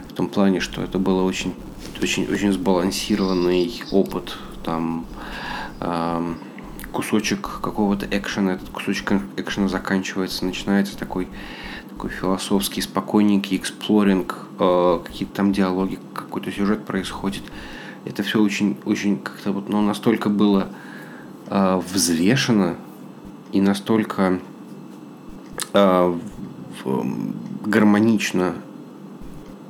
В 0.08 0.14
том 0.14 0.30
плане, 0.30 0.62
что 0.62 0.82
это 0.82 1.00
было 1.00 1.24
очень 1.24 1.54
очень, 2.02 2.32
очень 2.32 2.52
сбалансированный 2.52 3.84
опыт. 3.92 4.38
Там 4.64 5.06
э, 5.80 6.34
кусочек 6.92 7.42
какого-то 7.62 8.08
экшена, 8.10 8.54
этот 8.54 8.70
кусочек 8.70 9.14
экшена 9.38 9.68
заканчивается, 9.68 10.46
начинается 10.46 10.98
такой, 10.98 11.28
такой 11.90 12.10
философский, 12.10 12.82
спокойненький 12.82 13.58
эксплоринг, 13.58 14.48
э, 14.60 15.00
какие-то 15.06 15.36
там 15.36 15.54
диалоги, 15.54 16.00
какой-то 16.14 16.52
сюжет 16.52 16.86
происходит. 16.86 17.44
Это 18.06 18.24
все 18.24 18.42
очень, 18.42 18.78
очень 18.86 19.20
как-то 19.20 19.52
вот, 19.52 19.70
ну, 19.70 19.82
настолько 19.82 20.30
было 20.30 20.70
э, 21.48 21.82
взвешено 21.94 22.78
и 23.52 23.62
настолько 23.62 24.40
э, 25.74 26.18
гармонично 27.66 28.56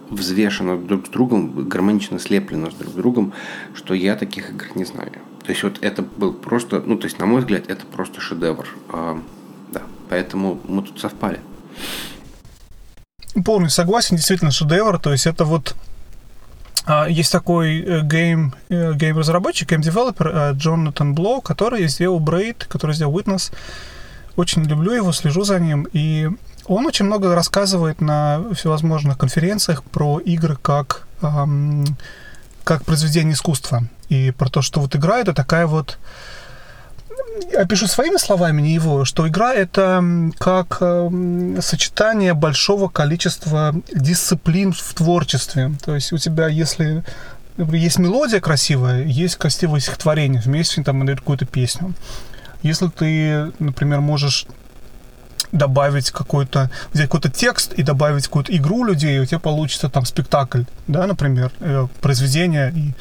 взвешено 0.10 0.78
друг 0.78 1.08
с 1.08 1.10
другом, 1.10 1.68
гармонично 1.68 2.20
слеплено 2.20 2.72
с 2.72 2.74
друг 2.74 2.92
с 2.92 2.96
другом, 2.96 3.34
что 3.74 3.94
я 3.94 4.16
таких 4.16 4.52
игр 4.52 4.66
не 4.76 4.86
знаю. 4.86 5.12
То 5.44 5.52
есть 5.52 5.64
вот 5.64 5.80
это 5.82 6.02
был 6.02 6.34
просто, 6.34 6.82
ну 6.86 6.98
то 6.98 7.06
есть 7.06 7.20
на 7.20 7.26
мой 7.26 7.42
взгляд, 7.42 7.70
это 7.70 7.86
просто 7.86 8.22
шедевр. 8.22 8.68
А, 8.90 9.20
да, 9.72 9.82
поэтому 10.10 10.60
мы 10.68 10.84
тут 10.84 11.00
совпали. 11.00 11.40
Полностью 13.46 13.84
согласен, 13.84 14.16
действительно 14.16 14.52
шедевр. 14.52 15.00
То 15.00 15.12
есть 15.12 15.26
это 15.26 15.46
вот 15.46 15.76
а, 16.86 17.08
есть 17.08 17.32
такой 17.32 17.82
э, 17.82 18.02
game, 18.02 18.54
э, 18.70 18.94
game-разработчик, 18.94 19.70
game-developer 19.70 20.28
э, 20.28 20.54
Джонатан 20.54 21.14
Блоу, 21.14 21.40
который 21.40 21.88
сделал 21.88 22.20
Braid, 22.20 22.66
который 22.68 22.96
сделал 22.96 23.18
Witness. 23.18 23.54
Очень 24.36 24.64
люблю 24.64 24.94
его, 24.94 25.12
слежу 25.12 25.44
за 25.44 25.60
ним. 25.60 25.88
И 25.94 26.30
он 26.70 26.86
очень 26.86 27.06
много 27.06 27.34
рассказывает 27.34 28.00
на 28.00 28.44
всевозможных 28.54 29.18
конференциях 29.18 29.84
про 29.84 30.20
игры 30.20 30.56
как, 30.62 31.08
эм, 31.22 31.98
как 32.64 32.86
произведение 32.86 33.34
искусства. 33.34 33.84
И 34.10 34.32
про 34.32 34.50
то, 34.50 34.62
что 34.62 34.80
вот 34.80 34.96
игра 34.96 35.20
это 35.20 35.34
такая 35.34 35.66
вот 35.66 35.98
опишу 37.58 37.88
своими 37.88 38.18
словами, 38.18 38.62
не 38.62 38.74
его, 38.74 39.04
что 39.04 39.28
игра 39.28 39.54
это 39.54 40.04
как 40.38 40.78
э, 40.82 41.58
сочетание 41.62 42.34
большого 42.34 42.88
количества 42.88 43.74
дисциплин 43.92 44.72
в 44.72 44.94
творчестве. 44.94 45.74
То 45.84 45.96
есть 45.96 46.14
у 46.14 46.18
тебя, 46.18 46.48
если 46.48 47.04
есть 47.58 47.98
мелодия 47.98 48.40
красивая, 48.40 49.04
есть 49.04 49.38
красивое 49.38 49.80
стихотворение, 49.80 50.42
вместе 50.42 50.84
там 50.84 51.06
какую-то 51.08 51.46
песню. 51.46 51.94
Если 52.62 52.88
ты, 52.88 53.52
например, 53.60 54.02
можешь 54.02 54.46
добавить 55.52 56.12
какой-то, 56.12 56.70
взять 56.94 57.08
какой-то 57.08 57.30
текст 57.30 57.74
и 57.74 57.84
добавить 57.84 58.26
какую-то 58.26 58.56
игру 58.56 58.84
людей, 58.84 59.18
и 59.18 59.20
у 59.20 59.26
тебя 59.26 59.40
получится 59.40 59.90
там 59.90 60.06
спектакль, 60.06 60.64
да, 60.88 61.08
например, 61.08 61.52
э, 61.60 61.88
произведение 62.02 62.72
и 62.76 62.94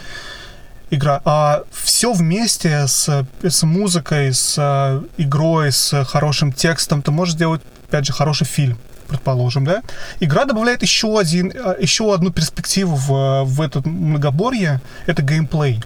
игра. 0.90 1.20
А 1.24 1.62
все 1.70 2.12
вместе 2.12 2.87
с, 2.87 3.26
с 3.42 3.62
музыкой, 3.62 4.32
с 4.32 4.56
э, 4.58 5.02
игрой, 5.18 5.72
с 5.72 6.04
хорошим 6.04 6.52
текстом 6.52 7.02
ты 7.02 7.11
можешь 7.11 7.34
сделать, 7.34 7.61
опять 7.88 8.06
же, 8.06 8.12
хороший 8.12 8.46
фильм 8.46 8.78
предположим, 9.08 9.64
да, 9.64 9.80
игра 10.20 10.44
добавляет 10.44 10.82
еще, 10.82 11.18
один, 11.18 11.50
э, 11.50 11.76
еще 11.80 12.12
одну 12.12 12.30
перспективу 12.30 12.94
в, 12.94 13.44
в 13.44 13.62
этот 13.62 13.87
многоборье, 13.87 14.82
это 15.06 15.22
геймплей. 15.22 15.82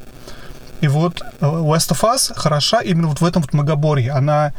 И 0.80 0.88
вот 0.88 1.22
West 1.40 1.92
of 1.92 2.00
Us 2.02 2.32
хороша 2.34 2.80
именно 2.80 3.06
вот 3.06 3.20
в 3.20 3.24
этом 3.24 3.42
вот 3.42 3.52
многоборье. 3.52 4.10
Она 4.10 4.52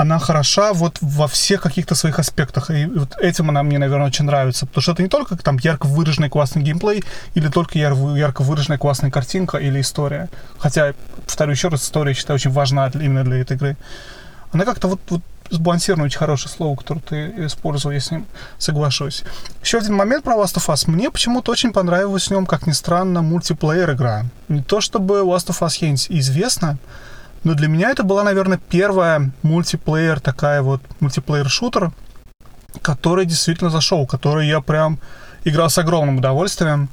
она 0.00 0.18
хороша 0.18 0.72
вот 0.72 0.96
во 1.02 1.28
всех 1.28 1.60
каких-то 1.60 1.94
своих 1.94 2.18
аспектах. 2.18 2.70
И 2.70 2.86
вот 2.86 3.16
этим 3.18 3.50
она 3.50 3.62
мне, 3.62 3.78
наверное, 3.78 4.06
очень 4.06 4.24
нравится. 4.24 4.66
Потому 4.66 4.82
что 4.82 4.92
это 4.92 5.02
не 5.02 5.08
только 5.08 5.36
там 5.36 5.58
ярко 5.58 5.86
выраженный 5.86 6.30
классный 6.30 6.62
геймплей, 6.62 7.04
или 7.34 7.48
только 7.48 7.78
ярко 7.78 8.42
выраженная 8.42 8.78
классная 8.78 9.10
картинка 9.10 9.58
или 9.58 9.80
история. 9.80 10.30
Хотя, 10.58 10.94
повторю 11.26 11.52
еще 11.52 11.68
раз, 11.68 11.82
история, 11.82 12.14
считаю, 12.14 12.36
очень 12.36 12.50
важна 12.50 12.90
именно 12.94 13.24
для 13.24 13.42
этой 13.42 13.56
игры. 13.56 13.76
Она 14.52 14.64
как-то 14.64 14.88
вот, 14.88 15.00
вот 15.10 15.20
сбалансированное, 15.50 16.06
очень 16.06 16.18
хорошее 16.18 16.50
слово, 16.50 16.76
которое 16.76 17.00
ты 17.00 17.46
использовал, 17.46 17.92
я 17.92 18.00
с 18.00 18.10
ним 18.10 18.24
соглашусь. 18.56 19.22
Еще 19.62 19.78
один 19.78 19.94
момент 19.94 20.24
про 20.24 20.34
Last 20.34 20.56
of 20.56 20.66
Us. 20.68 20.90
Мне 20.90 21.10
почему-то 21.10 21.52
очень 21.52 21.72
понравилась 21.72 22.28
в 22.28 22.30
нем, 22.30 22.46
как 22.46 22.66
ни 22.66 22.72
странно, 22.72 23.20
мультиплеер 23.20 23.92
игра. 23.92 24.24
Не 24.48 24.62
то 24.62 24.80
чтобы 24.80 25.18
Last 25.18 25.48
of 25.48 25.60
Us 25.60 25.76
ей 25.80 25.94
известно, 26.20 26.78
но 27.42 27.54
для 27.54 27.68
меня 27.68 27.90
это 27.90 28.02
была, 28.02 28.22
наверное, 28.22 28.60
первая 28.68 29.32
мультиплеер, 29.42 30.20
такая 30.20 30.62
вот 30.62 30.82
мультиплеер-шутер, 31.00 31.92
который 32.82 33.24
действительно 33.24 33.70
зашел, 33.70 34.06
который 34.06 34.46
я 34.46 34.60
прям 34.60 34.98
играл 35.44 35.70
с 35.70 35.78
огромным 35.78 36.18
удовольствием. 36.18 36.88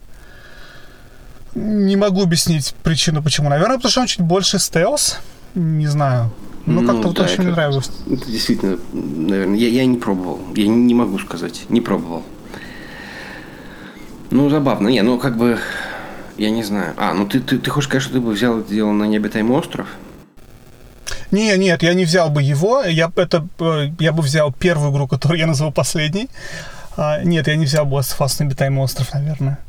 Не 1.54 1.95
могу 1.95 2.24
объяснить 2.24 2.76
причину, 2.84 3.22
почему. 3.22 3.50
Наверное, 3.50 3.78
потому 3.78 3.91
что 3.91 4.02
он 4.02 4.08
чуть 4.08 4.22
больше 4.22 4.60
стелс. 4.60 5.20
Не 5.56 5.88
знаю. 5.88 6.32
Но 6.66 6.82
ну, 6.82 6.88
как-то 6.88 7.08
вот 7.08 7.18
да, 7.18 7.24
очень 7.24 7.43
это, 7.43 7.52
нравилось. 7.52 7.89
Это 8.10 8.26
действительно, 8.26 8.78
наверное, 8.93 9.58
я, 9.58 9.70
я 9.70 9.86
не 9.86 9.98
пробовал. 9.98 10.39
Я 10.56 10.68
не, 10.68 10.76
не 10.76 10.93
могу 10.93 11.18
сказать. 11.20 11.66
Не 11.70 11.82
пробовал. 11.82 12.24
Ну, 14.30 14.50
забавно. 14.50 14.89
Не, 14.89 15.02
ну 15.02 15.18
как 15.18 15.38
бы, 15.38 15.58
я 16.38 16.50
не 16.52 16.64
знаю. 16.64 16.93
А, 16.98 17.14
ну 17.14 17.26
ты, 17.26 17.39
ты, 17.39 17.58
ты 17.58 17.70
хочешь 17.70 17.89
сказать, 17.89 18.04
что 18.04 18.14
ты 18.14 18.20
бы 18.20 18.32
взял 18.32 18.60
это 18.60 18.70
дело 18.70 18.91
на 18.91 19.06
необитаемый 19.06 19.58
остров? 19.58 19.88
Не, 21.32 21.57
нет, 21.57 21.84
я 21.84 21.93
не 21.93 22.05
взял 22.05 22.30
бы 22.30 22.41
его. 22.41 22.84
Я, 22.84 23.11
это, 23.15 23.47
э, 23.59 23.89
я 23.99 24.11
бы 24.13 24.21
взял 24.23 24.51
первую 24.53 24.91
игру, 24.91 25.07
которую 25.07 25.39
я 25.39 25.47
назвал 25.47 25.71
последней. 25.71 26.30
А, 26.95 27.21
нет, 27.23 27.47
я 27.47 27.55
не 27.55 27.65
взял 27.65 27.86
бы 27.86 27.97
Last 27.97 28.17
of 28.17 28.25
Us 28.25 28.41
обитаемый 28.41 28.84
остров, 28.84 29.13
наверное. 29.13 29.59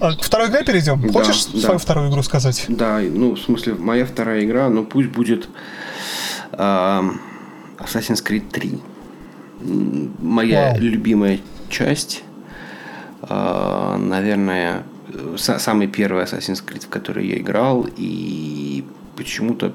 А 0.00 0.14
к 0.14 0.22
второй 0.22 0.48
игре 0.48 0.64
перейдем? 0.64 1.00
Да, 1.02 1.12
Хочешь 1.12 1.44
да. 1.46 1.60
свою 1.60 1.78
вторую 1.78 2.10
игру 2.10 2.22
сказать? 2.22 2.64
Да, 2.68 3.00
ну, 3.00 3.34
в 3.34 3.38
смысле, 3.40 3.74
моя 3.74 4.06
вторая 4.06 4.42
игра, 4.44 4.68
ну, 4.70 4.84
пусть 4.84 5.08
будет 5.10 5.48
эм, 6.52 7.20
Assassin's 7.78 8.24
Creed 8.24 8.50
3. 8.50 8.78
М, 9.62 10.14
Моя 10.20 10.70
Вау. 10.70 10.78
любимая 10.80 11.38
часть, 11.68 12.22
э, 13.28 13.96
наверное, 13.98 14.84
са- 15.36 15.58
самый 15.58 15.86
первый 15.86 16.24
Assassin's 16.24 16.64
Creed, 16.64 16.86
в 16.86 16.88
который 16.88 17.26
я 17.28 17.36
играл, 17.36 17.86
и 17.98 18.84
почему-то, 19.16 19.72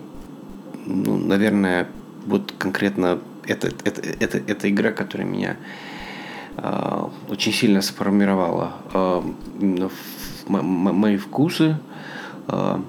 ну, 0.85 1.17
наверное, 1.17 1.87
вот 2.25 2.53
конкретно 2.57 3.19
это, 3.47 3.67
это, 3.83 4.01
это, 4.01 4.37
это 4.37 4.69
игра, 4.69 4.91
которая 4.91 5.27
меня 5.27 5.57
э, 6.57 7.01
очень 7.29 7.53
сильно 7.53 7.81
сформировала 7.81 8.73
э, 8.93 9.21
именно 9.61 9.89
в 9.89 10.49
мо- 10.49 10.61
мо- 10.61 10.93
мои 10.93 11.17
вкусы. 11.17 11.77
Э, 12.47 12.79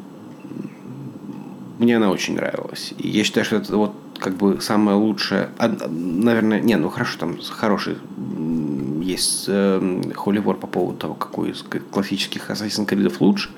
мне 1.79 1.97
она 1.97 2.11
очень 2.11 2.37
нравилась. 2.37 2.95
И 2.99 3.09
я 3.09 3.25
считаю, 3.25 3.45
что 3.45 3.57
это 3.57 3.77
вот 3.77 3.95
как 4.19 4.35
бы 4.37 4.61
самое 4.63 4.97
лучшее. 4.97 5.51
а, 5.59 5.69
Наверное, 5.69 6.61
не, 6.61 6.75
ну 6.77 6.89
хорошо, 6.89 7.19
там 7.19 7.39
хороший 7.51 7.99
есть 9.03 9.45
э, 9.49 10.03
холивор 10.15 10.57
по 10.57 10.67
поводу 10.67 10.99
того, 10.99 11.15
какой 11.15 11.51
из 11.51 11.63
классических 11.63 12.51
Assassin's 12.51 12.87
Creed 12.87 13.15
лучше. 13.21 13.51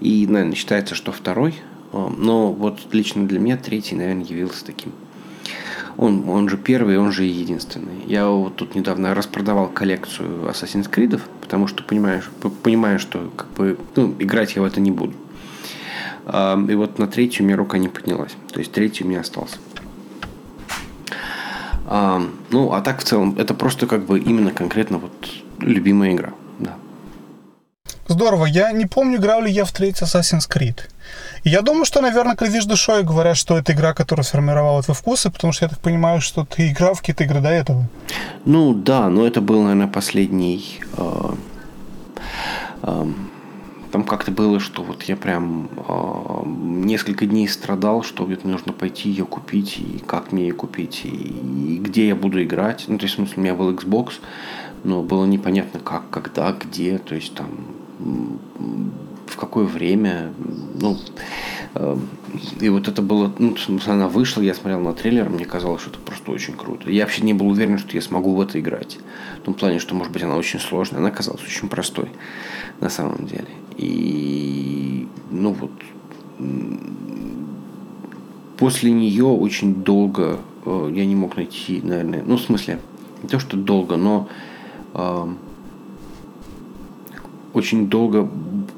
И, 0.00 0.26
наверное, 0.26 0.54
считается, 0.54 0.94
что 0.94 1.12
второй. 1.12 1.54
Э, 1.96 2.12
Но 2.16 2.52
вот 2.52 2.80
лично 2.92 3.26
для 3.26 3.38
меня 3.38 3.56
третий, 3.56 3.94
наверное, 3.94 4.24
явился 4.24 4.64
таким 4.64 4.92
он, 5.96 6.28
он 6.28 6.48
же 6.48 6.58
первый, 6.58 6.98
он 6.98 7.10
же 7.10 7.26
и 7.26 7.30
единственный. 7.30 8.04
Я 8.06 8.26
вот 8.26 8.56
тут 8.56 8.74
недавно 8.74 9.14
распродавал 9.14 9.68
коллекцию 9.68 10.44
Assassin's 10.44 10.90
Creed, 10.90 11.20
потому 11.40 11.66
что 11.68 11.82
понимаешь, 11.82 12.30
понимаю, 12.62 12.98
что 12.98 13.30
как 13.34 13.48
бы, 13.52 13.78
ну, 13.96 14.14
играть 14.18 14.56
я 14.56 14.62
в 14.62 14.64
это 14.66 14.80
не 14.80 14.90
буду. 14.90 15.14
А, 16.26 16.62
И 16.68 16.74
вот 16.74 16.98
на 16.98 17.06
третью 17.06 17.44
у 17.44 17.46
меня 17.46 17.56
рука 17.56 17.78
не 17.78 17.88
поднялась. 17.88 18.32
То 18.52 18.58
есть 18.58 18.72
третий 18.72 19.04
у 19.04 19.06
меня 19.06 19.20
остался. 19.20 19.56
А, 21.86 22.22
ну, 22.50 22.72
а 22.72 22.80
так 22.82 23.00
в 23.00 23.04
целом, 23.04 23.36
это 23.38 23.54
просто 23.54 23.86
как 23.86 24.04
бы 24.04 24.18
именно 24.18 24.50
конкретно 24.50 24.98
вот 24.98 25.12
любимая 25.60 26.12
игра. 26.12 26.32
Да. 26.58 26.74
Здорово. 28.06 28.46
Я 28.46 28.72
не 28.72 28.86
помню, 28.86 29.16
играл 29.16 29.42
ли 29.42 29.50
я 29.50 29.64
в 29.64 29.72
третий 29.72 30.04
Assassin's 30.04 30.50
Creed. 30.50 30.80
Я 31.48 31.62
думаю, 31.62 31.84
что, 31.84 32.00
наверное, 32.00 32.34
кривишь 32.34 32.64
душой, 32.64 33.04
говорят, 33.04 33.36
что 33.36 33.56
это 33.56 33.72
игра, 33.72 33.94
которая 33.94 34.24
сформировала 34.24 34.82
твои 34.82 34.96
вкусы, 34.96 35.30
потому 35.30 35.52
что 35.52 35.66
я 35.66 35.68
так 35.68 35.78
понимаю, 35.78 36.20
что 36.20 36.44
ты 36.44 36.72
играл 36.72 36.94
в 36.94 37.00
какие-то 37.00 37.22
игры 37.22 37.40
до 37.40 37.50
этого. 37.50 37.86
Ну 38.44 38.74
да, 38.74 39.08
но 39.08 39.24
это 39.24 39.40
был, 39.40 39.62
наверное, 39.62 39.86
последний. 39.86 40.80
э, 40.96 41.34
эм, 42.82 43.30
там 43.92 44.02
как-то 44.02 44.32
было, 44.32 44.58
что 44.58 44.82
вот 44.82 45.04
я 45.04 45.16
прям 45.16 45.70
э, 45.88 46.42
несколько 46.48 47.26
дней 47.26 47.46
страдал, 47.46 48.02
что 48.02 48.24
вот 48.24 48.42
нужно 48.42 48.72
пойти 48.72 49.08
ее 49.08 49.24
купить, 49.24 49.78
и 49.78 50.02
как 50.04 50.32
мне 50.32 50.48
ее 50.48 50.52
купить, 50.52 51.02
и, 51.04 51.10
и 51.10 51.78
где 51.78 52.08
я 52.08 52.16
буду 52.16 52.42
играть. 52.42 52.86
Ну, 52.88 52.98
то 52.98 53.04
есть, 53.04 53.14
в 53.14 53.18
смысле, 53.18 53.34
у 53.36 53.40
меня 53.42 53.54
был 53.54 53.70
Xbox, 53.70 54.14
но 54.82 55.00
было 55.04 55.24
непонятно 55.26 55.78
как, 55.78 56.10
когда, 56.10 56.50
где, 56.50 56.98
то 56.98 57.14
есть 57.14 57.34
там 57.34 57.50
в 59.26 59.36
какое 59.36 59.64
время, 59.64 60.32
ну, 60.74 60.96
э, 61.74 61.96
и 62.60 62.68
вот 62.68 62.88
это 62.88 63.02
было, 63.02 63.32
ну, 63.38 63.56
смысле, 63.56 63.92
она 63.92 64.08
вышла, 64.08 64.42
я 64.42 64.54
смотрел 64.54 64.80
на 64.80 64.92
трейлер, 64.92 65.28
мне 65.28 65.44
казалось, 65.44 65.82
что 65.82 65.90
это 65.90 65.98
просто 66.00 66.30
очень 66.30 66.54
круто. 66.54 66.90
Я 66.90 67.04
вообще 67.04 67.22
не 67.22 67.34
был 67.34 67.48
уверен, 67.48 67.78
что 67.78 67.94
я 67.94 68.02
смогу 68.02 68.34
в 68.34 68.40
это 68.40 68.60
играть. 68.60 68.98
В 69.40 69.44
том 69.44 69.54
плане, 69.54 69.78
что, 69.78 69.94
может 69.94 70.12
быть, 70.12 70.22
она 70.22 70.36
очень 70.36 70.60
сложная, 70.60 71.00
она 71.00 71.10
казалась 71.10 71.42
очень 71.42 71.68
простой 71.68 72.10
на 72.80 72.88
самом 72.88 73.26
деле. 73.26 73.48
И, 73.76 75.08
ну 75.30 75.52
вот, 75.52 75.70
после 78.56 78.90
нее 78.90 79.26
очень 79.26 79.74
долго 79.74 80.38
э, 80.64 80.92
я 80.94 81.04
не 81.04 81.14
мог 81.14 81.36
найти, 81.36 81.80
наверное, 81.82 82.22
ну, 82.26 82.36
в 82.36 82.40
смысле, 82.40 82.78
не 83.22 83.28
то, 83.28 83.38
что 83.38 83.56
долго, 83.56 83.96
но 83.96 84.28
эм, 84.94 85.38
очень 87.56 87.88
долго, 87.88 88.28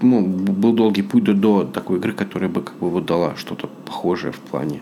ну, 0.00 0.22
был 0.22 0.72
долгий 0.72 1.02
путь 1.02 1.24
до, 1.24 1.32
до 1.32 1.64
такой 1.64 1.98
игры, 1.98 2.12
которая 2.12 2.48
бы 2.48 2.62
как 2.62 2.76
бы 2.76 2.90
вот 2.90 3.06
дала 3.06 3.36
что-то 3.36 3.68
похожее 3.84 4.32
в 4.32 4.38
плане, 4.38 4.80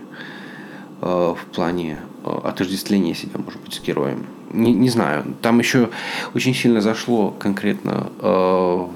э, 1.03 1.35
в 1.37 1.55
плане 1.55 1.99
э, 2.25 2.39
отождествления 2.45 3.15
себя, 3.15 3.41
может 3.45 3.61
быть, 3.61 3.75
с 3.75 3.81
героем. 3.81 4.27
Не, 4.53 4.73
не 4.73 4.89
знаю, 4.89 5.25
там 5.43 5.59
еще 5.59 5.91
очень 6.35 6.55
сильно 6.55 6.81
зашло 6.81 7.31
конкретно 7.31 8.09
э, 8.21 8.87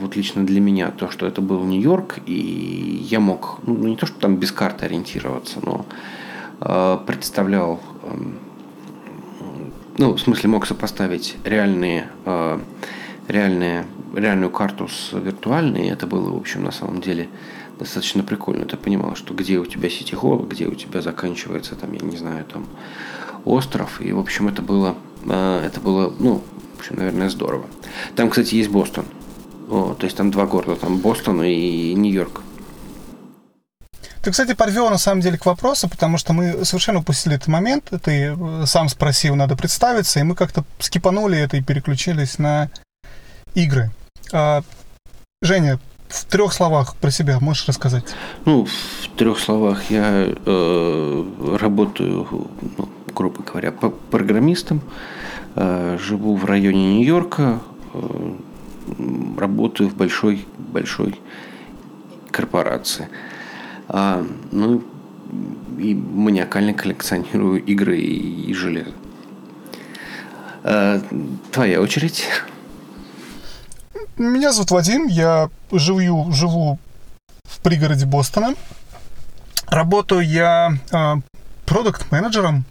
вот 0.00 0.16
лично 0.16 0.44
для 0.44 0.60
меня 0.60 0.90
то, 0.90 1.10
что 1.10 1.26
это 1.26 1.40
был 1.40 1.62
Нью-Йорк, 1.64 2.18
и 2.26 3.06
я 3.08 3.20
мог, 3.20 3.60
ну, 3.66 3.76
не 3.86 3.96
то, 3.96 4.06
что 4.06 4.18
там 4.18 4.36
без 4.36 4.50
карты 4.50 4.86
ориентироваться, 4.86 5.58
но 5.62 5.86
э, 6.60 6.98
представлял 7.06 7.80
эм, 8.02 8.34
ну, 9.98 10.14
в 10.14 10.20
смысле, 10.20 10.48
мог 10.48 10.66
сопоставить 10.66 11.36
реальные, 11.44 12.08
э, 12.24 12.58
реальные, 13.28 13.86
реальную 14.14 14.50
карту 14.50 14.88
с 14.88 15.12
виртуальной, 15.12 15.86
и 15.86 15.90
это 15.90 16.06
было, 16.06 16.30
в 16.30 16.36
общем, 16.36 16.64
на 16.64 16.72
самом 16.72 17.00
деле 17.00 17.28
достаточно 17.78 18.22
прикольно. 18.22 18.66
Ты 18.66 18.76
понимал, 18.76 19.16
что 19.16 19.34
где 19.34 19.58
у 19.58 19.66
тебя 19.66 19.88
Сити 19.88 20.14
Холл, 20.14 20.40
где 20.40 20.66
у 20.66 20.74
тебя 20.74 21.00
заканчивается, 21.00 21.74
там, 21.74 21.92
я 21.92 22.00
не 22.00 22.16
знаю, 22.16 22.44
там, 22.44 22.66
остров, 23.44 24.00
и, 24.00 24.12
в 24.12 24.18
общем, 24.18 24.48
это 24.48 24.62
было, 24.62 24.96
э, 25.26 25.62
это 25.66 25.80
было, 25.80 26.12
ну, 26.18 26.42
в 26.76 26.80
общем, 26.80 26.96
наверное, 26.96 27.28
здорово. 27.28 27.66
Там, 28.16 28.30
кстати, 28.30 28.54
есть 28.54 28.70
Бостон. 28.70 29.04
О, 29.68 29.94
то 29.98 30.04
есть 30.04 30.16
там 30.16 30.30
два 30.30 30.46
города, 30.46 30.76
там 30.76 30.98
Бостон 30.98 31.42
и 31.42 31.94
Нью-Йорк. 31.94 32.42
Ты, 34.22 34.30
кстати, 34.30 34.54
подвел 34.54 34.88
на 34.88 34.98
самом 34.98 35.20
деле 35.20 35.36
к 35.36 35.46
вопросу, 35.46 35.88
потому 35.88 36.16
что 36.16 36.32
мы 36.32 36.64
совершенно 36.64 37.00
упустили 37.00 37.34
этот 37.34 37.48
момент. 37.48 37.90
Ты 38.04 38.36
э, 38.38 38.66
сам 38.66 38.88
спросил, 38.88 39.34
надо 39.34 39.56
представиться, 39.56 40.20
и 40.20 40.22
мы 40.22 40.36
как-то 40.36 40.64
скипанули 40.78 41.38
это 41.38 41.56
и 41.56 41.62
переключились 41.62 42.38
на 42.38 42.70
игры. 43.54 43.90
А, 44.32 44.62
Женя, 45.42 45.78
в 46.08 46.24
трех 46.26 46.52
словах 46.52 46.96
про 46.96 47.10
себя 47.10 47.38
можешь 47.40 47.66
рассказать? 47.68 48.04
Ну, 48.44 48.66
в 48.66 49.08
трех 49.16 49.38
словах, 49.38 49.90
я 49.90 50.26
э, 50.44 51.56
работаю, 51.60 52.26
ну, 52.78 52.88
грубо 53.14 53.42
говоря, 53.42 53.72
по- 53.72 53.90
программистом, 53.90 54.80
э, 55.56 55.98
живу 56.00 56.36
в 56.36 56.44
районе 56.44 56.96
Нью-Йорка, 56.96 57.60
э, 57.94 58.34
работаю 59.38 59.88
в 59.90 59.94
большой, 59.96 60.46
большой 60.58 61.18
корпорации. 62.30 63.08
А, 63.88 64.24
ну, 64.50 64.82
и 65.78 65.94
маниакально 65.94 66.74
коллекционирую 66.74 67.64
игры 67.64 67.98
и, 67.98 68.50
и 68.50 68.54
железо. 68.54 68.92
Э, 70.62 71.00
твоя 71.50 71.80
очередь. 71.80 72.26
Меня 74.16 74.52
зовут 74.52 74.70
Вадим, 74.70 75.06
я 75.06 75.48
живу, 75.70 76.32
живу 76.32 76.78
в 77.44 77.60
пригороде 77.60 78.04
Бостона. 78.06 78.54
Работаю 79.66 80.20
я 80.20 80.76
а, 80.90 81.16
продукт-менеджером 81.64 82.64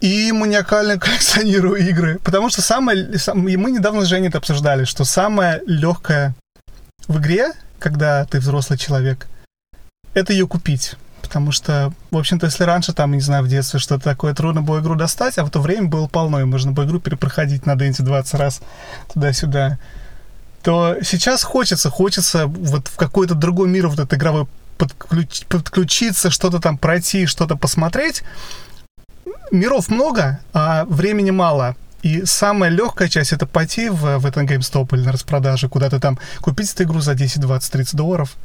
и 0.00 0.30
маниакально 0.32 0.98
коллекционирую 0.98 1.76
игры. 1.88 2.18
Потому 2.18 2.50
что 2.50 2.60
самое... 2.60 3.18
сам- 3.18 3.48
и 3.48 3.56
мы 3.56 3.70
недавно 3.70 4.02
с 4.02 4.08
Женей 4.08 4.28
это 4.28 4.38
обсуждали, 4.38 4.84
что 4.84 5.04
самое 5.04 5.62
легкое 5.66 6.34
в 7.06 7.18
игре, 7.18 7.52
когда 7.78 8.26
ты 8.26 8.40
взрослый 8.40 8.78
человек, 8.78 9.26
это 10.12 10.32
ее 10.34 10.46
купить. 10.46 10.96
Потому 11.28 11.52
что, 11.52 11.92
в 12.10 12.16
общем-то, 12.16 12.46
если 12.46 12.64
раньше, 12.64 12.94
там, 12.94 13.12
не 13.12 13.20
знаю, 13.20 13.44
в 13.44 13.48
детстве 13.48 13.78
что-то 13.78 14.02
такое, 14.02 14.34
трудно 14.34 14.62
было 14.62 14.80
игру 14.80 14.94
достать, 14.94 15.36
а 15.36 15.44
в 15.44 15.50
то 15.50 15.60
время 15.60 15.86
было 15.86 16.06
полно, 16.08 16.40
и 16.40 16.44
можно 16.44 16.72
было 16.72 16.84
игру 16.84 17.00
перепроходить 17.00 17.66
на 17.66 17.76
Денте 17.76 18.02
20 18.02 18.34
раз 18.34 18.60
туда-сюда, 19.12 19.78
то 20.62 20.96
сейчас 21.02 21.42
хочется, 21.42 21.90
хочется 21.90 22.46
вот 22.46 22.88
в 22.88 22.96
какой-то 22.96 23.34
другой 23.34 23.68
мир 23.68 23.88
вот 23.88 23.98
этот 23.98 24.14
игровой 24.14 24.46
подключ- 24.78 25.46
подключиться, 25.46 26.30
что-то 26.30 26.60
там 26.60 26.78
пройти, 26.78 27.26
что-то 27.26 27.56
посмотреть. 27.56 28.22
Миров 29.50 29.90
много, 29.90 30.40
а 30.54 30.86
времени 30.86 31.30
мало. 31.30 31.76
И 32.02 32.24
самая 32.24 32.70
легкая 32.70 33.08
часть 33.08 33.32
это 33.32 33.46
пойти 33.46 33.90
в, 33.90 34.18
в 34.18 34.24
этот 34.26 34.44
GameStop 34.44 34.96
или 34.96 35.04
на 35.04 35.12
распродаже, 35.12 35.68
куда-то 35.68 36.00
там 36.00 36.18
купить 36.40 36.72
эту 36.72 36.84
игру 36.84 37.00
за 37.00 37.14
10, 37.14 37.40
20, 37.40 37.72
30 37.72 37.96
долларов, 37.96 38.36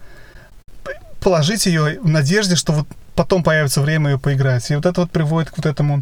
положить 1.24 1.65
ее 1.65 1.99
в 2.01 2.09
надежде, 2.09 2.55
что 2.55 2.74
вот 2.74 2.88
потом 3.15 3.43
появится 3.43 3.82
время 3.82 4.11
ее 4.11 4.19
поиграть. 4.19 4.69
И 4.71 4.76
вот 4.76 4.86
это 4.86 5.01
вот 5.01 5.11
приводит 5.11 5.51
к 5.51 5.57
вот 5.57 5.65
этому, 5.65 6.01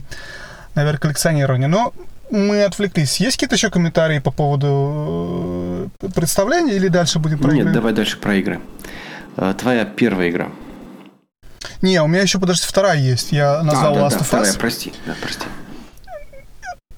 наверное, 0.76 1.00
коллекционированию. 1.00 1.70
Но 1.70 1.94
мы 2.30 2.64
отвлеклись. 2.64 3.20
Есть 3.20 3.38
какие-то 3.38 3.56
еще 3.56 3.70
комментарии 3.70 4.20
по 4.20 4.32
поводу 4.32 5.90
э, 6.02 6.10
представления 6.16 6.74
или 6.74 6.88
дальше 6.88 7.20
будем 7.20 7.40
про 7.40 7.52
Нет, 7.52 7.62
игры? 7.62 7.74
давай 7.74 7.94
дальше 7.94 8.18
про 8.18 8.36
игры. 8.36 8.60
Э, 9.38 9.54
твоя 9.58 9.86
первая 9.86 10.30
игра. 10.30 10.50
Не, 11.82 12.02
у 12.02 12.08
меня 12.08 12.22
еще, 12.22 12.40
подожди, 12.40 12.66
вторая 12.68 12.98
есть. 12.98 13.32
Я 13.32 13.62
назвал 13.64 13.94
а, 13.94 13.96
да, 13.96 14.02
Last 14.08 14.10
да, 14.12 14.18
of 14.18 14.22
Us. 14.22 14.26
Вторая, 14.26 14.54
прости, 14.54 14.94
да, 15.06 15.16
прости. 15.22 15.46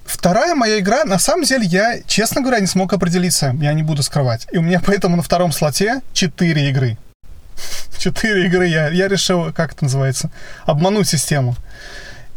Вторая 0.04 0.54
моя 0.54 0.78
игра, 0.78 1.04
на 1.04 1.18
самом 1.18 1.44
деле, 1.44 1.66
я, 1.66 2.00
честно 2.06 2.40
говоря, 2.40 2.60
не 2.60 2.66
смог 2.66 2.92
определиться. 2.92 3.54
Я 3.60 3.72
не 3.74 3.82
буду 3.82 4.02
скрывать. 4.02 4.46
И 4.52 4.58
у 4.58 4.62
меня 4.62 4.80
поэтому 4.84 5.16
на 5.16 5.22
втором 5.22 5.52
слоте 5.52 6.00
4 6.12 6.68
игры. 6.70 6.96
4 7.98 8.46
игры 8.46 8.66
я, 8.66 8.88
я 8.88 9.08
решил, 9.08 9.52
как 9.52 9.72
это 9.72 9.84
называется, 9.84 10.30
обмануть 10.64 11.08
систему. 11.08 11.56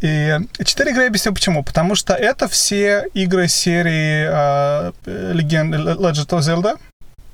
И 0.00 0.38
4 0.62 0.90
игры 0.90 1.02
я 1.02 1.08
объясню 1.08 1.32
почему. 1.34 1.62
Потому 1.62 1.94
что 1.94 2.14
это 2.14 2.48
все 2.48 3.06
игры 3.14 3.48
серии 3.48 4.26
uh, 4.26 4.94
Legend, 5.04 5.98
Legend 5.98 6.28
of 6.28 6.38
Zelda, 6.40 6.78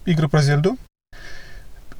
игры 0.06 0.28
про 0.28 0.42
Зельду. 0.42 0.78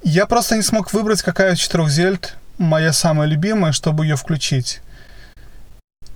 Я 0.03 0.27
просто 0.27 0.57
не 0.57 0.63
смог 0.63 0.93
выбрать, 0.93 1.23
какая 1.23 1.55
из 1.55 1.59
четырех 1.59 1.89
Зельд 1.89 2.37
моя 2.59 2.93
самая 2.93 3.29
любимая, 3.29 3.73
чтобы 3.73 4.05
ее 4.05 4.17
включить. 4.17 4.81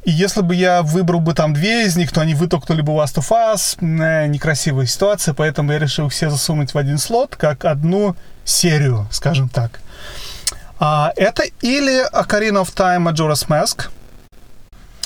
И 0.05 0.11
если 0.11 0.41
бы 0.43 0.55
я 0.55 0.83
выбрал 0.83 1.21
бы 1.21 1.35
там 1.35 1.53
две 1.53 1.85
из 1.85 1.97
них, 1.97 2.13
то 2.13 2.21
они 2.21 2.35
вытолкнули 2.35 2.81
бы 2.81 2.93
Last 2.93 3.17
of 3.17 3.31
Us. 3.31 3.77
Э, 3.81 4.27
некрасивая 4.27 4.87
ситуация, 4.87 5.35
поэтому 5.35 5.73
я 5.73 5.79
решил 5.79 6.09
все 6.09 6.31
засунуть 6.31 6.73
в 6.73 6.79
один 6.79 6.99
слот, 6.99 7.37
как 7.37 7.65
одну 7.65 8.17
серию, 8.49 9.07
скажем 9.11 9.49
так. 9.49 9.81
А, 10.81 11.13
это 11.17 11.43
или 11.61 12.09
Ocarina 12.13 12.63
of 12.63 12.75
Time 12.75 13.11
Majora's 13.11 13.47
Mask, 13.49 13.91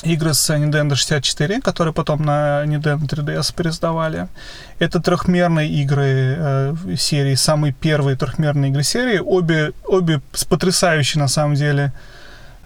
игры 0.03 0.33
с 0.33 0.49
Nintendo 0.49 0.95
64, 0.95 1.61
которые 1.61 1.93
потом 1.93 2.23
на 2.23 2.63
Nintendo 2.65 2.99
3DS 2.99 3.53
пересдавали. 3.55 4.27
Это 4.79 4.99
трехмерные 4.99 5.69
игры 5.69 6.35
э, 6.37 6.75
серии, 6.97 7.35
самые 7.35 7.73
первые 7.73 8.15
трехмерные 8.15 8.71
игры 8.71 8.83
серии. 8.83 9.19
Обе, 9.19 9.73
обе 9.85 10.21
с 10.33 10.45
потрясающей, 10.45 11.19
на 11.19 11.27
самом 11.27 11.55
деле, 11.55 11.91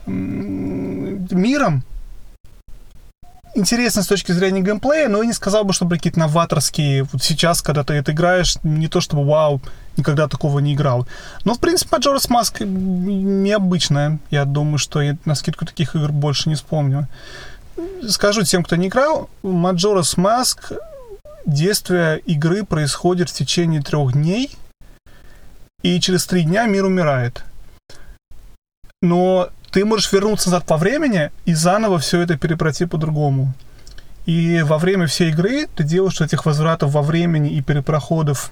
миром, 0.05 1.83
интересно 3.57 4.03
с 4.03 4.07
точки 4.07 4.31
зрения 4.31 4.61
геймплея, 4.61 5.09
но 5.09 5.21
я 5.21 5.25
не 5.25 5.33
сказал 5.33 5.63
бы, 5.63 5.73
что 5.73 5.87
какие-то 5.87 6.19
новаторские. 6.19 7.03
Вот 7.03 7.23
сейчас, 7.23 7.61
когда 7.61 7.83
ты 7.83 7.95
это 7.95 8.11
играешь, 8.11 8.57
не 8.63 8.87
то 8.87 9.01
чтобы 9.01 9.25
вау, 9.25 9.61
никогда 9.97 10.27
такого 10.27 10.59
не 10.59 10.75
играл. 10.75 11.07
Но, 11.43 11.55
в 11.55 11.59
принципе, 11.59 11.97
Majora's 11.97 12.29
Mask 12.29 12.63
необычная. 12.63 14.19
Я 14.29 14.45
думаю, 14.45 14.77
что 14.77 15.01
я 15.01 15.17
на 15.25 15.35
скидку 15.35 15.65
таких 15.65 15.95
игр 15.95 16.11
больше 16.11 16.49
не 16.49 16.55
вспомню. 16.55 17.07
Скажу 18.07 18.43
тем, 18.43 18.63
кто 18.63 18.75
не 18.75 18.87
играл, 18.87 19.29
Majora's 19.43 20.17
Mask 20.17 20.77
действие 21.45 22.19
игры 22.19 22.63
происходит 22.63 23.29
в 23.29 23.33
течение 23.33 23.81
трех 23.81 24.13
дней, 24.13 24.55
и 25.83 25.99
через 25.99 26.25
три 26.25 26.43
дня 26.43 26.65
мир 26.65 26.85
умирает. 26.85 27.43
Но 29.01 29.49
ты 29.71 29.85
можешь 29.85 30.11
вернуться 30.11 30.49
назад 30.49 30.65
по 30.65 30.77
времени 30.77 31.31
и 31.45 31.53
заново 31.53 31.99
все 31.99 32.21
это 32.21 32.37
перепройти 32.37 32.85
по-другому. 32.85 33.53
И 34.25 34.61
во 34.61 34.77
время 34.77 35.07
всей 35.07 35.29
игры 35.29 35.67
ты 35.73 35.83
делаешь 35.83 36.19
этих 36.19 36.45
возвратов 36.45 36.91
во 36.91 37.01
времени 37.01 37.51
и 37.51 37.61
перепроходов 37.61 38.51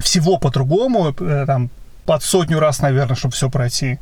всего 0.00 0.38
по-другому, 0.38 1.14
э, 1.18 1.44
там, 1.46 1.70
под 2.04 2.22
сотню 2.22 2.58
раз, 2.58 2.80
наверное, 2.80 3.16
чтобы 3.16 3.34
все 3.34 3.48
пройти. 3.48 3.98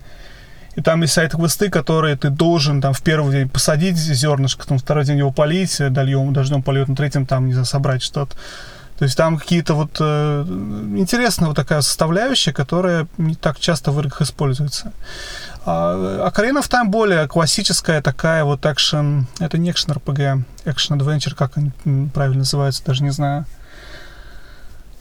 И 0.77 0.83
там 0.83 1.03
есть 1.03 1.15
сайт-квесты, 1.15 1.71
которые 1.71 2.17
ты 2.17 2.31
должен 2.31 2.81
там 2.81 2.93
в 2.95 3.03
первый 3.03 3.33
день 3.33 3.49
посадить 3.49 3.97
зернышко, 3.97 4.67
там 4.67 4.79
второй 4.79 5.05
день 5.05 5.19
его 5.19 5.31
полить, 5.31 5.77
дольем, 5.91 6.33
дождем 6.33 6.63
польет, 6.63 6.89
на 6.89 6.97
третьем 6.97 7.27
там, 7.27 7.47
не 7.47 7.53
знаю, 7.53 7.67
собрать 7.67 8.03
что-то. 8.03 8.37
То 8.99 9.05
есть 9.05 9.17
там 9.17 9.39
какие-то 9.39 9.75
вот 9.75 9.97
э, 9.99 10.45
интересная 10.97 11.49
вот 11.49 11.57
такая 11.57 11.81
составляющая, 11.81 12.53
которая 12.53 13.09
не 13.19 13.35
так 13.35 13.59
часто 13.59 13.91
в 13.91 13.99
играх 13.99 14.23
используется. 14.23 14.93
А 15.67 16.29
Ocarina 16.29 16.61
of 16.61 16.71
Time 16.71 16.87
более 16.87 17.27
классическая 17.27 18.01
такая 18.03 18.45
вот 18.45 18.65
экшен, 18.67 19.27
это 19.41 19.59
не 19.59 19.71
экшен 19.71 19.93
RPG, 19.93 20.43
экшен 20.67 21.01
adventure, 21.01 21.35
как 21.35 21.57
он 21.57 21.73
правильно 22.11 22.41
называется, 22.41 22.85
даже 22.85 23.03
не 23.03 23.11
знаю. 23.11 23.47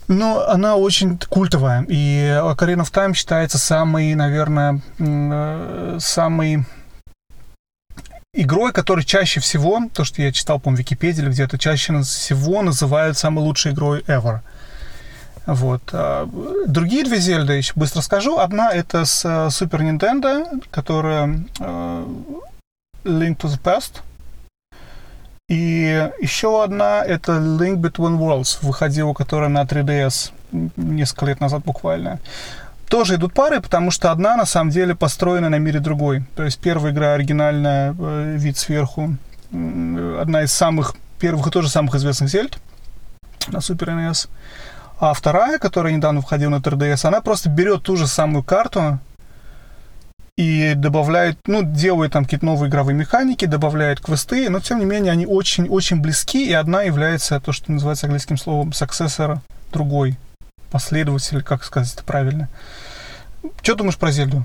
Но 0.08 0.48
она 0.48 0.76
очень 0.76 1.20
культовая, 1.30 1.86
и 1.88 2.40
Ocarina 2.44 2.82
of 2.82 2.92
Time 2.92 3.14
считается 3.14 3.60
самый, 3.60 4.16
наверное, 4.16 4.82
э, 4.98 5.98
самый 6.00 6.66
игрой, 8.34 8.74
которая 8.74 9.06
чаще 9.06 9.40
всего, 9.40 9.82
то, 9.94 10.04
что 10.04 10.22
я 10.22 10.32
читал, 10.32 10.60
по-моему, 10.60 10.78
в 10.78 10.80
Википедии 10.80 11.22
или 11.22 11.30
где-то, 11.30 11.58
чаще 11.58 12.02
всего 12.02 12.62
называют 12.62 13.18
самой 13.18 13.44
лучшей 13.44 13.72
игрой 13.72 14.02
ever. 14.08 14.40
Вот. 15.46 15.82
А, 15.92 16.28
другие 16.68 17.04
две 17.04 17.18
Зельды, 17.18 17.54
еще 17.54 17.74
быстро 17.76 18.02
скажу. 18.02 18.40
Одна 18.40 18.72
это 18.72 19.06
с 19.06 19.26
э, 19.26 19.48
Super 19.48 19.82
Nintendo, 19.82 20.64
которая 20.72 21.46
э, 21.60 22.06
Link 23.04 23.38
to 23.38 23.50
the 23.50 23.62
Past. 23.62 24.02
И 25.50 26.10
еще 26.22 26.64
одна 26.64 27.04
это 27.04 27.34
Link 27.34 27.76
Between 27.76 28.18
Worlds, 28.18 28.60
выходила, 28.62 29.14
которая 29.14 29.50
на 29.50 29.64
3DS 29.64 30.32
несколько 30.78 31.26
лет 31.26 31.42
назад 31.42 31.64
буквально. 31.66 32.20
Тоже 32.94 33.16
идут 33.16 33.34
пары, 33.34 33.60
потому 33.60 33.90
что 33.90 34.12
одна 34.12 34.36
на 34.36 34.46
самом 34.46 34.70
деле 34.70 34.94
построена 34.94 35.50
на 35.50 35.58
мире 35.58 35.80
другой. 35.80 36.26
То 36.36 36.44
есть 36.44 36.60
первая 36.60 36.94
игра 36.94 37.14
оригинальная, 37.14 37.96
э, 37.98 38.36
вид 38.38 38.56
сверху, 38.56 39.18
одна 39.50 40.44
из 40.44 40.54
самых 40.54 40.94
первых 41.18 41.48
и 41.48 41.50
тоже 41.50 41.70
самых 41.70 41.96
известных 41.96 42.30
Зельд 42.30 42.60
на 43.48 43.58
Super 43.58 43.88
NES. 43.98 44.30
А 45.00 45.12
вторая, 45.16 45.58
которая 45.58 45.92
недавно 45.92 46.22
входила 46.22 46.52
на 46.52 46.58
3DS, 46.58 47.08
она 47.08 47.22
просто 47.22 47.50
берет 47.50 47.82
ту 47.82 47.96
же 47.96 48.06
самую 48.06 48.44
карту 48.44 49.00
и 50.38 50.74
добавляет, 50.76 51.40
ну, 51.48 51.64
делает 51.64 52.12
там 52.12 52.26
какие-то 52.26 52.46
новые 52.46 52.70
игровые 52.70 52.96
механики, 52.96 53.46
добавляет 53.46 54.02
квесты, 54.02 54.52
но 54.52 54.60
тем 54.60 54.78
не 54.78 54.86
менее 54.86 55.14
они 55.14 55.26
очень-очень 55.26 56.00
близки, 56.00 56.48
и 56.48 56.54
одна 56.54 56.84
является 56.84 57.40
то, 57.40 57.54
что 57.54 57.72
называется 57.72 58.06
английским 58.06 58.38
словом 58.38 58.70
successor 58.70 59.40
другой, 59.72 60.16
последователь, 60.74 61.44
как 61.44 61.64
сказать 61.64 61.94
это 61.94 62.04
правильно. 62.04 62.50
Что 63.62 63.76
думаешь 63.76 63.98
про 63.98 64.12
Зельду? 64.12 64.44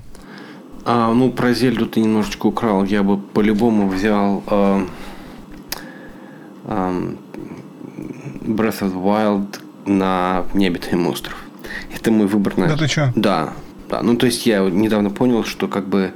А, 0.85 1.11
ну, 1.11 1.31
про 1.31 1.53
Зельду 1.53 1.87
ты 1.87 2.01
немножечко 2.01 2.45
украл. 2.45 2.85
Я 2.85 3.01
бы 3.01 3.17
по-любому 3.17 3.89
взял 3.89 4.43
э, 4.47 4.85
э, 6.65 7.13
Breath 8.41 8.81
of 8.81 8.93
the 8.93 9.03
Wild 9.03 9.59
на 9.87 10.45
необитаемый 10.53 11.11
остров. 11.11 11.35
Это 11.91 12.11
мой 12.11 12.27
выбор 12.27 12.57
на... 12.57 12.67
Да 12.67 12.77
ты 12.77 12.87
что? 12.87 13.11
Да, 13.15 13.53
да. 13.89 14.03
Ну, 14.03 14.15
то 14.15 14.27
есть 14.27 14.45
я 14.45 14.59
недавно 14.59 15.09
понял, 15.09 15.43
что 15.43 15.67
как 15.67 15.87
бы 15.87 16.13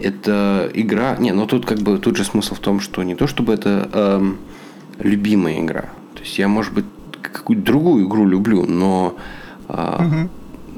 это 0.00 0.70
игра... 0.72 1.16
Не, 1.18 1.32
ну 1.32 1.46
тут 1.46 1.66
как 1.66 1.78
бы 1.78 1.98
тут 1.98 2.16
же 2.16 2.24
смысл 2.24 2.54
в 2.54 2.60
том, 2.60 2.80
что 2.80 3.02
не 3.02 3.14
то 3.14 3.26
чтобы 3.26 3.52
это 3.52 3.88
эм, 3.92 4.38
любимая 4.98 5.60
игра. 5.60 5.82
То 6.14 6.20
есть 6.20 6.38
я, 6.38 6.48
может 6.48 6.72
быть, 6.72 6.86
какую-то 7.20 7.62
другую 7.62 8.06
игру 8.06 8.26
люблю, 8.26 8.64
но... 8.64 9.14
Э, 9.68 10.06
угу. 10.06 10.30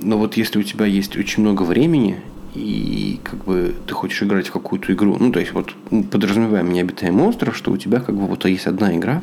Но 0.02 0.18
вот 0.18 0.36
если 0.36 0.58
у 0.58 0.62
тебя 0.62 0.86
есть 0.86 1.16
очень 1.16 1.42
много 1.42 1.62
времени, 1.62 2.20
и 2.54 3.20
как 3.24 3.44
бы 3.44 3.74
ты 3.86 3.94
хочешь 3.94 4.22
играть 4.22 4.46
в 4.46 4.52
какую-то 4.52 4.92
игру, 4.92 5.16
ну, 5.18 5.32
то 5.32 5.40
есть 5.40 5.52
вот 5.52 5.74
подразумеваем 6.10 6.72
необитаемый 6.72 7.26
остров, 7.26 7.56
что 7.56 7.72
у 7.72 7.76
тебя 7.76 8.00
как 8.00 8.14
бы 8.14 8.26
вот 8.26 8.44
есть 8.44 8.66
одна 8.66 8.96
игра, 8.96 9.22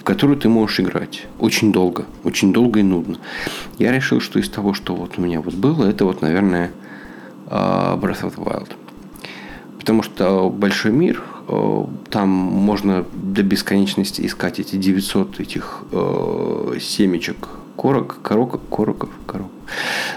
в 0.00 0.04
которую 0.04 0.38
ты 0.38 0.48
можешь 0.48 0.80
играть 0.80 1.26
очень 1.38 1.72
долго, 1.72 2.06
очень 2.24 2.52
долго 2.52 2.80
и 2.80 2.82
нудно. 2.82 3.18
Я 3.78 3.92
решил, 3.92 4.20
что 4.20 4.38
из 4.38 4.48
того, 4.48 4.74
что 4.74 4.94
вот 4.94 5.12
у 5.16 5.20
меня 5.20 5.40
вот 5.40 5.54
было, 5.54 5.86
это 5.86 6.04
вот, 6.04 6.22
наверное, 6.22 6.72
а, 7.46 7.96
Breath 7.96 8.22
of 8.22 8.36
the 8.36 8.44
Wild. 8.44 8.70
Потому 9.78 10.02
что 10.02 10.50
большой 10.50 10.90
мир, 10.90 11.22
а, 11.46 11.88
там 12.10 12.28
можно 12.28 13.04
до 13.12 13.42
бесконечности 13.42 14.26
искать 14.26 14.58
эти 14.58 14.76
900 14.76 15.38
этих 15.38 15.84
э, 15.92 16.78
семечек 16.80 17.48
корок, 17.76 18.18
корок, 18.22 18.60
короков, 18.70 19.10
корок. 19.26 19.50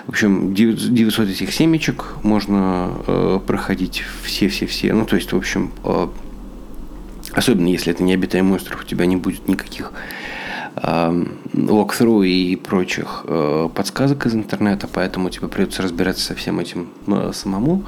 В 0.06 0.10
общем, 0.10 0.54
900 0.54 1.30
этих 1.30 1.54
семечек 1.54 2.16
можно 2.24 2.92
э, 3.08 3.40
проходить 3.46 4.04
все-все-все. 4.24 4.94
Ну, 4.94 5.06
то 5.06 5.16
есть, 5.16 5.32
в 5.34 5.38
общем, 5.38 5.72
э, 5.84 6.08
особенно 7.34 7.68
если 7.68 7.94
это 7.94 8.04
не 8.04 8.14
обитаемый 8.14 8.56
остров, 8.56 8.82
у 8.82 8.86
тебя 8.86 9.06
не 9.06 9.18
будет 9.18 9.48
никаких 9.48 9.92
э, 10.76 11.26
walkthrough 11.54 12.28
и 12.28 12.56
прочих 12.56 13.24
э, 13.28 13.70
подсказок 13.74 14.26
из 14.26 14.36
интернета, 14.36 14.88
поэтому 14.92 15.30
тебе 15.30 15.48
придется 15.48 15.84
разбираться 15.84 16.26
со 16.26 16.36
всем 16.36 16.60
этим 16.60 16.90
э, 17.08 17.32
самому. 17.34 17.86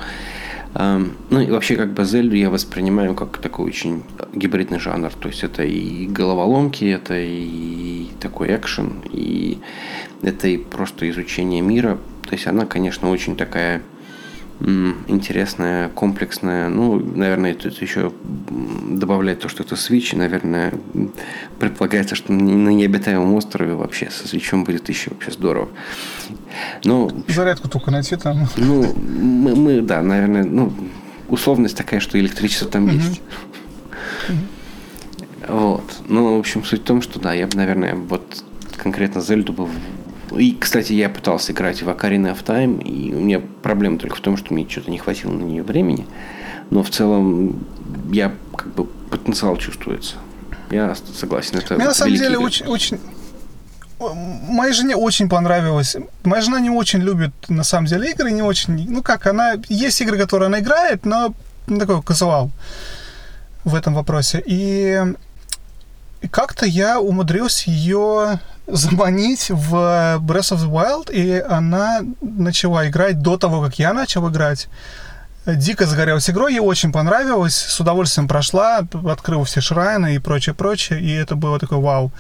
Ну 0.73 1.39
и 1.39 1.51
вообще 1.51 1.75
как 1.75 1.93
бы 1.93 2.03
я 2.03 2.49
воспринимаю 2.49 3.13
как 3.13 3.37
такой 3.39 3.65
очень 3.65 4.03
гибридный 4.33 4.79
жанр. 4.79 5.11
То 5.11 5.27
есть 5.27 5.43
это 5.43 5.63
и 5.63 6.07
головоломки, 6.07 6.85
это 6.85 7.15
и 7.17 8.07
такой 8.19 8.55
экшен, 8.55 9.01
и 9.11 9.59
это 10.21 10.47
и 10.47 10.57
просто 10.57 11.09
изучение 11.09 11.61
мира. 11.61 11.97
То 12.23 12.33
есть 12.33 12.47
она, 12.47 12.65
конечно, 12.65 13.09
очень 13.09 13.35
такая 13.35 13.81
интересная, 15.07 15.89
комплексная. 15.89 16.69
Ну, 16.69 16.99
наверное, 16.99 17.53
тут 17.53 17.81
еще 17.81 18.11
добавляет 18.89 19.39
то, 19.39 19.49
что 19.49 19.63
это 19.63 19.75
Switch, 19.75 20.15
наверное, 20.15 20.73
предполагается, 21.59 22.15
что 22.15 22.31
на 22.33 22.69
необитаемом 22.69 23.33
острове 23.33 23.73
вообще 23.73 24.09
со 24.09 24.27
свечом 24.27 24.63
будет 24.63 24.89
еще 24.89 25.11
вообще 25.11 25.31
здорово. 25.31 25.69
Но, 26.83 27.11
Зарядку 27.27 27.69
только 27.69 27.91
найти 27.91 28.15
там. 28.15 28.47
Ну, 28.57 28.93
мы, 28.93 29.55
мы 29.55 29.81
да, 29.81 30.01
наверное, 30.01 30.43
ну, 30.43 30.73
условность 31.27 31.77
такая, 31.77 31.99
что 31.99 32.19
электричество 32.19 32.67
там 32.67 32.85
угу. 32.85 32.93
есть. 32.93 33.21
Угу. 34.29 34.37
Вот. 35.47 36.01
Ну, 36.07 36.35
в 36.35 36.39
общем, 36.39 36.63
суть 36.63 36.81
в 36.81 36.85
том, 36.85 37.01
что 37.01 37.19
да, 37.19 37.33
я 37.33 37.47
бы, 37.47 37.57
наверное, 37.57 37.95
вот 37.95 38.43
конкретно 38.77 39.21
Зельду 39.21 39.53
бы 39.53 39.67
и, 40.37 40.55
кстати, 40.55 40.93
я 40.93 41.09
пытался 41.09 41.51
играть 41.51 41.81
в 41.81 41.89
Ocarina 41.89 42.33
of 42.33 42.43
Time, 42.43 42.83
и 42.83 43.13
у 43.13 43.19
меня 43.19 43.41
проблема 43.61 43.97
только 43.97 44.15
в 44.15 44.21
том, 44.21 44.37
что 44.37 44.53
мне 44.53 44.67
что-то 44.67 44.91
не 44.91 44.97
хватило 44.97 45.31
на 45.31 45.43
нее 45.43 45.63
времени. 45.63 46.05
Но 46.69 46.83
в 46.83 46.89
целом 46.89 47.65
я 48.11 48.31
как 48.55 48.73
бы 48.73 48.85
потенциал 48.85 49.57
чувствуется. 49.57 50.15
Я 50.69 50.95
согласен. 51.13 51.57
Это 51.57 51.75
мне 51.75 51.85
на 51.85 51.93
самом 51.93 52.15
деле 52.15 52.37
очень, 52.37 52.65
очень, 52.65 52.99
моей 54.09 54.73
жене 54.73 54.95
очень 54.95 55.29
понравилось. 55.29 55.97
Моя 56.23 56.41
жена 56.41 56.59
не 56.59 56.69
очень 56.69 56.99
любит, 56.99 57.31
на 57.49 57.63
самом 57.63 57.87
деле, 57.87 58.11
игры, 58.11 58.31
не 58.31 58.41
очень... 58.41 58.89
Ну 58.89 59.03
как, 59.03 59.27
она... 59.27 59.55
Есть 59.69 60.01
игры, 60.01 60.17
которые 60.17 60.47
она 60.47 60.59
играет, 60.59 61.05
но 61.05 61.33
такой 61.67 62.01
казуал 62.01 62.51
в 63.63 63.75
этом 63.75 63.93
вопросе. 63.93 64.41
И, 64.45 64.97
и 66.21 66.27
как-то 66.27 66.65
я 66.65 66.99
умудрился 66.99 67.69
ее 67.69 68.39
заманить 68.67 69.49
в 69.49 69.73
Breath 70.21 70.53
of 70.53 70.59
the 70.59 70.69
Wild, 70.69 71.11
и 71.11 71.39
она 71.39 72.01
начала 72.21 72.87
играть 72.87 73.21
до 73.21 73.37
того, 73.37 73.61
как 73.61 73.79
я 73.79 73.93
начал 73.93 74.29
играть. 74.29 74.67
Дико 75.45 75.87
загорелась 75.87 76.29
игрой, 76.29 76.53
ей 76.53 76.59
очень 76.59 76.91
понравилось, 76.91 77.55
с 77.55 77.79
удовольствием 77.79 78.27
прошла, 78.27 78.81
открыла 79.07 79.43
все 79.43 79.59
шрайны 79.59 80.15
и 80.15 80.19
прочее, 80.19 80.53
прочее, 80.53 81.01
и 81.01 81.11
это 81.11 81.35
было 81.35 81.57
такое 81.59 81.79
вау. 81.79 82.11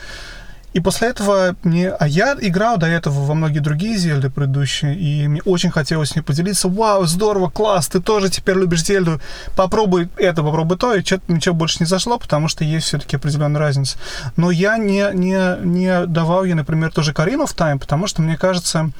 И 0.73 0.79
после 0.79 1.09
этого 1.09 1.55
мне... 1.63 1.89
А 1.89 2.07
я 2.07 2.35
играл 2.39 2.77
до 2.77 2.87
этого 2.87 3.25
во 3.25 3.33
многие 3.33 3.59
другие 3.59 3.97
Зельды 3.97 4.29
предыдущие, 4.29 4.97
и 4.97 5.27
мне 5.27 5.41
очень 5.43 5.69
хотелось 5.69 6.09
с 6.09 6.15
ней 6.15 6.21
поделиться. 6.21 6.69
Вау, 6.69 7.05
здорово, 7.05 7.49
класс, 7.49 7.87
ты 7.87 7.99
тоже 7.99 8.29
теперь 8.29 8.55
любишь 8.55 8.85
Зельду. 8.85 9.19
Попробуй 9.55 10.09
это, 10.17 10.43
попробуй 10.43 10.77
то, 10.77 10.93
и 10.95 11.03
что-то 11.03 11.31
ничего 11.31 11.55
больше 11.55 11.77
не 11.81 11.85
зашло, 11.85 12.17
потому 12.17 12.47
что 12.47 12.63
есть 12.63 12.87
все-таки 12.87 13.17
определенная 13.17 13.59
разница. 13.59 13.97
Но 14.37 14.49
я 14.49 14.77
не, 14.77 15.09
не, 15.13 15.57
не 15.65 16.05
давал 16.05 16.45
ей, 16.45 16.53
например, 16.53 16.91
тоже 16.91 17.13
Карину 17.13 17.45
в 17.45 17.53
тайм, 17.53 17.77
потому 17.77 18.07
что 18.07 18.21
мне 18.21 18.37
кажется, 18.37 18.91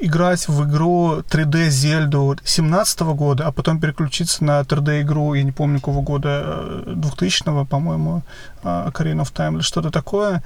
играть 0.00 0.48
в 0.48 0.68
игру 0.68 1.20
3D 1.20 1.68
Зельду 1.68 2.36
17 2.44 3.00
года, 3.00 3.46
а 3.46 3.52
потом 3.52 3.80
переключиться 3.80 4.44
на 4.44 4.60
3D 4.60 5.02
игру, 5.02 5.34
я 5.34 5.42
не 5.42 5.52
помню 5.52 5.78
какого 5.78 6.02
года, 6.02 6.82
2000 6.86 7.42
э, 7.46 7.66
по-моему, 7.66 8.22
Ocarina 8.62 9.22
of 9.22 9.32
Time 9.32 9.54
или 9.54 9.62
что-то 9.62 9.90
такое, 9.90 10.42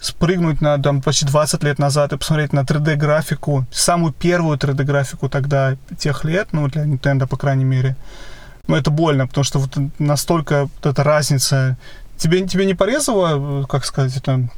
спрыгнуть 0.00 0.60
на 0.60 0.78
там, 0.82 1.00
почти 1.02 1.26
20 1.26 1.62
лет 1.62 1.78
назад 1.78 2.12
и 2.12 2.16
посмотреть 2.16 2.52
на 2.52 2.60
3D-графику, 2.60 3.66
самую 3.70 4.12
первую 4.12 4.58
3D-графику 4.58 5.28
тогда 5.28 5.76
тех 5.98 6.24
лет, 6.24 6.48
ну, 6.52 6.68
для 6.68 6.84
Nintendo, 6.84 7.26
по 7.26 7.36
крайней 7.36 7.64
мере. 7.64 7.96
Ну, 8.66 8.76
это 8.76 8.90
больно, 8.90 9.26
потому 9.26 9.44
что 9.44 9.58
вот 9.58 9.76
настолько 9.98 10.62
вот 10.62 10.86
эта 10.86 11.02
разница... 11.02 11.76
Тебе, 12.16 12.46
тебе 12.46 12.66
не 12.66 12.74
порезало, 12.74 13.64
как 13.64 13.84
сказать, 13.84 14.16
это 14.16 14.48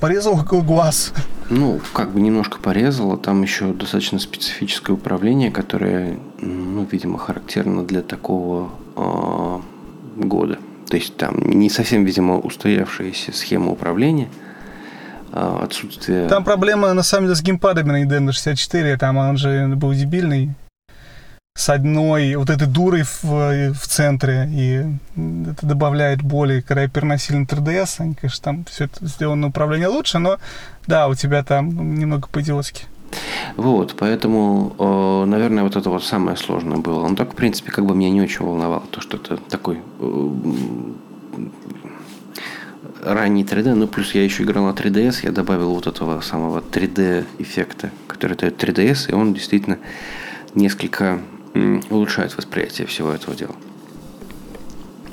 Порезал 0.00 0.36
глаз. 0.36 1.12
Ну, 1.50 1.80
как 1.92 2.12
бы 2.12 2.20
немножко 2.20 2.58
порезало. 2.58 3.16
Там 3.16 3.42
еще 3.42 3.72
достаточно 3.72 4.18
специфическое 4.18 4.96
управление, 4.96 5.50
которое, 5.50 6.18
ну, 6.40 6.86
видимо, 6.90 7.18
характерно 7.18 7.84
для 7.84 8.00
такого 8.00 8.70
э, 8.96 9.60
года. 10.16 10.58
То 10.88 10.96
есть 10.96 11.16
там 11.16 11.38
не 11.38 11.68
совсем, 11.68 12.04
видимо, 12.04 12.38
устоявшаяся 12.38 13.32
схема 13.32 13.70
управления– 13.70 14.28
а, 15.36 15.64
отсутствие... 15.64 16.28
Там 16.28 16.44
проблема, 16.44 16.92
на 16.92 17.02
самом 17.02 17.26
деле, 17.26 17.34
с 17.34 17.42
геймпадами 17.42 17.90
на 17.90 18.04
Nintendo 18.04 18.30
64. 18.30 18.96
Там 18.96 19.16
он 19.16 19.36
же 19.36 19.66
был 19.74 19.92
дебильный. 19.92 20.54
С 21.56 21.68
одной 21.68 22.34
вот 22.34 22.50
этой 22.50 22.66
дурой 22.66 23.04
в, 23.04 23.22
в 23.22 23.86
центре. 23.86 24.48
И 24.50 24.84
это 25.16 25.64
добавляет 25.64 26.20
боли. 26.20 26.64
Когда 26.66 26.82
я 26.82 26.88
переносил 26.88 27.38
на 27.38 27.44
3DS, 27.44 28.00
они, 28.00 28.14
конечно, 28.14 28.42
там 28.42 28.64
все 28.64 28.86
это 28.86 29.06
сделано 29.06 29.46
управление 29.46 29.86
лучше, 29.86 30.18
но 30.18 30.38
да, 30.88 31.06
у 31.06 31.14
тебя 31.14 31.44
там 31.44 31.94
немного 31.94 32.26
по-идиотски. 32.26 32.86
Вот, 33.56 33.94
поэтому, 33.96 35.24
наверное, 35.28 35.62
вот 35.62 35.76
это 35.76 35.90
вот 35.90 36.02
самое 36.02 36.36
сложное 36.36 36.78
было. 36.78 37.06
Но 37.06 37.14
так, 37.14 37.34
в 37.34 37.36
принципе, 37.36 37.70
как 37.70 37.86
бы 37.86 37.94
меня 37.94 38.10
не 38.10 38.20
очень 38.20 38.44
волновало, 38.44 38.82
то, 38.90 39.00
что 39.00 39.16
это 39.16 39.36
такой 39.36 39.78
э, 40.00 40.30
ранний 43.04 43.44
3D, 43.44 43.74
ну 43.74 43.86
плюс 43.86 44.12
я 44.12 44.24
еще 44.24 44.42
играл 44.42 44.64
на 44.64 44.70
3DS, 44.70 45.20
я 45.22 45.30
добавил 45.30 45.72
вот 45.72 45.86
этого 45.86 46.20
самого 46.20 46.58
3D 46.58 47.26
эффекта, 47.38 47.90
который 48.08 48.36
дает 48.36 48.60
3DS, 48.60 49.10
и 49.10 49.14
он 49.14 49.34
действительно 49.34 49.78
несколько 50.56 51.20
улучшает 51.90 52.36
восприятие 52.36 52.86
всего 52.86 53.12
этого 53.12 53.36
дела. 53.36 53.54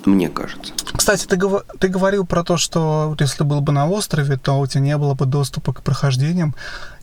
Мне 0.06 0.30
кажется. 0.30 0.74
Кстати, 0.94 1.26
ты, 1.26 1.36
гов... 1.36 1.64
ты 1.80 1.88
говорил 1.88 2.26
про 2.26 2.44
то, 2.44 2.58
что 2.58 3.10
вот 3.10 3.22
если 3.22 3.44
был 3.44 3.62
бы 3.62 3.72
на 3.72 3.88
острове, 3.88 4.38
то 4.38 4.60
у 4.60 4.66
тебя 4.66 4.82
не 4.82 4.98
было 4.98 5.14
бы 5.14 5.26
доступа 5.26 5.74
к 5.74 5.84
прохождениям. 5.84 6.56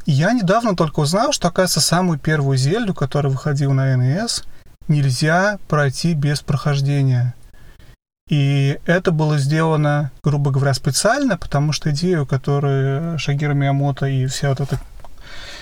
Я 0.05 0.33
недавно 0.33 0.75
только 0.75 1.01
узнал, 1.01 1.33
что, 1.33 1.49
оказывается, 1.49 1.81
самую 1.81 2.19
первую 2.19 2.57
Зельду, 2.57 2.95
которая 2.95 3.33
выходила 3.33 3.73
на 3.73 3.95
NES, 3.95 4.45
нельзя 4.89 5.59
пройти 5.69 6.15
без 6.15 6.41
прохождения. 6.41 7.35
И 8.29 8.79
это 8.85 9.11
было 9.11 9.39
сделано, 9.39 10.11
грубо 10.23 10.51
говоря, 10.51 10.75
специально, 10.75 11.39
потому 11.39 11.73
что 11.73 11.91
идею, 11.91 12.27
которую 12.27 13.19
Шагира 13.19 13.55
Миямото 13.55 14.07
и 14.07 14.27
вся 14.27 14.51
вот 14.51 14.61
эта 14.61 14.79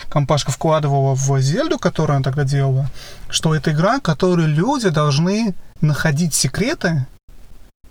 компашка 0.08 0.52
вкладывала 0.52 1.14
в 1.14 1.40
Зельду, 1.40 1.78
которую 1.78 2.16
она 2.16 2.24
тогда 2.24 2.44
делала, 2.44 2.90
что 3.28 3.54
это 3.54 3.72
игра, 3.72 4.00
которую 4.00 4.48
люди 4.48 4.88
должны 4.88 5.54
находить 5.80 6.34
секреты, 6.34 7.06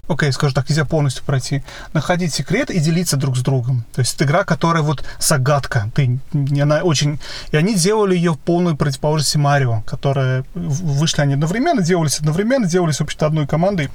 окей, 0.08 0.30
okay, 0.30 0.32
скажу 0.32 0.54
так, 0.54 0.70
нельзя 0.70 0.86
полностью 0.86 1.24
пройти, 1.24 1.64
находить 1.94 2.34
секрет 2.34 2.70
и 2.70 2.80
делиться 2.80 3.18
друг 3.18 3.38
с 3.38 3.42
другом. 3.42 3.84
То 3.94 4.02
есть 4.02 4.16
это 4.16 4.26
игра, 4.26 4.44
которая 4.44 4.84
вот 4.84 5.04
загадка. 5.20 5.90
Ты, 5.96 6.20
она 6.34 6.82
очень... 6.84 7.20
И 7.52 7.58
они 7.58 7.76
делали 7.76 8.16
ее 8.16 8.34
в 8.34 8.40
полной 8.40 8.76
противоположности 8.76 9.38
Марио, 9.38 9.82
которая... 9.86 10.46
Вышли 10.54 11.22
они 11.22 11.34
одновременно, 11.34 11.82
делались 11.82 12.20
одновременно, 12.20 12.68
делались, 12.68 12.98
в 12.98 13.02
общем-то, 13.02 13.26
одной 13.26 13.48
командой 13.48 13.90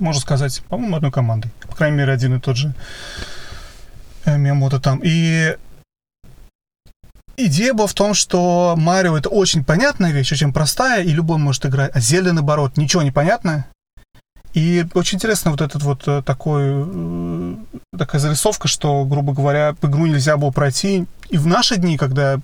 можно 0.00 0.20
сказать, 0.20 0.62
по-моему, 0.68 0.96
одной 0.96 1.12
командой. 1.12 1.50
По 1.68 1.76
крайней 1.76 1.98
мере, 1.98 2.12
один 2.12 2.36
и 2.36 2.40
тот 2.40 2.56
же 2.56 2.74
э, 4.24 4.36
Миямото 4.36 4.80
там. 4.80 5.00
И 5.02 5.56
идея 7.46 7.74
была 7.74 7.86
в 7.86 7.94
том, 7.94 8.14
что 8.14 8.74
Марио 8.76 9.16
это 9.16 9.28
очень 9.28 9.64
понятная 9.64 10.12
вещь, 10.12 10.32
очень 10.32 10.52
простая, 10.52 11.02
и 11.02 11.10
любой 11.10 11.38
может 11.38 11.66
играть. 11.66 11.90
А 11.94 12.00
Зельда, 12.00 12.32
наоборот, 12.32 12.76
ничего 12.76 13.02
не 13.02 13.10
понятно. 13.10 13.66
И 14.52 14.84
очень 14.94 15.16
интересно 15.16 15.52
вот 15.52 15.60
этот 15.60 15.82
вот 15.82 16.08
э, 16.08 16.22
такой, 16.24 16.62
э, 16.66 17.54
такая 17.96 18.20
зарисовка, 18.20 18.66
что, 18.66 19.04
грубо 19.04 19.32
говоря, 19.32 19.76
игру 19.82 20.06
нельзя 20.06 20.36
было 20.36 20.50
пройти. 20.50 21.06
И 21.28 21.38
в 21.38 21.46
наши 21.46 21.76
дни, 21.76 21.96
когда 21.96 22.40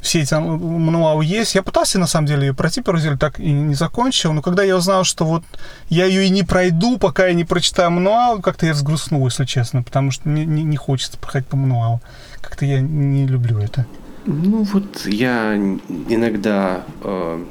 все 0.00 0.20
эти 0.20 0.34
мануалы 0.34 1.24
есть. 1.24 1.54
Я 1.54 1.62
пытался, 1.62 1.98
на 1.98 2.06
самом 2.06 2.26
деле, 2.26 2.48
ее 2.48 2.54
пройти 2.54 2.80
первый 2.80 2.96
разделе, 2.96 3.16
так 3.16 3.40
и 3.40 3.50
не 3.50 3.74
закончил. 3.74 4.32
Но 4.32 4.42
когда 4.42 4.62
я 4.62 4.76
узнал, 4.76 5.04
что 5.04 5.24
вот 5.24 5.42
я 5.88 6.06
ее 6.06 6.26
и 6.26 6.30
не 6.30 6.42
пройду, 6.42 6.98
пока 6.98 7.26
я 7.26 7.34
не 7.34 7.44
прочитаю 7.44 7.90
мануал, 7.90 8.40
как-то 8.40 8.66
я 8.66 8.72
взгрустнул, 8.72 9.24
если 9.26 9.44
честно, 9.44 9.82
потому 9.82 10.10
что 10.10 10.28
мне 10.28 10.44
не, 10.44 10.62
не 10.62 10.76
хочется 10.76 11.18
проходить 11.18 11.48
по 11.48 11.56
мануалу. 11.56 12.00
Как-то 12.40 12.64
я 12.64 12.80
не 12.80 13.26
люблю 13.26 13.58
это. 13.58 13.86
Ну 14.26 14.62
вот 14.64 15.06
я 15.06 15.56
иногда... 15.56 16.84
Э, 17.02 17.44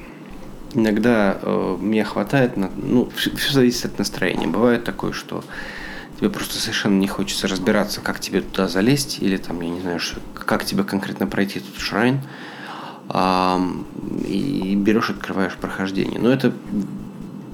иногда 0.73 1.37
э, 1.41 1.77
мне 1.79 2.03
хватает... 2.03 2.57
На, 2.57 2.69
ну, 2.75 3.09
все, 3.15 3.35
все 3.35 3.53
зависит 3.53 3.85
от 3.85 3.99
настроения. 3.99 4.47
Бывает 4.47 4.83
такое, 4.83 5.13
что 5.13 5.43
тебе 6.19 6.29
просто 6.29 6.57
совершенно 6.57 6.99
не 6.99 7.07
хочется 7.07 7.47
разбираться, 7.47 8.01
как 8.01 8.19
тебе 8.19 8.41
туда 8.41 8.67
залезть, 8.67 9.19
или 9.21 9.37
там, 9.37 9.61
я 9.61 9.69
не 9.69 9.81
знаю, 9.81 9.99
как 10.33 10.65
тебе 10.65 10.83
конкретно 10.83 11.27
пройти 11.27 11.59
этот 11.59 11.77
шрайн, 11.77 12.21
и 14.25 14.75
берешь, 14.77 15.09
открываешь 15.09 15.55
прохождение. 15.55 16.19
Но 16.19 16.29
это 16.29 16.53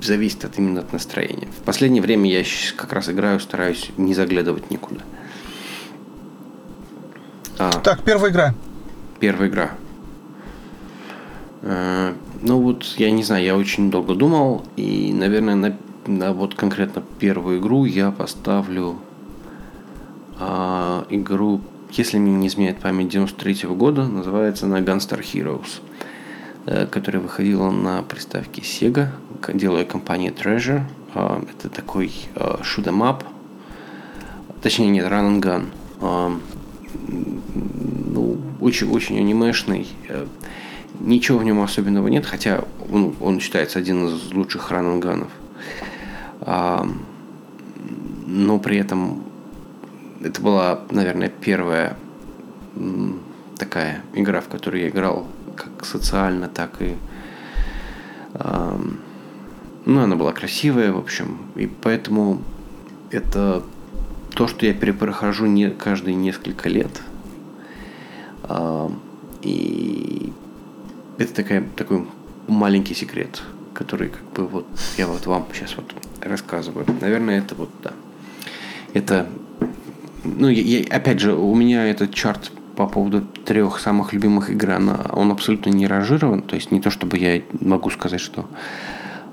зависит 0.02 0.46
от 0.46 0.58
именно 0.58 0.82
от 0.82 0.94
настроения. 0.94 1.48
В 1.60 1.64
последнее 1.64 2.02
время 2.02 2.30
я 2.30 2.44
как 2.76 2.94
раз 2.94 3.10
играю, 3.10 3.40
стараюсь 3.40 3.90
не 3.98 4.14
заглядывать 4.14 4.70
никуда. 4.70 5.02
А, 7.58 7.72
так, 7.72 8.04
первая 8.04 8.32
игра. 8.32 8.56
Первая 9.22 9.50
игра. 9.50 9.72
А, 11.62 12.14
ну 12.42 12.60
вот, 12.60 12.84
я 12.98 13.12
не 13.12 13.24
знаю, 13.24 13.46
я 13.46 13.56
очень 13.56 13.90
долго 13.90 14.16
думал, 14.16 14.66
и, 14.76 15.14
наверное, 15.14 15.56
на 15.56 15.78
на 16.08 16.34
вот 16.34 16.56
конкретно 16.56 17.04
первую 17.20 17.60
игру 17.60 17.86
я 17.86 18.10
поставлю 18.12 18.98
а, 20.40 21.06
игру, 21.10 21.62
если 21.92 22.18
мне 22.18 22.34
не 22.34 22.48
изменяет 22.48 22.80
память, 22.80 23.10
93 23.10 23.54
-го 23.54 23.76
года, 23.76 24.08
называется 24.08 24.66
она 24.66 24.80
Gunstar 24.80 25.22
Heroes. 25.22 25.82
э, 26.66 26.86
которая 26.86 27.22
выходила 27.22 27.72
на 27.72 28.04
приставке 28.04 28.62
Sega, 28.62 29.08
делая 29.54 29.86
компания 29.86 30.32
Treasure. 30.32 30.84
Э, 31.16 31.42
это 31.52 31.70
такой 31.70 32.12
э, 32.36 32.58
shoot 32.62 33.24
точнее 34.62 34.90
нет, 34.90 35.06
run 35.06 35.40
and 35.40 35.42
gun. 35.42 35.66
Э, 36.02 36.38
ну, 37.12 38.40
очень-очень 38.60 39.20
анимешный. 39.20 39.88
Э, 40.08 40.26
ничего 41.00 41.38
в 41.38 41.44
нем 41.44 41.62
особенного 41.62 42.08
нет, 42.08 42.26
хотя 42.26 42.64
он, 42.92 43.16
он 43.20 43.40
считается 43.40 43.80
один 43.80 44.08
из 44.08 44.32
лучших 44.34 44.72
рананганов. 44.72 45.30
А, 46.42 46.88
но 48.26 48.60
при 48.60 48.78
этом 48.78 49.24
это 50.22 50.42
была, 50.42 50.82
наверное, 50.92 51.30
первая 51.30 51.98
такая 53.58 54.02
игра, 54.14 54.42
в 54.42 54.48
которую 54.48 54.84
я 54.84 54.90
играл 54.90 55.28
как 55.56 55.86
социально, 55.86 56.48
так 56.48 56.82
и... 56.82 56.96
Ну, 59.86 60.00
она 60.00 60.16
была 60.16 60.32
красивая, 60.32 60.92
в 60.92 60.98
общем. 60.98 61.38
И 61.56 61.68
поэтому 61.68 62.42
это 63.10 63.64
то, 64.36 64.48
что 64.48 64.66
я 64.66 64.74
перепрохожу 64.74 65.46
не 65.46 65.70
каждые 65.70 66.16
несколько 66.16 66.70
лет. 66.70 67.02
А, 68.44 68.92
и 69.42 70.32
это 71.18 71.34
такая, 71.34 71.64
такой 71.76 72.06
маленький 72.48 72.94
секрет, 72.94 73.42
который 73.74 74.10
как 74.10 74.24
бы 74.34 74.48
вот 74.48 74.68
я 74.98 75.08
вот 75.08 75.26
вам 75.26 75.48
сейчас 75.54 75.76
вот 75.76 75.94
рассказываю. 76.22 76.86
Наверное, 77.02 77.40
это 77.40 77.56
вот, 77.56 77.70
да. 77.84 77.92
Это, 78.94 79.28
ну, 80.24 80.48
я, 80.50 80.62
я, 80.62 80.96
опять 80.96 81.20
же, 81.20 81.34
у 81.34 81.56
меня 81.56 81.86
этот 81.86 82.14
чарт 82.14 82.52
по 82.76 82.88
поводу 82.88 83.22
трех 83.22 83.80
самых 83.80 84.14
любимых 84.14 84.50
игр, 84.50 84.72
она, 84.72 85.06
он 85.14 85.32
абсолютно 85.32 85.70
не 85.70 85.88
ранжирован. 85.88 86.42
То 86.42 86.56
есть 86.56 86.72
не 86.72 86.82
то, 86.82 86.90
чтобы 86.90 87.18
я 87.18 87.42
могу 87.60 87.90
сказать, 87.90 88.22
что 88.22 88.46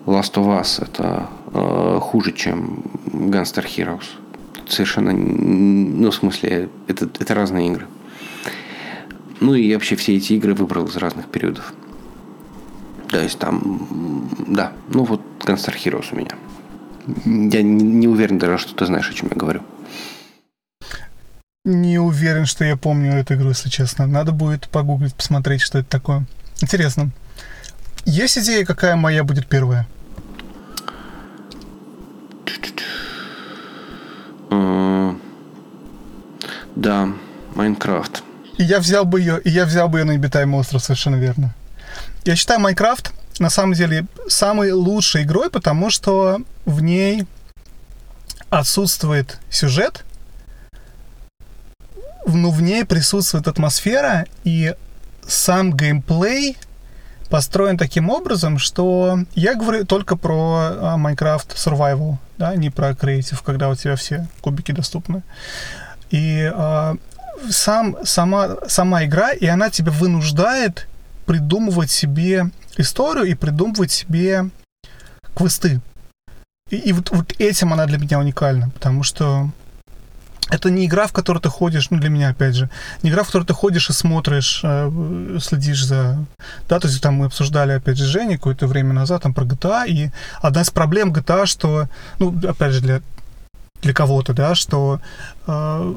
Last 0.07 0.35
of 0.35 0.61
Us 0.61 0.83
это 0.83 1.29
э, 1.53 1.99
хуже, 2.01 2.33
чем 2.33 2.83
Gunstar 3.07 3.65
Heroes. 3.65 4.05
Совершенно, 4.69 5.13
ну, 5.13 6.11
в 6.11 6.15
смысле, 6.15 6.69
это, 6.87 7.09
это 7.19 7.35
разные 7.35 7.69
игры. 7.69 7.87
Ну 9.41 9.55
и 9.55 9.73
вообще 9.73 9.97
все 9.97 10.17
эти 10.17 10.35
игры 10.35 10.55
выбрал 10.55 10.87
из 10.87 10.97
разных 10.97 11.29
периодов. 11.29 11.73
То 13.09 13.21
есть 13.21 13.39
там, 13.39 14.29
да, 14.47 14.73
ну 14.89 15.05
вот 15.05 15.23
Gunstar 15.41 15.75
Heroes 15.75 16.09
у 16.13 16.17
меня. 16.17 16.33
Я 17.25 17.63
не, 17.63 17.85
не 17.85 18.09
уверен 18.09 18.39
даже, 18.39 18.59
что 18.59 18.75
ты 18.75 18.85
знаешь, 18.85 19.09
о 19.09 19.15
чем 19.15 19.29
я 19.31 19.37
говорю. 19.37 19.63
Не 21.65 21.99
уверен, 21.99 22.47
что 22.47 22.65
я 22.65 22.77
помню 22.77 23.13
эту 23.13 23.35
игру, 23.35 23.51
если 23.51 23.69
честно. 23.69 24.07
Надо 24.07 24.33
будет 24.33 24.69
погуглить, 24.69 25.15
посмотреть, 25.15 25.63
что 25.63 25.79
это 25.79 25.89
такое. 25.89 26.27
Интересно. 26.61 27.11
Есть 28.05 28.39
идея, 28.39 28.65
какая 28.65 28.97
моя 28.97 29.25
будет 29.25 29.47
первая? 29.47 29.87
Да, 36.75 37.09
Майнкрафт. 37.55 38.23
И 38.57 38.63
я 38.65 38.79
взял 38.81 39.05
бы 39.05 39.21
ее, 39.21 39.41
и 39.43 39.51
я 39.51 39.65
взял 39.65 39.89
бы 39.89 39.99
ее 39.99 40.05
на 40.05 40.13
обитаемый 40.15 40.61
остров, 40.61 40.83
совершенно 40.83 41.17
верно. 41.17 41.55
Я 42.25 42.37
считаю 42.37 42.61
Майнкрафт 42.61 43.13
на 43.39 43.51
самом 43.51 43.75
деле 43.75 44.07
самой 44.29 44.73
лучшей 44.73 45.23
игрой, 45.23 45.51
потому 45.51 45.91
что 45.91 46.39
в 46.65 46.83
ней 46.83 47.27
отсутствует 48.51 49.39
сюжет, 49.51 50.05
но 52.27 52.51
в 52.51 52.63
ней 52.63 52.85
присутствует 52.85 53.49
атмосфера, 53.49 54.27
и 54.45 54.75
сам 55.27 55.77
геймплей 55.77 56.57
построен 57.29 57.77
таким 57.77 58.11
образом, 58.11 58.59
что 58.59 59.21
я 59.35 59.55
говорю 59.55 59.85
только 59.85 60.17
про 60.17 60.71
а, 60.71 60.97
Minecraft 60.97 61.55
Survival, 61.55 62.17
да, 62.39 62.55
не 62.55 62.71
про 62.71 62.91
Creative, 62.91 63.41
когда 63.45 63.69
у 63.69 63.75
тебя 63.75 63.97
все 63.97 64.27
кубики 64.41 64.73
доступны. 64.73 65.23
И 66.11 66.51
а, 66.55 66.97
сам, 67.51 67.97
сама, 68.05 68.57
сама 68.67 69.05
игра, 69.05 69.33
и 69.33 69.47
она 69.47 69.71
тебя 69.71 69.93
вынуждает 69.93 70.89
придумывать 71.27 71.91
себе 71.91 72.51
историю 72.77 73.27
и 73.27 73.35
придумывать 73.35 73.91
себе 73.91 74.49
квесты. 75.35 75.81
И, 76.71 76.77
и 76.77 76.93
вот, 76.93 77.11
вот 77.11 77.35
этим 77.39 77.73
она 77.73 77.87
для 77.87 77.99
меня 77.99 78.19
уникальна, 78.19 78.71
потому 78.71 79.03
что 79.03 79.51
это 80.51 80.71
не 80.71 80.87
игра, 80.87 81.07
в 81.07 81.13
которой 81.13 81.41
ты 81.41 81.49
ходишь, 81.49 81.91
ну 81.91 81.99
для 81.99 82.09
меня 82.09 82.31
опять 82.31 82.55
же, 82.55 82.71
не 83.03 83.11
игра, 83.11 83.23
в 83.23 83.27
которой 83.27 83.45
ты 83.45 83.55
ходишь 83.55 83.91
и 83.91 83.93
смотришь, 83.93 84.61
э, 84.65 85.39
следишь 85.41 85.85
за... 85.85 86.25
Да, 86.69 86.81
то 86.81 86.89
есть 86.89 87.03
там 87.03 87.15
мы 87.15 87.27
обсуждали 87.27 87.73
опять 87.73 87.99
же 87.99 88.07
Женей 88.07 88.37
какое-то 88.37 88.67
время 88.67 88.93
назад 88.93 89.23
там 89.23 89.35
про 89.35 89.45
GTA, 89.45 89.87
и 89.89 90.11
одна 90.41 90.63
из 90.63 90.71
проблем 90.71 91.13
GTA, 91.13 91.47
что, 91.47 91.89
ну 92.19 92.35
опять 92.49 92.73
же 92.73 92.81
для 92.81 93.03
для 93.81 93.95
кого-то, 93.95 94.33
да, 94.33 94.57
что 94.57 95.01
э, 95.47 95.95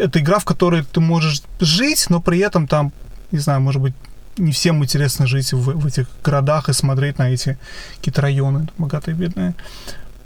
это 0.00 0.18
игра, 0.18 0.40
в 0.40 0.44
которой 0.44 0.82
ты 0.82 0.98
можешь 1.00 1.42
жить, 1.60 2.06
но 2.08 2.20
при 2.20 2.38
этом 2.38 2.66
там, 2.66 2.92
не 3.30 3.38
знаю, 3.38 3.60
может 3.60 3.80
быть, 3.80 3.94
не 4.36 4.52
всем 4.52 4.82
интересно 4.82 5.26
жить 5.26 5.52
в, 5.52 5.78
в 5.78 5.86
этих 5.86 6.06
городах 6.24 6.68
и 6.68 6.72
смотреть 6.72 7.18
на 7.18 7.30
эти 7.30 7.58
какие-то 7.96 8.22
районы 8.22 8.68
богатые, 8.78 9.14
бедные. 9.14 9.54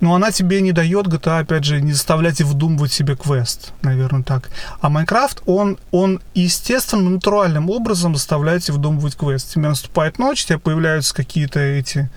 Но 0.01 0.15
она 0.15 0.33
тебе 0.33 0.61
не 0.61 0.73
дает 0.73 1.07
GTA, 1.07 1.41
опять 1.41 1.65
же, 1.65 1.81
не 1.81 1.93
заставлять 1.93 2.41
и 2.41 2.45
вдумывать 2.45 2.93
себе 2.93 3.17
квест, 3.17 3.73
наверное, 3.83 4.23
так. 4.23 4.51
А 4.81 4.89
Майнкрафт, 4.91 5.43
он, 5.47 5.79
он 5.93 6.21
естественным, 6.35 7.15
натуральным 7.15 7.71
образом 7.71 8.15
заставляет 8.15 8.65
тебя 8.65 8.75
вдумывать 8.75 9.17
квест. 9.17 9.53
Тебе 9.53 9.69
наступает 9.69 10.19
ночь, 10.19 10.45
у 10.45 10.49
тебя 10.49 10.59
появляются 10.59 11.15
какие-то 11.15 11.61
эти 11.61 12.11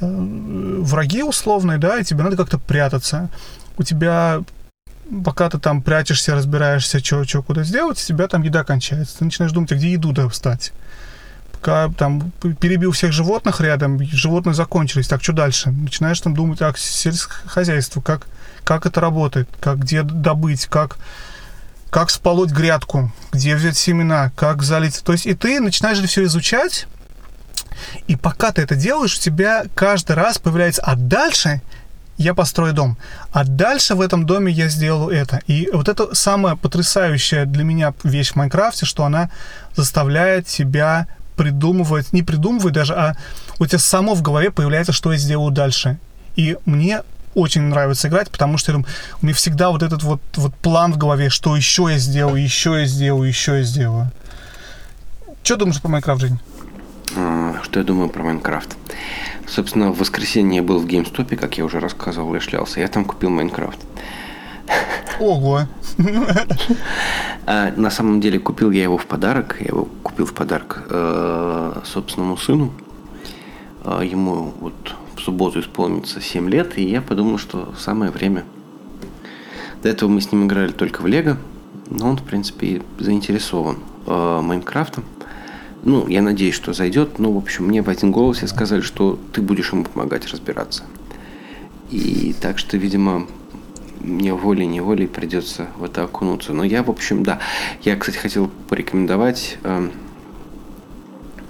э, 0.00 0.06
враги 0.08 1.22
условные, 1.22 1.78
да, 1.78 1.98
и 1.98 2.04
тебе 2.04 2.24
надо 2.24 2.36
как-то 2.36 2.58
прятаться 2.58 3.30
у 3.80 3.82
тебя 3.82 4.42
пока 5.24 5.48
ты 5.48 5.58
там 5.58 5.82
прячешься, 5.82 6.34
разбираешься, 6.34 7.00
что, 7.00 7.24
что, 7.24 7.42
куда 7.42 7.64
сделать, 7.64 7.98
у 7.98 8.06
тебя 8.06 8.28
там 8.28 8.42
еда 8.42 8.62
кончается. 8.62 9.18
Ты 9.18 9.24
начинаешь 9.24 9.52
думать, 9.52 9.72
а 9.72 9.76
где 9.76 9.92
еду 9.92 10.12
достать? 10.12 10.72
Там 11.62 12.32
перебил 12.60 12.92
всех 12.92 13.12
животных 13.12 13.60
рядом, 13.60 14.02
животные 14.02 14.54
закончились, 14.54 15.08
так 15.08 15.22
что 15.22 15.32
дальше? 15.32 15.70
Начинаешь 15.70 16.20
там 16.20 16.34
думать, 16.34 16.58
как 16.58 16.78
сельское 16.78 17.46
хозяйство, 17.46 18.00
как, 18.00 18.26
как 18.64 18.86
это 18.86 19.00
работает, 19.00 19.48
как 19.60 19.80
где 19.80 20.02
добыть, 20.02 20.66
как, 20.66 20.98
как 21.90 22.10
сполоть 22.10 22.50
грядку, 22.50 23.12
где 23.32 23.54
взять 23.54 23.76
семена, 23.76 24.32
как 24.36 24.62
залить. 24.62 25.02
То 25.04 25.12
есть 25.12 25.26
и 25.26 25.34
ты 25.34 25.60
начинаешь 25.60 25.98
это 25.98 26.08
все 26.08 26.24
изучать, 26.24 26.86
и 28.06 28.16
пока 28.16 28.52
ты 28.52 28.62
это 28.62 28.74
делаешь, 28.76 29.16
у 29.16 29.20
тебя 29.20 29.64
каждый 29.74 30.16
раз 30.16 30.38
появляется, 30.38 30.82
а 30.82 30.96
дальше 30.96 31.60
я 32.20 32.34
построю 32.34 32.74
дом. 32.74 32.98
А 33.32 33.44
дальше 33.44 33.94
в 33.94 34.00
этом 34.02 34.26
доме 34.26 34.52
я 34.52 34.68
сделаю 34.68 35.08
это. 35.08 35.40
И 35.46 35.70
вот 35.72 35.88
это 35.88 36.14
самая 36.14 36.54
потрясающая 36.54 37.46
для 37.46 37.64
меня 37.64 37.94
вещь 38.04 38.32
в 38.32 38.36
Майнкрафте, 38.36 38.84
что 38.84 39.04
она 39.04 39.30
заставляет 39.74 40.46
тебя 40.46 41.06
придумывать, 41.40 42.12
не 42.12 42.22
придумывать 42.22 42.74
даже, 42.74 42.92
а 42.94 43.16
у 43.58 43.66
тебя 43.66 43.78
само 43.78 44.14
в 44.14 44.20
голове 44.20 44.50
появляется, 44.50 44.92
что 44.92 45.10
я 45.10 45.18
сделаю 45.18 45.50
дальше. 45.50 45.98
И 46.36 46.58
мне 46.66 47.00
очень 47.34 47.62
нравится 47.62 48.08
играть, 48.08 48.30
потому 48.30 48.58
что 48.58 48.76
у 48.76 48.84
меня 49.22 49.32
всегда 49.32 49.70
вот 49.70 49.82
этот 49.82 50.02
вот, 50.02 50.20
вот 50.36 50.54
план 50.56 50.92
в 50.92 50.98
голове, 50.98 51.30
что 51.30 51.56
еще 51.56 51.88
я 51.90 51.96
сделаю, 51.96 52.42
еще 52.42 52.78
я 52.78 52.84
сделаю, 52.84 53.26
еще 53.26 53.56
я 53.56 53.62
сделаю. 53.62 54.10
Что 55.42 55.56
думаешь 55.56 55.80
про 55.80 55.88
Майнкрафт, 55.88 56.20
Жень? 56.20 56.38
А, 57.16 57.54
что 57.62 57.80
я 57.80 57.86
думаю 57.86 58.10
про 58.10 58.22
Майнкрафт? 58.22 58.76
Собственно, 59.48 59.92
в 59.92 59.98
воскресенье 59.98 60.56
я 60.56 60.62
был 60.62 60.78
в 60.78 60.84
GameStop, 60.84 61.34
как 61.36 61.56
я 61.56 61.64
уже 61.64 61.80
рассказывал, 61.80 62.34
я 62.34 62.40
шлялся. 62.40 62.80
Я 62.80 62.88
там 62.88 63.06
купил 63.06 63.30
Майнкрафт. 63.30 63.78
Ого! 65.20 65.62
А, 67.46 67.72
на 67.76 67.90
самом 67.90 68.20
деле 68.20 68.38
купил 68.38 68.70
я 68.70 68.82
его 68.84 68.96
в 68.96 69.06
подарок. 69.06 69.56
Я 69.60 69.66
его 69.66 69.88
купил 70.02 70.24
в 70.24 70.32
подарок 70.34 70.84
э, 70.88 71.80
собственному 71.84 72.36
сыну. 72.36 72.72
Э, 73.84 74.02
ему 74.04 74.54
вот 74.60 74.94
в 75.16 75.20
субботу 75.20 75.60
исполнится 75.60 76.20
7 76.20 76.48
лет, 76.48 76.78
и 76.78 76.88
я 76.88 77.02
подумал, 77.02 77.38
что 77.38 77.74
самое 77.78 78.10
время. 78.10 78.44
До 79.82 79.88
этого 79.88 80.08
мы 80.08 80.20
с 80.20 80.30
ним 80.30 80.46
играли 80.46 80.72
только 80.72 81.00
в 81.02 81.06
Лего, 81.06 81.38
но 81.88 82.10
он, 82.10 82.18
в 82.18 82.22
принципе, 82.22 82.82
заинтересован 82.98 83.78
э, 84.06 84.40
Майнкрафтом. 84.42 85.04
Ну, 85.82 86.06
я 86.08 86.22
надеюсь, 86.22 86.54
что 86.54 86.72
зайдет. 86.72 87.18
Но, 87.18 87.32
в 87.32 87.38
общем, 87.38 87.66
мне 87.66 87.82
в 87.82 87.88
один 87.88 88.12
голос 88.12 88.40
сказали, 88.46 88.82
что 88.82 89.18
ты 89.32 89.40
будешь 89.40 89.72
ему 89.72 89.84
помогать 89.84 90.26
разбираться. 90.30 90.84
И 91.90 92.34
так 92.40 92.58
что, 92.58 92.76
видимо, 92.76 93.26
мне 94.00 94.34
волей-неволей 94.34 95.06
придется 95.06 95.68
в 95.76 95.84
это 95.84 96.04
окунуться. 96.04 96.52
Но 96.52 96.64
я, 96.64 96.82
в 96.82 96.90
общем, 96.90 97.22
да. 97.22 97.38
Я, 97.82 97.96
кстати, 97.96 98.16
хотел 98.16 98.50
порекомендовать. 98.68 99.58
Э, 99.62 99.88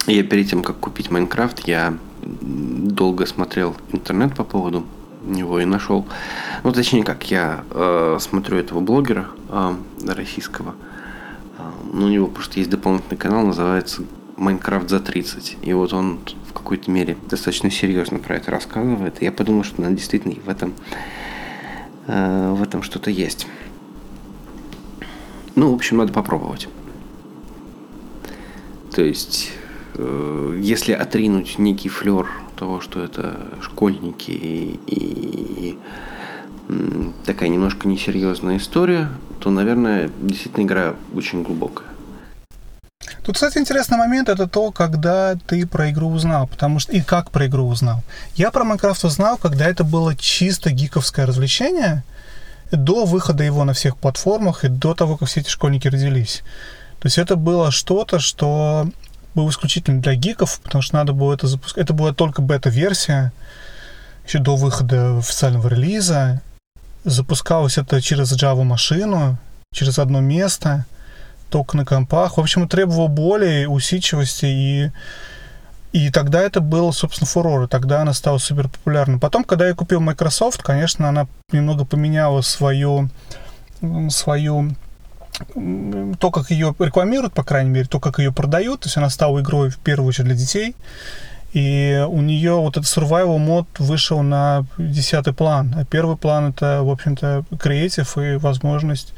я 0.07 0.23
перед 0.25 0.49
тем, 0.51 0.63
как 0.63 0.79
купить 0.79 1.11
Майнкрафт, 1.11 1.67
я 1.69 1.97
долго 2.23 3.27
смотрел 3.27 3.77
интернет 3.93 4.35
по 4.35 4.45
поводу 4.45 4.85
него 5.23 5.61
и 5.61 5.65
нашел. 5.65 6.07
Ну, 6.65 6.73
точнее, 6.73 7.05
как 7.05 7.31
я 7.31 7.65
э, 7.71 8.19
смотрю 8.21 8.59
этого 8.59 8.81
блогера 8.81 9.29
э, 9.49 9.75
российского. 10.07 10.75
Э, 11.59 11.71
у 11.93 12.09
него 12.09 12.27
просто 12.27 12.59
есть 12.59 12.71
дополнительный 12.71 13.17
канал, 13.17 13.47
называется 13.47 14.03
Майнкрафт 14.37 14.89
за 14.89 15.01
30. 15.01 15.59
И 15.63 15.73
вот 15.73 15.93
он 15.93 16.21
в 16.49 16.53
какой-то 16.53 16.91
мере 16.91 17.17
достаточно 17.29 17.71
серьезно 17.71 18.19
про 18.19 18.37
это 18.37 18.51
рассказывает. 18.51 19.21
И 19.21 19.25
я 19.25 19.33
подумал, 19.33 19.65
что 19.65 19.81
наверное, 19.81 19.99
действительно 19.99 20.35
в 20.45 20.49
этом, 20.49 20.73
э, 22.11 22.53
в 22.53 22.63
этом 22.63 22.83
что-то 22.83 23.11
есть. 23.11 23.47
Ну, 25.55 25.71
в 25.71 25.75
общем, 25.75 25.99
надо 25.99 26.13
попробовать. 26.13 26.69
То 28.95 29.03
есть, 29.03 29.53
э, 29.95 30.59
если 30.61 30.93
отринуть 30.93 31.59
некий 31.59 31.89
флер 31.89 32.27
того, 32.57 32.81
что 32.81 33.03
это 33.03 33.49
школьники 33.61 34.31
и, 34.31 34.81
и 34.87 35.79
такая 37.25 37.49
немножко 37.49 37.89
несерьезная 37.89 38.59
история, 38.59 39.09
то, 39.41 39.51
наверное, 39.51 40.11
действительно 40.21 40.65
игра 40.65 40.97
очень 41.15 41.43
глубокая. 41.43 41.90
Тут, 43.25 43.35
кстати, 43.37 43.59
интересный 43.59 43.97
момент 43.97 44.29
это 44.29 44.47
то, 44.47 44.71
когда 44.73 45.35
ты 45.47 45.67
про 45.67 45.91
игру 45.91 46.09
узнал, 46.09 46.47
потому 46.47 46.79
что 46.79 46.93
и 46.93 47.01
как 47.01 47.31
про 47.31 47.47
игру 47.47 47.67
узнал. 47.67 48.03
Я 48.35 48.51
про 48.51 48.65
Майнкрафт 48.65 49.05
узнал, 49.05 49.37
когда 49.37 49.67
это 49.67 49.85
было 49.85 50.15
чисто 50.17 50.71
гиковское 50.71 51.27
развлечение, 51.27 52.05
до 52.71 53.05
выхода 53.05 53.43
его 53.43 53.65
на 53.65 53.73
всех 53.73 53.97
платформах 53.97 54.65
и 54.65 54.69
до 54.69 54.95
того, 54.95 55.17
как 55.17 55.29
все 55.29 55.41
эти 55.41 55.49
школьники 55.49 55.89
родились. 55.89 56.43
То 57.01 57.07
есть 57.07 57.19
это 57.19 57.37
было 57.37 57.71
что-то, 57.71 58.19
что 58.19 58.89
было 59.35 59.51
исключительно 59.51 60.03
для 60.03 60.15
гиков, 60.15 60.61
потому 60.61 60.83
что 60.83 60.97
надо 60.97 61.13
было 61.13 61.35
это 61.35 61.47
запускать. 61.47 61.85
Это 61.85 61.95
была 61.95 62.13
только 62.13 62.43
бета-версия, 62.43 63.33
еще 64.27 64.39
до 64.39 64.57
выхода 64.57 65.19
официального 65.19 65.69
релиза. 65.69 66.43
Запускалось 67.05 67.79
это 67.79 68.01
через 68.03 68.33
Java-машину, 68.33 69.39
через 69.73 69.99
одно 69.99 70.21
место, 70.21 70.85
только 71.51 71.77
на 71.77 71.85
компах. 71.85 72.37
В 72.37 72.41
общем, 72.41 72.69
требовало 72.69 73.09
более 73.09 73.69
усидчивости 73.69 74.47
и 74.47 74.91
и 75.93 76.11
тогда 76.11 76.41
это 76.41 76.61
был, 76.61 76.93
собственно, 76.93 77.27
фурор, 77.27 77.67
тогда 77.67 78.03
она 78.03 78.15
стала 78.15 78.39
супер 78.39 78.69
популярной. 78.69 79.19
Потом, 79.19 79.43
когда 79.43 79.67
я 79.67 79.75
купил 79.75 80.01
Microsoft, 80.01 80.63
конечно, 80.63 81.09
она 81.09 81.27
немного 81.51 81.85
поменяла 81.85 82.43
свою, 82.43 83.11
свою 84.09 84.71
то, 86.21 86.31
как 86.31 86.51
ее 86.51 86.75
рекламируют, 86.79 87.33
по 87.33 87.43
крайней 87.43 87.71
мере, 87.71 87.87
то, 87.87 87.99
как 87.99 88.19
ее 88.19 88.33
продают, 88.33 88.81
то 88.81 88.87
есть 88.87 88.97
она 88.97 89.11
стала 89.11 89.41
игрой 89.41 89.71
в 89.71 89.79
первую 89.79 90.09
очередь 90.09 90.27
для 90.29 90.37
детей, 90.37 90.77
и 91.53 92.05
у 92.09 92.21
нее 92.21 92.55
вот 92.55 92.77
этот 92.77 92.89
survival 92.89 93.39
мод 93.39 93.67
вышел 93.79 94.23
на 94.23 94.65
десятый 94.79 95.33
план, 95.33 95.75
а 95.77 95.85
первый 95.85 96.17
план 96.17 96.51
это, 96.51 96.83
в 96.83 96.91
общем-то, 96.91 97.45
креатив 97.59 98.17
и 98.19 98.37
возможность 98.37 99.13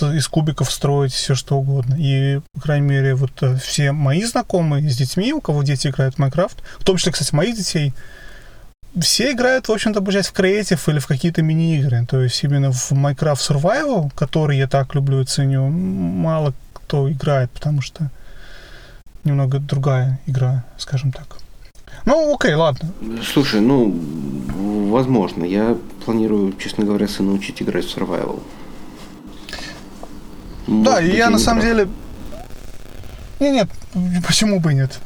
из 0.00 0.28
кубиков 0.28 0.70
строить 0.70 1.12
все 1.12 1.34
что 1.34 1.56
угодно. 1.56 1.96
И, 1.98 2.40
по 2.54 2.60
крайней 2.60 2.86
мере, 2.86 3.14
вот 3.14 3.30
э, 3.42 3.56
все 3.56 3.92
мои 3.92 4.24
знакомые 4.24 4.88
с 4.88 4.96
детьми, 4.96 5.32
у 5.32 5.40
кого 5.40 5.62
дети 5.62 5.88
играют 5.88 6.14
в 6.14 6.18
Майнкрафт, 6.18 6.62
в 6.78 6.84
том 6.84 6.96
числе, 6.96 7.12
кстати, 7.12 7.34
моих 7.34 7.56
детей, 7.56 7.92
все 9.00 9.32
играют, 9.32 9.68
в 9.68 9.72
общем-то, 9.72 10.00
обучать 10.00 10.26
в 10.26 10.32
креатив 10.32 10.88
или 10.88 10.98
в 10.98 11.06
какие-то 11.06 11.42
мини-игры. 11.42 12.06
То 12.06 12.22
есть 12.22 12.42
именно 12.44 12.72
в 12.72 12.92
Minecraft 12.92 13.34
Survival, 13.34 14.10
который 14.14 14.58
я 14.58 14.66
так 14.66 14.94
люблю 14.94 15.20
и 15.20 15.24
ценю, 15.24 15.68
мало 15.68 16.54
кто 16.72 17.10
играет, 17.10 17.50
потому 17.50 17.80
что 17.80 18.10
немного 19.24 19.58
другая 19.58 20.20
игра, 20.26 20.64
скажем 20.78 21.12
так. 21.12 21.38
Ну, 22.04 22.34
окей, 22.34 22.54
ладно. 22.54 22.90
Слушай, 23.22 23.60
ну, 23.60 23.94
возможно. 24.90 25.44
Я 25.44 25.76
планирую, 26.04 26.54
честно 26.58 26.84
говоря, 26.84 27.06
сына 27.06 27.32
учить 27.32 27.62
играть 27.62 27.84
в 27.84 27.96
Survival. 27.96 28.40
Да, 30.66 31.00
и 31.00 31.16
я 31.16 31.30
на 31.30 31.38
самом 31.38 31.60
прав. 31.60 31.72
деле... 31.72 31.88
Не, 33.40 33.50
нет, 33.50 33.68
почему 34.26 34.60
бы 34.60 34.74
нет? 34.74 34.98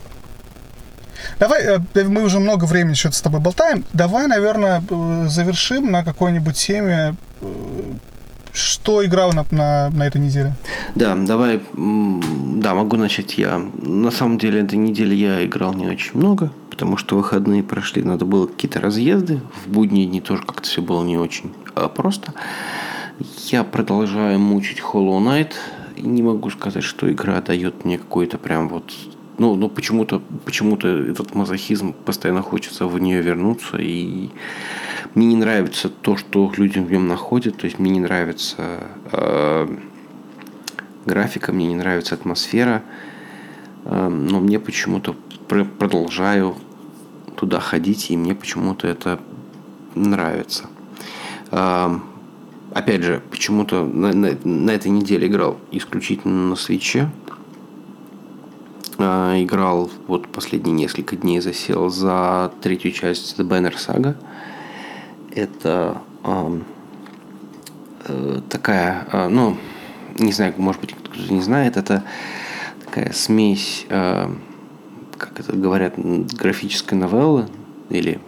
Давай, 1.39 1.63
э, 1.65 2.05
мы 2.05 2.23
уже 2.23 2.39
много 2.39 2.65
времени 2.65 2.95
что-то 2.95 3.17
с 3.17 3.23
тобой 3.23 3.41
болтаем. 3.41 3.85
Давай, 3.93 4.27
наверное, 4.27 4.83
э, 4.89 5.27
завершим 5.29 5.91
на 5.91 6.05
какой-нибудь 6.05 6.57
теме, 6.57 7.17
э, 7.41 7.47
что 8.53 9.05
играл 9.05 9.33
на, 9.33 9.45
на, 9.51 9.91
на 9.91 10.07
этой 10.07 10.21
неделе. 10.21 10.55
Да, 10.95 11.15
давай, 11.15 11.61
да, 11.75 12.75
могу 12.75 12.97
начать 12.97 13.37
я. 13.39 13.61
На 13.83 14.11
самом 14.11 14.39
деле, 14.39 14.61
этой 14.61 14.77
неделе 14.77 15.17
я 15.17 15.45
играл 15.45 15.75
не 15.75 15.87
очень 15.87 16.13
много, 16.15 16.53
потому 16.71 16.97
что 16.97 17.17
выходные 17.17 17.63
прошли, 17.63 18.03
надо 18.03 18.25
было 18.25 18.47
какие-то 18.47 18.81
разъезды. 18.81 19.41
В 19.65 19.71
будние 19.71 20.07
дни 20.07 20.21
тоже 20.21 20.43
как-то 20.43 20.69
все 20.69 20.81
было 20.81 21.05
не 21.05 21.19
очень 21.19 21.53
а 21.75 21.89
просто. 21.89 22.33
Я 23.19 23.64
продолжаю 23.64 24.39
мучить 24.39 24.81
Hollow 24.81 25.19
Knight. 25.21 25.55
Не 25.97 26.23
могу 26.23 26.51
сказать, 26.51 26.85
что 26.85 27.11
игра 27.11 27.41
дает 27.41 27.87
мне 27.87 27.97
какой-то 27.97 28.37
прям 28.37 28.69
вот 28.69 28.93
ну, 29.39 29.55
ну 29.55 29.71
почему-то 29.71 30.21
почему-то 30.45 30.89
этот 30.89 31.35
мазохизм 31.35 31.95
постоянно 31.95 32.43
хочется 32.43 32.87
в 32.87 32.99
нее 32.99 33.23
вернуться 33.23 33.79
и 33.79 34.29
мне 35.14 35.27
не 35.27 35.37
нравится 35.37 35.89
то, 35.89 36.17
что 36.17 36.53
люди 36.57 36.79
в 36.79 36.91
нем 36.91 37.07
находят, 37.09 37.57
то 37.57 37.67
есть 37.67 37.79
мне 37.79 37.91
не 37.91 38.01
нравится 38.01 38.89
э, 39.12 39.79
графика, 41.07 41.53
мне 41.53 41.67
не 41.67 41.75
нравится 41.75 42.14
атмосфера, 42.14 42.83
э, 43.85 44.09
но 44.09 44.41
мне 44.41 44.59
почему-то 44.59 45.14
пр- 45.49 45.67
продолжаю 45.67 46.55
туда 47.37 47.61
ходить 47.61 48.11
и 48.11 48.17
мне 48.17 48.35
почему-то 48.35 48.87
это 48.89 49.21
нравится. 49.95 50.67
Э, 51.51 51.99
опять 52.73 53.03
же, 53.03 53.23
почему-то 53.31 53.85
на, 53.85 54.12
на, 54.12 54.37
на 54.45 54.71
этой 54.71 54.91
неделе 54.91 55.27
играл 55.27 55.59
исключительно 55.71 56.51
на 56.51 56.57
свече. 56.57 57.11
А, 58.99 59.35
играл 59.43 59.91
вот 60.07 60.29
последние 60.29 60.75
несколько 60.75 61.17
дней 61.17 61.41
засел 61.41 61.91
за 61.91 62.53
третью 62.62 62.93
часть 62.93 63.39
The 63.39 63.47
Banner 63.47 63.75
Saga. 63.75 64.17
Это 65.31 66.01
э, 68.09 68.41
такая, 68.49 69.07
э, 69.12 69.29
ну, 69.29 69.57
не 70.19 70.33
знаю, 70.33 70.55
может 70.57 70.81
быть, 70.81 70.95
кто-то 70.95 71.33
не 71.33 71.43
знает, 71.43 71.77
это 71.77 72.05
такая 72.85 73.12
смесь, 73.12 73.85
э, 73.91 74.31
как 75.19 75.41
это 75.41 75.55
говорят, 75.55 75.95
графической 75.97 76.97
новеллы 76.97 77.49
или 77.91 78.19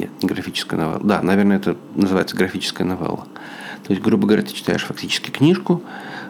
нет, 0.00 0.10
не 0.22 0.28
графическая 0.28 0.76
новелла. 0.76 1.00
Да, 1.02 1.22
наверное, 1.22 1.58
это 1.58 1.76
называется 1.94 2.36
графическая 2.36 2.84
новелла. 2.84 3.26
То 3.84 3.92
есть, 3.92 4.02
грубо 4.02 4.26
говоря, 4.26 4.42
ты 4.42 4.52
читаешь 4.52 4.84
фактически 4.84 5.30
книжку, 5.30 5.82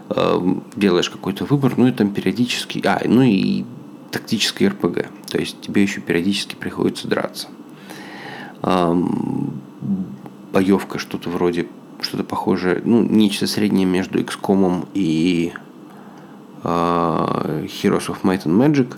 э, 0.09 0.41
делаешь 0.77 1.11
какой-то 1.11 1.45
выбор, 1.45 1.75
ну 1.77 1.87
и 1.87 1.93
там 1.93 2.11
периодически... 2.11 2.83
А, 2.87 3.01
ну 3.05 3.23
и 3.23 3.65
тактический 4.11 4.69
РПГ. 4.69 5.07
То 5.29 5.39
есть 5.39 5.61
тебе 5.61 5.83
еще 5.83 6.01
периодически 6.01 6.55
приходится 6.55 7.09
драться. 7.09 7.49
Боевка 10.53 10.99
что-то 10.99 11.31
вроде, 11.31 11.69
что-то 12.01 12.25
похожее, 12.25 12.83
ну, 12.85 13.03
нечто 13.03 13.47
среднее 13.47 13.87
между 13.87 14.21
XCOM 14.21 14.89
и 14.95 15.53
uh, 16.63 17.65
Heroes 17.65 18.09
of 18.09 18.23
Might 18.23 18.45
and 18.45 18.59
Magic. 18.59 18.97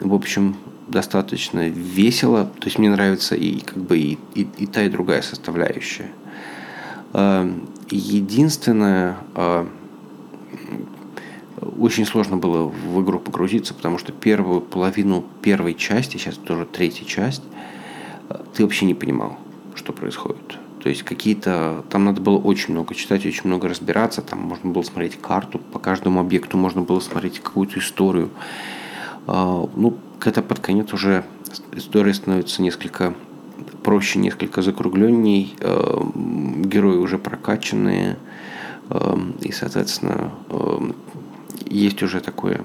В 0.00 0.14
общем, 0.14 0.56
достаточно 0.88 1.68
весело. 1.68 2.44
То 2.44 2.66
есть 2.66 2.78
мне 2.78 2.90
нравится 2.90 3.34
и 3.34 3.60
как 3.60 3.78
бы 3.78 3.98
и, 3.98 4.18
и, 4.34 4.46
и 4.58 4.66
та, 4.66 4.82
и 4.82 4.88
другая 4.88 5.22
составляющая. 5.22 6.10
Единственное, 7.90 9.16
очень 11.78 12.04
сложно 12.04 12.36
было 12.36 12.64
в 12.64 13.02
игру 13.02 13.18
погрузиться, 13.18 13.74
потому 13.74 13.98
что 13.98 14.12
первую 14.12 14.60
половину 14.60 15.24
первой 15.42 15.74
части, 15.74 16.18
сейчас 16.18 16.34
тоже 16.36 16.66
третья 16.66 17.04
часть, 17.04 17.42
ты 18.54 18.62
вообще 18.62 18.86
не 18.86 18.94
понимал, 18.94 19.38
что 19.74 19.92
происходит. 19.92 20.58
То 20.82 20.88
есть 20.90 21.02
какие-то... 21.02 21.84
Там 21.90 22.04
надо 22.04 22.20
было 22.20 22.38
очень 22.38 22.72
много 22.72 22.94
читать, 22.94 23.26
очень 23.26 23.46
много 23.46 23.68
разбираться. 23.68 24.22
Там 24.22 24.40
можно 24.40 24.70
было 24.70 24.82
смотреть 24.82 25.20
карту, 25.20 25.58
по 25.58 25.78
каждому 25.78 26.20
объекту 26.20 26.56
можно 26.56 26.82
было 26.82 27.00
смотреть 27.00 27.40
какую-то 27.40 27.80
историю. 27.80 28.30
Ну, 29.26 29.96
когда 30.18 30.42
под 30.42 30.60
конец 30.60 30.92
уже 30.92 31.24
история 31.72 32.14
становится 32.14 32.62
несколько 32.62 33.14
проще, 33.82 34.18
несколько 34.18 34.62
закругленней, 34.62 35.54
э, 35.60 36.00
герои 36.64 36.96
уже 36.96 37.18
прокачанные, 37.18 38.18
э, 38.90 39.18
и, 39.40 39.52
соответственно, 39.52 40.32
э, 40.50 40.90
есть 41.66 42.02
уже 42.02 42.20
такое, 42.20 42.62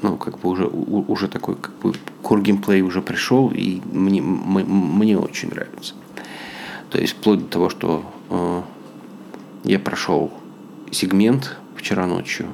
ну, 0.00 0.16
как 0.16 0.38
бы 0.38 0.48
уже, 0.48 0.66
уже 0.66 1.28
такой, 1.28 1.56
как 1.56 1.74
бы, 1.78 1.92
core 2.22 2.40
геймплей 2.40 2.82
уже 2.82 3.02
пришел, 3.02 3.50
и 3.54 3.80
мне, 3.92 4.22
мне 4.22 5.18
очень 5.18 5.50
нравится. 5.50 5.94
То 6.90 6.98
есть, 6.98 7.14
вплоть 7.14 7.40
до 7.40 7.46
того, 7.46 7.70
что 7.70 8.04
я 9.64 9.78
прошел 9.78 10.30
сегмент 10.90 11.56
вчера 11.76 12.06
ночью, 12.06 12.46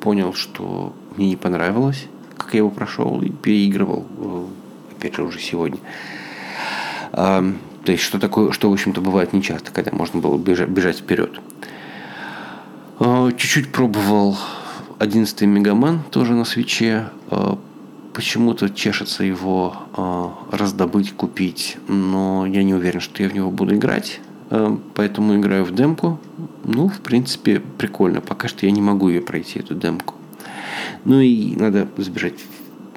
понял, 0.00 0.32
что 0.32 0.94
мне 1.16 1.28
не 1.30 1.36
понравилось, 1.36 2.06
как 2.36 2.54
я 2.54 2.58
его 2.58 2.70
прошел, 2.70 3.22
и 3.22 3.30
переигрывал, 3.30 4.06
опять 4.96 5.16
же, 5.16 5.22
уже 5.22 5.40
сегодня. 5.40 5.78
То 7.12 7.92
есть, 7.92 8.02
что 8.02 8.18
такое, 8.18 8.50
что, 8.50 8.68
в 8.68 8.72
общем-то, 8.72 9.00
бывает 9.00 9.32
нечасто, 9.32 9.70
когда 9.70 9.92
можно 9.92 10.20
было 10.20 10.36
бежать, 10.36 10.68
бежать 10.68 10.98
вперед. 10.98 11.40
А, 12.98 13.30
чуть-чуть 13.30 13.70
пробовал 13.70 14.36
11 14.98 15.42
Мегаман 15.42 16.02
тоже 16.10 16.34
на 16.34 16.44
свече. 16.44 17.10
А, 17.30 17.58
почему-то 18.12 18.70
чешется 18.70 19.22
его 19.22 19.76
э, 19.94 20.56
раздобыть, 20.56 21.12
купить, 21.12 21.76
но 21.86 22.46
я 22.46 22.64
не 22.64 22.72
уверен, 22.72 23.00
что 23.00 23.22
я 23.22 23.28
в 23.28 23.34
него 23.34 23.50
буду 23.50 23.74
играть. 23.74 24.20
Э, 24.48 24.74
поэтому 24.94 25.36
играю 25.36 25.64
в 25.64 25.74
демку. 25.74 26.18
Ну, 26.64 26.88
в 26.88 27.00
принципе, 27.00 27.60
прикольно. 27.60 28.22
Пока 28.22 28.48
что 28.48 28.64
я 28.64 28.72
не 28.72 28.80
могу 28.80 29.10
ее 29.10 29.20
пройти, 29.20 29.58
эту 29.58 29.74
демку. 29.74 30.14
Ну 31.06 31.20
и 31.20 31.54
надо 31.54 31.86
забежать 31.96 32.34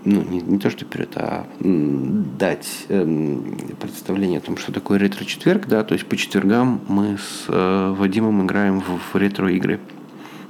ну, 0.04 0.24
не, 0.24 0.42
не 0.42 0.58
то, 0.58 0.72
что 0.72 0.86
вперед, 0.86 1.12
а 1.16 1.46
дать 1.60 2.86
эм, 2.90 3.56
представление 3.80 4.40
о 4.40 4.42
том, 4.42 4.58
что 4.58 4.72
такое 4.72 4.98
ретро-четверг, 4.98 5.68
да, 5.68 5.84
то 5.84 5.94
есть 5.94 6.08
по 6.08 6.18
четвергам 6.18 6.82
мы 6.88 7.18
с 7.18 7.46
э, 7.48 7.96
Вадимом 7.96 8.44
играем 8.46 8.82
в, 8.82 9.00
в 9.14 9.16
ретро-игры. 9.16 9.80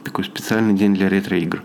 Такой 0.06 0.24
специальный 0.24 0.74
день 0.74 0.96
для 0.96 1.10
ретро-игр. 1.10 1.62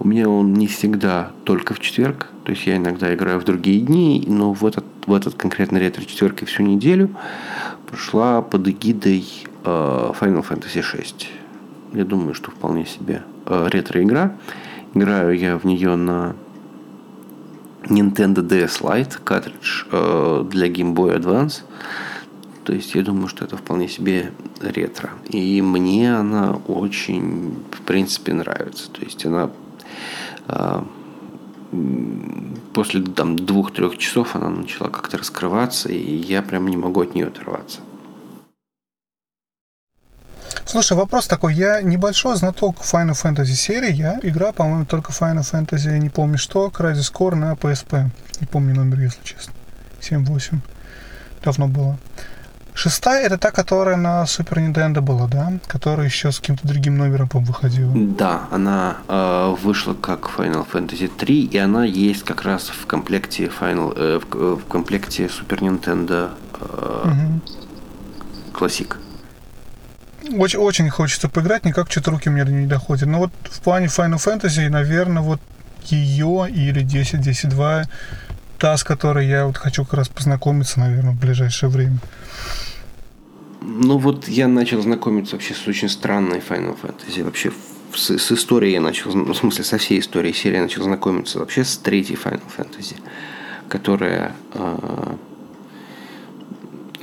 У 0.00 0.08
меня 0.08 0.28
он 0.28 0.54
не 0.54 0.66
всегда 0.66 1.30
только 1.44 1.74
в 1.74 1.80
четверг, 1.80 2.28
то 2.44 2.50
есть 2.50 2.66
я 2.66 2.76
иногда 2.76 3.14
играю 3.14 3.38
в 3.38 3.44
другие 3.44 3.80
дни, 3.80 4.24
но 4.26 4.52
в 4.52 4.66
этот, 4.66 4.84
в 5.06 5.14
этот 5.14 5.34
конкретно 5.34 5.78
ретро-четверг 5.78 6.42
и 6.42 6.46
всю 6.46 6.64
неделю 6.64 7.10
прошла 7.86 8.42
под 8.42 8.66
эгидой 8.66 9.24
э, 9.64 9.68
Final 10.20 10.44
Fantasy 10.48 10.82
VI. 10.82 11.26
Я 11.92 12.04
думаю, 12.04 12.34
что 12.34 12.50
вполне 12.50 12.84
себе 12.84 13.22
э, 13.46 13.68
ретро-игра. 13.70 14.34
Играю 14.94 15.38
я 15.38 15.58
в 15.58 15.64
нее 15.64 15.96
на 15.96 16.34
Nintendo 17.82 18.42
DS 18.42 18.82
Lite 18.82 19.18
картридж 19.22 19.84
э, 19.90 20.44
для 20.50 20.68
Game 20.68 20.94
Boy 20.94 21.18
Advance. 21.18 21.62
То 22.64 22.74
есть 22.74 22.94
я 22.94 23.02
думаю, 23.02 23.28
что 23.28 23.44
это 23.44 23.56
вполне 23.56 23.88
себе 23.88 24.32
ретро. 24.60 25.10
И 25.30 25.62
мне 25.62 26.14
она 26.14 26.52
очень, 26.66 27.56
в 27.70 27.80
принципе, 27.82 28.34
нравится. 28.34 28.90
То 28.90 29.02
есть 29.02 29.24
она 29.24 29.50
э, 30.48 30.82
после 32.74 33.02
там 33.02 33.36
двух-трех 33.36 33.96
часов 33.98 34.36
она 34.36 34.50
начала 34.50 34.88
как-то 34.88 35.18
раскрываться, 35.18 35.88
и 35.90 36.16
я 36.16 36.42
прям 36.42 36.68
не 36.68 36.76
могу 36.76 37.00
от 37.02 37.14
нее 37.14 37.26
оторваться. 37.26 37.80
Слушай, 40.70 40.98
вопрос 40.98 41.26
такой. 41.26 41.54
Я 41.54 41.80
небольшой 41.80 42.36
знаток 42.36 42.76
Final 42.82 43.14
Fantasy 43.14 43.54
серии. 43.54 43.90
Я 43.90 44.18
играю, 44.22 44.52
по-моему, 44.52 44.84
только 44.84 45.12
Final 45.12 45.40
Fantasy, 45.40 45.98
не 45.98 46.10
помню 46.10 46.36
что, 46.36 46.68
Crisis 46.68 47.10
Core 47.10 47.36
на 47.36 47.54
PSP. 47.54 48.10
Не 48.38 48.46
помню 48.46 48.74
номер, 48.74 49.00
если 49.00 49.22
честно. 49.24 49.54
7-8. 50.02 50.58
Давно 51.42 51.68
было. 51.68 51.96
Шестая 52.74 53.24
это 53.24 53.38
та, 53.38 53.50
которая 53.50 53.96
на 53.96 54.24
Super 54.24 54.58
Nintendo 54.58 55.00
была, 55.00 55.26
да? 55.26 55.54
Которая 55.66 56.06
еще 56.06 56.30
с 56.30 56.38
каким-то 56.38 56.68
другим 56.68 56.98
номером, 56.98 57.28
по 57.28 57.38
выходила. 57.38 57.90
Да, 57.94 58.42
она 58.50 58.98
э, 59.08 59.54
вышла 59.62 59.94
как 59.94 60.28
Final 60.36 60.66
Fantasy 60.70 61.08
3, 61.08 61.44
и 61.46 61.56
она 61.56 61.86
есть 61.86 62.24
как 62.24 62.42
раз 62.42 62.68
в 62.68 62.86
комплекте 62.86 63.50
Final, 63.60 63.94
э, 63.96 64.20
в, 64.20 64.56
в 64.56 64.66
комплекте 64.66 65.28
Super 65.28 65.60
Nintendo 65.60 66.28
э, 66.60 67.08
угу. 67.08 67.40
Classic. 68.52 68.96
Очень, 70.36 70.58
очень 70.58 70.90
хочется 70.90 71.28
поиграть, 71.28 71.64
никак 71.64 71.90
что-то 71.90 72.10
руки 72.10 72.28
мне 72.28 72.44
не 72.44 72.66
доходят. 72.66 73.08
Но 73.08 73.18
вот 73.18 73.30
в 73.44 73.60
плане 73.60 73.86
Final 73.86 74.16
Fantasy, 74.16 74.68
наверное, 74.68 75.22
вот 75.22 75.40
ее 75.86 76.48
или 76.50 76.82
10, 76.82 77.20
10, 77.20 77.48
2 77.50 77.84
та, 78.58 78.76
с 78.76 78.84
которой 78.84 79.26
я 79.26 79.46
вот 79.46 79.56
хочу 79.56 79.84
как 79.84 79.94
раз 79.94 80.08
познакомиться, 80.08 80.80
наверное, 80.80 81.12
в 81.12 81.20
ближайшее 81.20 81.70
время. 81.70 81.98
Ну 83.60 83.98
вот 83.98 84.28
я 84.28 84.48
начал 84.48 84.82
знакомиться 84.82 85.36
вообще 85.36 85.54
с 85.54 85.66
очень 85.66 85.88
странной 85.88 86.42
Final 86.46 86.76
Fantasy. 86.80 87.22
Вообще 87.22 87.52
с, 87.94 88.18
с 88.18 88.32
историей 88.32 88.74
я 88.74 88.80
начал, 88.80 89.12
ну, 89.12 89.32
в 89.32 89.36
смысле 89.36 89.64
со 89.64 89.78
всей 89.78 90.00
историей 90.00 90.34
серии 90.34 90.56
я 90.56 90.62
начал 90.62 90.82
знакомиться 90.82 91.38
вообще 91.38 91.64
с 91.64 91.78
третьей 91.78 92.16
Final 92.16 92.42
Fantasy, 92.56 92.96
которая 93.68 94.32
э, 94.54 95.14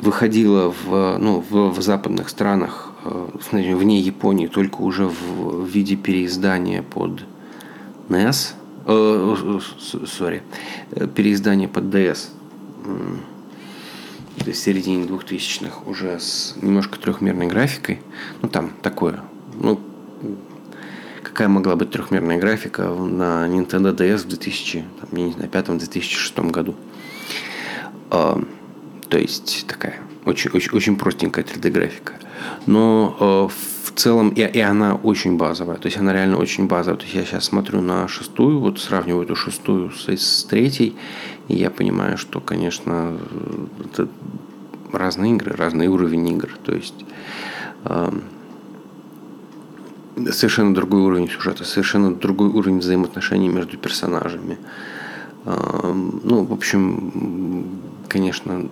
выходила 0.02 0.74
в, 0.84 1.18
ну, 1.18 1.44
в, 1.50 1.72
в 1.72 1.82
западных 1.82 2.30
странах 2.30 2.92
вне 3.06 4.00
Японии, 4.00 4.48
только 4.48 4.82
уже 4.82 5.08
в 5.08 5.66
виде 5.66 5.96
переиздания 5.96 6.82
под 6.82 7.24
NES, 8.10 8.54
э, 8.86 8.90
sorry, 8.90 10.42
э, 10.92 11.08
переиздание 11.08 11.68
под 11.68 11.86
DS, 11.86 12.30
то 12.84 14.50
есть 14.50 14.64
середине 14.64 15.06
2000-х 15.06 15.90
уже 15.90 16.20
с 16.20 16.56
немножко 16.62 17.00
трехмерной 17.00 17.48
графикой, 17.48 18.02
ну 18.42 18.50
там 18.50 18.72
такое, 18.82 19.22
ну 19.60 19.80
какая 21.24 21.48
могла 21.48 21.76
быть 21.76 21.92
трехмерная 21.92 22.40
графика 22.40 22.84
на 22.84 23.48
Nintendo 23.48 23.96
DS 23.96 24.18
в 24.20 24.28
2000, 24.28 24.86
там, 25.00 25.10
я 25.14 25.26
не 25.26 25.32
знаю, 25.32 25.50
2005-2006 25.50 26.52
году. 26.52 26.76
Э, 28.12 28.42
то 29.10 29.18
есть 29.18 29.66
такая 29.68 30.00
очень, 30.26 30.52
очень, 30.52 30.72
очень 30.72 30.96
простенькая 30.96 31.44
3D 31.44 31.70
графика 31.70 32.14
но 32.66 33.16
э, 33.20 33.54
в 33.86 33.92
целом 33.96 34.30
и, 34.30 34.42
и 34.42 34.60
она 34.60 34.96
очень 34.96 35.38
базовая, 35.38 35.78
то 35.78 35.88
есть 35.88 35.98
она 35.98 36.14
реально 36.14 36.38
очень 36.38 36.68
базовая. 36.68 36.98
То 36.98 37.04
есть 37.04 37.16
я 37.16 37.26
сейчас 37.26 37.46
смотрю 37.46 37.82
на 37.82 38.08
шестую, 38.08 38.60
вот 38.60 38.80
сравниваю 38.80 39.24
эту 39.24 39.36
шестую 39.36 39.92
с, 39.92 40.08
с 40.10 40.44
третьей, 40.44 40.96
и 41.48 41.56
я 41.56 41.70
понимаю, 41.70 42.18
что, 42.18 42.40
конечно, 42.40 43.18
это 43.84 44.08
разные 44.92 45.34
игры, 45.34 45.56
разный 45.56 45.88
уровень 45.88 46.28
игр. 46.30 46.50
То 46.64 46.74
есть 46.74 47.06
э, 47.86 48.12
совершенно 50.32 50.74
другой 50.74 51.02
уровень 51.02 51.30
сюжета, 51.30 51.64
совершенно 51.64 52.14
другой 52.14 52.50
уровень 52.50 52.80
взаимоотношений 52.80 53.50
между 53.50 53.78
персонажами. 53.78 54.58
Э, 55.46 55.94
ну, 56.24 56.44
в 56.44 56.54
общем, 56.54 57.82
конечно, 58.08 58.68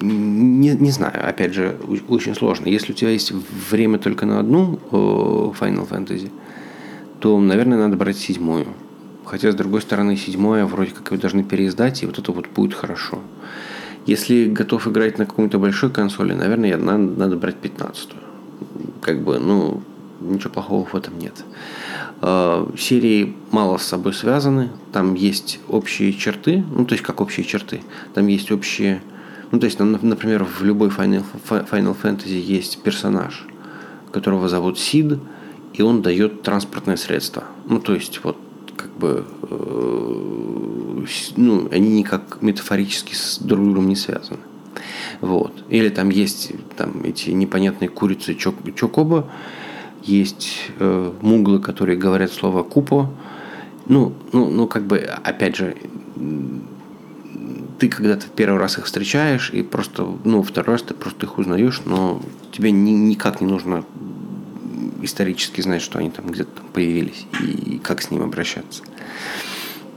не, 0.00 0.70
не 0.70 0.90
знаю, 0.90 1.28
опять 1.28 1.54
же, 1.54 1.76
очень 2.08 2.34
сложно. 2.34 2.66
Если 2.66 2.92
у 2.92 2.94
тебя 2.94 3.10
есть 3.10 3.32
время 3.70 3.98
только 3.98 4.26
на 4.26 4.40
одну 4.40 4.78
Final 4.90 5.88
Fantasy, 5.88 6.30
то, 7.20 7.38
наверное, 7.40 7.78
надо 7.78 7.96
брать 7.96 8.16
седьмую. 8.16 8.66
Хотя, 9.24 9.52
с 9.52 9.54
другой 9.54 9.80
стороны, 9.80 10.16
седьмая 10.16 10.66
вроде 10.66 10.90
как 10.90 11.10
ее 11.12 11.18
должны 11.18 11.42
переиздать, 11.44 12.02
и 12.02 12.06
вот 12.06 12.18
это 12.18 12.32
вот 12.32 12.48
будет 12.48 12.74
хорошо. 12.74 13.20
Если 14.06 14.46
готов 14.46 14.86
играть 14.86 15.18
на 15.18 15.24
какой-то 15.24 15.58
большой 15.58 15.90
консоли, 15.90 16.34
наверное, 16.34 16.76
надо, 16.76 16.98
надо 16.98 17.36
брать 17.36 17.56
пятнадцатую. 17.56 18.20
Как 19.00 19.22
бы, 19.22 19.38
ну, 19.38 19.82
ничего 20.20 20.50
плохого 20.50 20.84
в 20.84 20.94
этом 20.94 21.18
нет. 21.18 21.44
А, 22.20 22.70
серии 22.78 23.34
мало 23.50 23.78
с 23.78 23.84
собой 23.84 24.12
связаны, 24.12 24.70
там 24.92 25.14
есть 25.14 25.60
общие 25.68 26.12
черты, 26.12 26.62
ну, 26.70 26.84
то 26.84 26.94
есть 26.94 27.04
как 27.04 27.20
общие 27.20 27.46
черты, 27.46 27.80
там 28.12 28.26
есть 28.26 28.52
общие 28.52 29.00
ну, 29.54 29.60
то 29.60 29.66
есть, 29.66 29.78
например, 29.78 30.42
в 30.42 30.64
любой 30.64 30.88
Final, 30.88 31.22
Final 31.48 31.96
Fantasy 32.02 32.40
есть 32.40 32.82
персонаж, 32.82 33.46
которого 34.10 34.48
зовут 34.48 34.80
Сид, 34.80 35.20
и 35.72 35.80
он 35.80 36.02
дает 36.02 36.42
транспортное 36.42 36.96
средство. 36.96 37.44
Ну, 37.68 37.78
то 37.78 37.94
есть, 37.94 38.18
вот, 38.24 38.36
как 38.76 38.90
бы, 38.98 39.24
э, 39.48 41.04
ну, 41.36 41.68
они 41.70 41.88
никак 41.90 42.42
метафорически 42.42 43.14
с 43.14 43.38
друг 43.38 43.64
другом 43.64 43.86
не 43.86 43.94
связаны. 43.94 44.40
Вот. 45.20 45.52
Или 45.68 45.88
там 45.88 46.10
есть 46.10 46.50
там 46.76 47.04
эти 47.04 47.30
непонятные 47.30 47.88
курицы 47.88 48.34
чок, 48.34 48.56
чокоба, 48.74 49.30
есть 50.02 50.72
э, 50.80 51.12
муглы, 51.22 51.60
которые 51.60 51.96
говорят 51.96 52.32
слово 52.32 52.64
купо. 52.64 53.08
Ну, 53.86 54.14
ну, 54.32 54.50
ну, 54.50 54.66
как 54.66 54.84
бы, 54.84 54.98
опять 54.98 55.54
же, 55.54 55.76
ты 57.78 57.88
когда-то 57.88 58.26
первый 58.34 58.58
раз 58.58 58.78
их 58.78 58.86
встречаешь, 58.86 59.50
и 59.50 59.62
просто, 59.62 60.06
ну, 60.24 60.42
второй 60.42 60.74
раз 60.74 60.82
ты 60.82 60.94
просто 60.94 61.26
их 61.26 61.38
узнаешь, 61.38 61.82
но 61.84 62.22
тебе 62.52 62.70
ни, 62.70 62.90
никак 62.90 63.40
не 63.40 63.46
нужно 63.46 63.84
исторически 65.02 65.60
знать, 65.60 65.82
что 65.82 65.98
они 65.98 66.10
там 66.10 66.26
где-то 66.26 66.62
появились 66.72 67.26
и 67.40 67.78
как 67.78 68.00
с 68.02 68.10
ним 68.10 68.22
обращаться. 68.22 68.82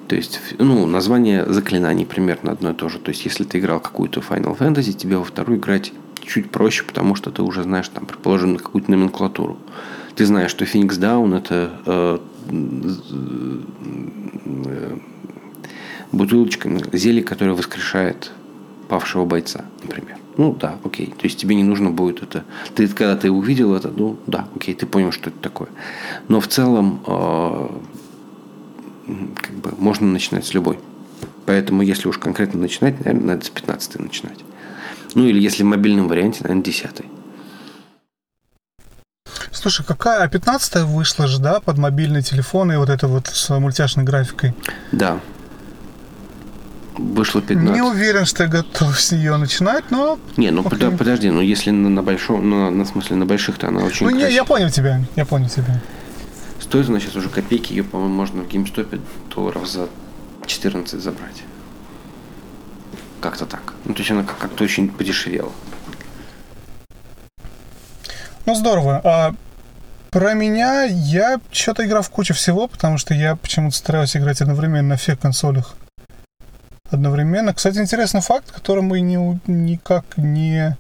То 0.07 0.15
есть, 0.15 0.39
ну, 0.57 0.86
название 0.86 1.45
заклинаний 1.45 2.05
примерно 2.05 2.51
одно 2.51 2.71
и 2.71 2.73
то 2.73 2.88
же. 2.88 2.97
То 2.97 3.09
есть, 3.09 3.25
если 3.25 3.43
ты 3.43 3.59
играл 3.59 3.80
какую-то 3.80 4.21
Final 4.21 4.57
Fantasy, 4.57 4.93
тебе 4.93 5.17
во 5.17 5.25
вторую 5.25 5.59
играть 5.59 5.91
чуть 6.25 6.49
проще, 6.49 6.84
потому 6.84 7.15
что 7.15 7.30
ты 7.30 7.41
уже 7.41 7.63
знаешь, 7.63 7.89
там, 7.89 8.05
предположим, 8.05 8.57
какую-то 8.57 8.91
номенклатуру. 8.91 9.57
Ты 10.15 10.25
знаешь, 10.25 10.51
что 10.51 10.65
Phoenix 10.65 10.99
Down 10.99 11.38
это 11.38 11.71
э, 11.86 12.19
э, 16.12 16.16
бутылочка 16.16 16.70
зелье, 16.93 17.24
которое 17.24 17.53
воскрешает 17.53 18.32
павшего 18.88 19.26
бойца, 19.26 19.66
например. 19.84 20.18
Ну 20.38 20.53
да, 20.53 20.78
окей. 20.84 21.08
То 21.08 21.26
есть 21.26 21.39
тебе 21.39 21.55
не 21.55 21.64
нужно 21.64 21.89
будет 21.89 22.22
это. 22.22 22.43
Ты 22.76 22.88
когда 22.88 23.16
ты 23.16 23.32
увидел 23.32 23.76
это, 23.76 23.89
ну 23.89 24.18
да, 24.28 24.47
окей, 24.55 24.76
ты 24.76 24.86
понял, 24.86 25.12
что 25.12 25.30
это 25.30 25.39
такое. 25.39 25.70
Но 26.28 26.39
в 26.39 26.47
целом 26.47 27.01
э, 27.08 27.70
как 29.36 29.55
бы 29.55 29.74
можно 29.78 30.08
начинать 30.08 30.45
с 30.45 30.53
любой. 30.53 30.80
Поэтому 31.45 31.82
если 31.82 32.08
уж 32.08 32.18
конкретно 32.18 32.60
начинать, 32.60 32.99
наверное, 32.99 33.36
надо 33.36 33.45
с 33.45 33.49
15 33.49 33.99
начинать. 33.99 34.39
Ну 35.16 35.26
или 35.26 35.39
если 35.39 35.64
в 35.64 35.66
мобильном 35.66 36.08
варианте, 36.08 36.39
наверное, 36.43 36.64
10. 36.64 36.89
Слушай, 39.51 39.86
какая? 39.86 40.22
А 40.22 40.28
15 40.28 40.84
вышла 40.84 41.26
же, 41.26 41.39
да, 41.41 41.60
под 41.60 41.78
мобильный 41.78 42.22
телефон 42.22 42.72
и 42.72 42.76
вот 42.76 42.89
это 42.89 43.08
вот 43.08 43.28
с 43.28 43.49
мультяшной 43.58 44.05
графикой? 44.05 44.53
Да, 44.91 45.20
Вышло 46.98 47.41
15. 47.41 47.76
Не 47.76 47.82
уверен, 47.82 48.26
что 48.26 48.43
я 48.43 48.50
готов 48.50 49.00
с 49.00 49.12
нее 49.12 49.38
начинать, 49.38 49.91
но... 49.91 50.18
Не, 50.36 50.50
ну 50.52 50.64
подо- 50.64 50.95
подожди, 50.98 51.30
ну 51.30 51.41
если 51.41 51.70
на, 51.72 51.89
на 51.89 52.02
большом, 52.02 52.50
ну, 52.50 52.72
на 52.72 52.86
смысле 52.86 53.18
на 53.18 53.26
больших-то 53.26 53.68
она 53.68 53.84
очень 53.84 54.08
Ну, 54.08 54.16
не, 54.16 54.32
я 54.32 54.43
понял 54.43 54.70
тебя, 54.72 55.02
я 55.16 55.26
понял 55.26 55.48
тебя. 55.50 55.80
Стоит 56.60 56.89
она 56.89 57.00
сейчас 57.00 57.16
уже 57.16 57.30
копейки, 57.30 57.74
ее, 57.74 57.84
по-моему, 57.84 58.16
можно 58.16 58.41
в 58.43 58.48
геймстопе 58.48 59.00
долларов 59.34 59.68
за 59.68 59.89
14 60.45 61.00
забрать. 61.02 61.43
Как-то 63.22 63.45
так. 63.45 63.74
Ну, 63.86 63.93
то 63.93 64.00
есть 64.00 64.12
она 64.12 64.24
как- 64.24 64.38
как-то 64.38 64.64
очень 64.64 64.89
подешевела. 64.89 65.52
Ну, 68.45 68.56
здорово. 68.56 69.02
А 69.04 69.36
про 70.10 70.34
меня 70.34 70.84
я 70.84 71.39
что-то 71.52 71.86
играл 71.86 72.02
в 72.02 72.10
кучу 72.10 72.34
всего, 72.34 72.68
потому 72.68 72.98
что 72.98 73.14
я 73.14 73.36
почему-то 73.36 73.76
стараюсь 73.76 74.16
играть 74.16 74.41
одновременно 74.41 74.89
на 74.89 74.98
всех 74.98 75.20
консолях. 75.20 75.76
Одновременно. 76.90 77.54
Кстати, 77.54 77.80
интересный 77.80 78.22
факт, 78.22 78.52
который 78.52 78.82
мы 78.82 79.02
не, 79.02 79.40
никак 79.48 80.06
не, 80.18 80.78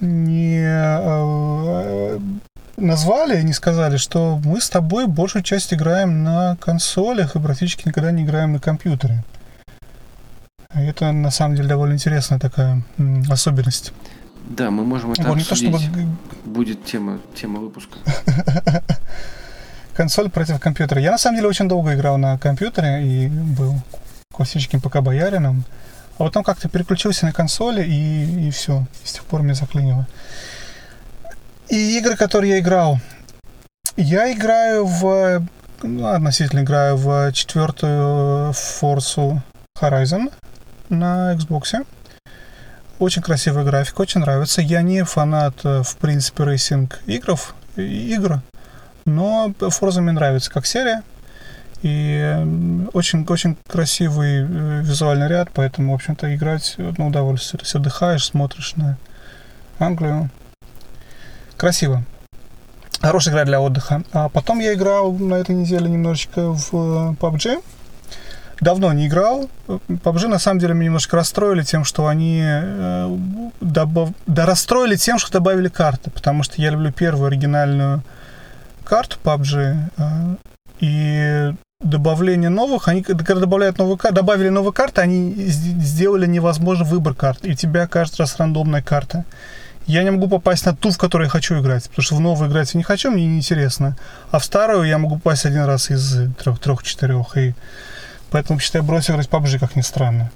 не 0.00 0.58
э, 0.60 2.18
назвали, 2.76 3.40
не 3.42 3.54
сказали, 3.54 3.96
что 3.96 4.38
мы 4.44 4.60
с 4.60 4.68
тобой 4.68 5.06
большую 5.06 5.42
часть 5.42 5.72
играем 5.72 6.22
на 6.24 6.56
консолях 6.56 7.36
и 7.36 7.40
практически 7.40 7.88
никогда 7.88 8.10
не 8.10 8.24
играем 8.24 8.52
на 8.52 8.58
компьютере. 8.60 9.24
Это 10.74 11.12
на 11.12 11.30
самом 11.30 11.56
деле 11.56 11.68
довольно 11.68 11.94
интересная 11.94 12.38
такая 12.38 12.82
м, 12.98 13.24
особенность. 13.30 13.92
Да, 14.48 14.70
мы 14.70 14.84
можем 14.84 15.12
это 15.12 15.22
Вот 15.22 15.36
не 15.36 15.44
то 15.44 15.52
обсудить. 15.52 15.80
чтобы 15.82 16.06
Будет 16.44 16.84
тема, 16.84 17.18
тема 17.34 17.60
выпуска. 17.60 17.98
консоль 19.94 20.30
против 20.30 20.60
компьютера. 20.60 21.00
Я 21.00 21.12
на 21.12 21.18
самом 21.18 21.36
деле 21.36 21.48
очень 21.48 21.68
долго 21.68 21.94
играл 21.94 22.18
на 22.18 22.38
компьютере 22.38 23.04
и 23.04 23.28
был 23.28 23.74
классическим 24.32 24.80
ПК-боярином. 24.80 25.64
А 26.18 26.24
потом 26.24 26.44
как-то 26.44 26.68
переключился 26.68 27.26
на 27.26 27.32
консоли 27.32 27.82
и, 27.84 28.48
и 28.48 28.50
все. 28.50 28.86
И 29.04 29.06
с 29.06 29.12
тех 29.12 29.24
пор 29.24 29.42
меня 29.42 29.54
заклинило. 29.54 30.06
И 31.68 31.98
игры, 31.98 32.16
которые 32.16 32.52
я 32.52 32.58
играл. 32.58 32.98
Я 33.96 34.32
играю 34.32 34.86
в... 34.86 35.46
ну, 35.82 36.06
относительно 36.06 36.60
играю 36.60 36.96
в 36.96 37.32
четвертую 37.32 38.52
Forza 38.52 39.40
Horizon 39.80 40.32
на 40.88 41.34
Xbox. 41.34 41.86
Очень 42.98 43.22
красивая 43.22 43.64
графика, 43.64 44.02
очень 44.02 44.20
нравится. 44.20 44.62
Я 44.62 44.82
не 44.82 45.02
фанат, 45.02 45.54
э, 45.64 45.82
в 45.82 45.96
принципе, 45.96 46.44
racing 46.44 47.00
игров, 47.06 47.54
игр, 47.76 48.40
но 49.04 49.52
Forza 49.58 50.00
мне 50.00 50.12
нравится 50.12 50.50
как 50.50 50.66
серия. 50.66 51.02
И 51.82 52.88
очень-очень 52.92 53.56
красивый 53.66 54.42
э, 54.42 54.82
визуальный 54.82 55.28
ряд, 55.28 55.50
поэтому, 55.52 55.92
в 55.92 55.94
общем-то, 55.96 56.34
играть 56.34 56.76
одно 56.78 57.08
удовольствие. 57.08 57.58
То 57.58 57.64
есть 57.64 57.74
отдыхаешь, 57.74 58.24
смотришь 58.24 58.76
на 58.76 58.98
Англию. 59.80 60.30
Красиво. 61.56 62.04
Хорошая 63.00 63.34
игра 63.34 63.44
для 63.44 63.60
отдыха. 63.60 64.04
А 64.12 64.28
потом 64.28 64.60
я 64.60 64.74
играл 64.74 65.12
на 65.12 65.34
этой 65.34 65.56
неделе 65.56 65.90
немножечко 65.90 66.52
в 66.52 66.68
э, 66.72 67.14
PUBG. 67.20 67.62
Давно 68.60 68.92
не 68.92 69.08
играл. 69.08 69.50
PUBG 69.66 70.28
на 70.28 70.38
самом 70.38 70.60
деле 70.60 70.74
меня 70.74 70.84
немножко 70.84 71.16
расстроили 71.16 71.64
тем, 71.64 71.84
что 71.84 72.06
они 72.06 72.42
э, 72.44 73.18
добав... 73.60 74.10
да, 74.28 74.46
расстроили 74.46 74.94
тем, 74.94 75.18
что 75.18 75.32
добавили 75.32 75.66
карты, 75.66 76.12
потому 76.12 76.44
что 76.44 76.62
я 76.62 76.70
люблю 76.70 76.92
первую 76.92 77.26
оригинальную 77.26 78.04
карту 78.84 79.16
PUBG, 79.24 79.76
э, 79.96 80.36
и 80.78 81.54
добавление 81.82 82.50
новых, 82.50 82.88
они 82.88 83.02
когда 83.02 83.34
добавляют 83.34 83.78
новые 83.78 83.98
карты, 83.98 84.16
добавили 84.16 84.48
новые 84.48 84.72
карты, 84.72 85.00
они 85.00 85.34
сделали 85.36 86.26
невозможный 86.26 86.86
выбор 86.86 87.14
карт, 87.14 87.44
и 87.44 87.56
тебя 87.56 87.86
каждый 87.86 88.20
раз 88.20 88.36
рандомная 88.38 88.82
карта. 88.82 89.24
Я 89.86 90.04
не 90.04 90.10
могу 90.10 90.28
попасть 90.28 90.64
на 90.64 90.76
ту, 90.76 90.90
в 90.90 90.98
которую 90.98 91.26
я 91.26 91.30
хочу 91.30 91.60
играть, 91.60 91.88
потому 91.88 92.02
что 92.04 92.14
в 92.14 92.20
новую 92.20 92.48
играть 92.48 92.72
я 92.74 92.78
не 92.78 92.84
хочу, 92.84 93.10
мне 93.10 93.26
неинтересно. 93.26 93.96
А 94.30 94.38
в 94.38 94.44
старую 94.44 94.84
я 94.84 94.98
могу 94.98 95.16
попасть 95.16 95.44
один 95.44 95.64
раз 95.64 95.90
из 95.90 96.30
трех, 96.38 96.60
трех-четырех, 96.60 97.36
и 97.36 97.54
поэтому, 98.30 98.60
считаю, 98.60 98.84
бросил 98.84 99.14
играть 99.14 99.28
PUBG, 99.28 99.58
как 99.58 99.74
ни 99.74 99.80
странно. 99.80 100.30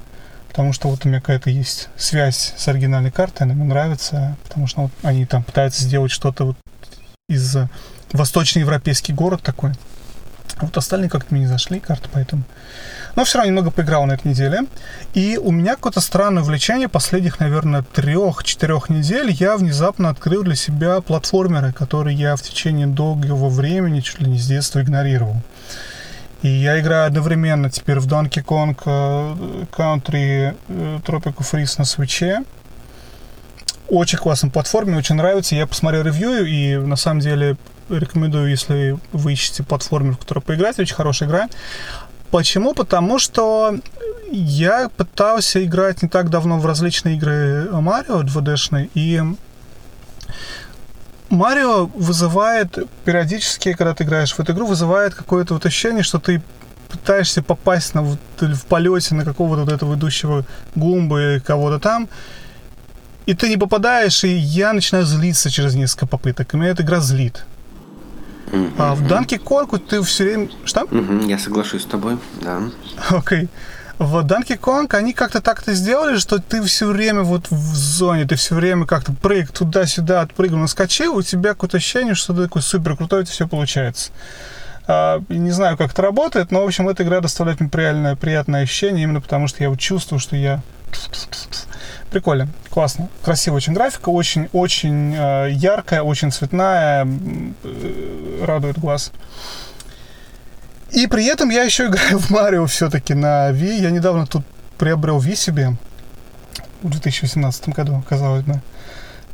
Потому 0.48 0.72
что 0.72 0.88
вот 0.88 1.04
у 1.04 1.08
меня 1.08 1.20
какая-то 1.20 1.50
есть 1.50 1.90
связь 1.96 2.54
с 2.56 2.66
оригинальной 2.66 3.12
картой, 3.12 3.46
она 3.46 3.54
мне 3.54 3.64
нравится, 3.64 4.36
потому 4.44 4.66
что 4.66 4.82
вот 4.82 4.92
они 5.02 5.26
там 5.26 5.44
пытаются 5.44 5.84
сделать 5.84 6.10
что-то 6.10 6.44
вот 6.44 6.56
из 7.28 7.56
восточноевропейский 8.12 9.14
город 9.14 9.42
такой. 9.42 9.72
А 10.56 10.64
вот 10.64 10.76
остальные 10.76 11.10
как-то 11.10 11.34
мне 11.34 11.42
не 11.42 11.46
зашли 11.48 11.80
карты, 11.80 12.08
поэтому... 12.12 12.42
Но 13.14 13.24
все 13.24 13.38
равно 13.38 13.50
немного 13.50 13.70
поиграл 13.70 14.06
на 14.06 14.12
этой 14.12 14.28
неделе. 14.28 14.60
И 15.14 15.38
у 15.38 15.50
меня 15.50 15.74
какое-то 15.74 16.00
странное 16.00 16.42
увлечение 16.42 16.88
последних, 16.88 17.40
наверное, 17.40 17.82
трех-четырех 17.82 18.88
недель. 18.88 19.30
Я 19.30 19.56
внезапно 19.56 20.08
открыл 20.08 20.42
для 20.42 20.54
себя 20.54 21.00
платформеры, 21.00 21.72
которые 21.72 22.16
я 22.16 22.36
в 22.36 22.42
течение 22.42 22.86
долгого 22.86 23.48
времени, 23.48 24.00
чуть 24.00 24.20
ли 24.20 24.30
не 24.30 24.38
с 24.38 24.46
детства, 24.46 24.80
игнорировал. 24.80 25.36
И 26.42 26.48
я 26.48 26.78
играю 26.80 27.06
одновременно 27.06 27.70
теперь 27.70 27.98
в 27.98 28.06
Donkey 28.06 28.44
Kong 28.44 28.76
э, 28.84 29.64
Country 29.76 30.56
э, 30.68 30.98
Tropical 31.04 31.38
Freeze 31.38 31.74
на 31.78 31.84
свече. 31.84 32.44
Очень 33.88 34.18
классная 34.18 34.50
платформа, 34.50 34.96
очень 34.96 35.16
нравится. 35.16 35.54
Я 35.54 35.66
посмотрел 35.66 36.02
ревью 36.02 36.46
и 36.46 36.76
на 36.76 36.96
самом 36.96 37.20
деле 37.20 37.56
рекомендую, 37.88 38.50
если 38.50 38.98
вы 39.12 39.32
ищете 39.32 39.62
платформер, 39.62 40.14
в 40.14 40.18
которую 40.18 40.42
поиграть, 40.42 40.78
очень 40.78 40.94
хорошая 40.94 41.28
игра. 41.28 41.48
Почему? 42.30 42.74
Потому 42.74 43.18
что 43.18 43.78
я 44.30 44.88
пытался 44.88 45.64
играть 45.64 46.02
не 46.02 46.08
так 46.08 46.28
давно 46.30 46.58
в 46.58 46.66
различные 46.66 47.16
игры 47.16 47.68
Марио 47.70 48.22
2D-шные, 48.22 48.90
и 48.94 49.22
Марио 51.30 51.86
вызывает 51.86 52.78
периодически, 53.04 53.72
когда 53.72 53.94
ты 53.94 54.04
играешь 54.04 54.32
в 54.32 54.40
эту 54.40 54.52
игру, 54.52 54.66
вызывает 54.66 55.14
какое-то 55.14 55.54
вот 55.54 55.66
ощущение, 55.66 56.02
что 56.02 56.18
ты 56.18 56.42
пытаешься 56.88 57.42
попасть 57.42 57.94
на, 57.94 58.02
вот, 58.02 58.18
в 58.40 58.66
полете 58.66 59.14
на 59.14 59.24
какого-то 59.24 59.64
вот 59.64 59.72
этого 59.72 59.94
идущего 59.94 60.44
гумба 60.74 61.20
или 61.20 61.38
кого-то 61.40 61.80
там, 61.80 62.08
и 63.26 63.34
ты 63.34 63.48
не 63.48 63.56
попадаешь, 63.56 64.22
и 64.22 64.28
я 64.28 64.72
начинаю 64.72 65.04
злиться 65.04 65.50
через 65.50 65.74
несколько 65.74 66.06
попыток, 66.06 66.54
и 66.54 66.56
меня 66.56 66.70
эта 66.70 66.84
игра 66.84 67.00
злит. 67.00 67.44
Мгм. 68.52 68.72
А 68.78 68.94
в 68.94 69.06
Данке 69.06 69.38
Конку 69.38 69.78
ты 69.78 70.02
все 70.02 70.24
время... 70.24 70.48
Что? 70.64 70.86
Мгм, 70.90 71.26
Я 71.26 71.38
соглашусь 71.38 71.82
с 71.82 71.86
тобой, 71.86 72.18
да. 72.40 72.62
Окей. 73.10 73.48
В 73.98 74.18
Donkey 74.18 74.60
Kong 74.60 74.94
они 74.94 75.14
как-то 75.14 75.40
так-то 75.40 75.72
сделали, 75.72 76.18
что 76.18 76.38
ты 76.38 76.62
все 76.62 76.86
время 76.86 77.22
вот 77.22 77.50
в 77.50 77.74
зоне, 77.74 78.26
ты 78.26 78.34
все 78.36 78.54
время 78.54 78.84
как-то 78.84 79.12
прыг 79.12 79.50
туда-сюда, 79.50 80.20
отпрыгнул, 80.20 80.60
наскочил, 80.60 81.16
у 81.16 81.22
тебя 81.22 81.50
какое-то 81.50 81.78
ощущение, 81.78 82.14
что 82.14 82.34
ты 82.34 82.42
такой 82.42 82.60
супер 82.60 82.94
крутой, 82.94 83.22
это 83.22 83.30
все 83.30 83.48
получается. 83.48 84.10
И 84.86 85.38
не 85.38 85.50
знаю, 85.50 85.78
как 85.78 85.92
это 85.92 86.02
работает, 86.02 86.50
но, 86.50 86.62
в 86.62 86.66
общем, 86.66 86.90
эта 86.90 87.04
игра 87.04 87.20
доставляет 87.20 87.60
мне 87.60 87.70
приятное, 87.70 88.16
приятное 88.16 88.62
ощущение, 88.64 89.04
именно 89.04 89.22
потому 89.22 89.48
что 89.48 89.62
я 89.62 89.70
вот 89.70 89.80
чувствую, 89.80 90.20
что 90.20 90.36
я... 90.36 90.60
Прикольно, 92.10 92.48
классно. 92.70 93.08
Красивая 93.22 93.58
очень 93.58 93.74
графика, 93.74 94.08
очень-очень 94.08 95.14
э, 95.14 95.50
яркая, 95.50 96.02
очень 96.02 96.30
цветная, 96.30 97.06
э, 97.06 98.44
радует 98.44 98.78
глаз. 98.78 99.12
И 100.92 101.06
при 101.08 101.26
этом 101.26 101.50
я 101.50 101.64
еще 101.64 101.86
играю 101.86 102.18
в 102.20 102.30
Марио 102.30 102.66
все-таки 102.66 103.14
на 103.14 103.50
Wii. 103.50 103.80
Я 103.80 103.90
недавно 103.90 104.26
тут 104.26 104.44
приобрел 104.78 105.20
Wii 105.20 105.36
себе. 105.36 105.76
В 106.82 106.90
2018 106.90 107.70
году, 107.70 108.02
казалось 108.08 108.44
бы. 108.44 108.60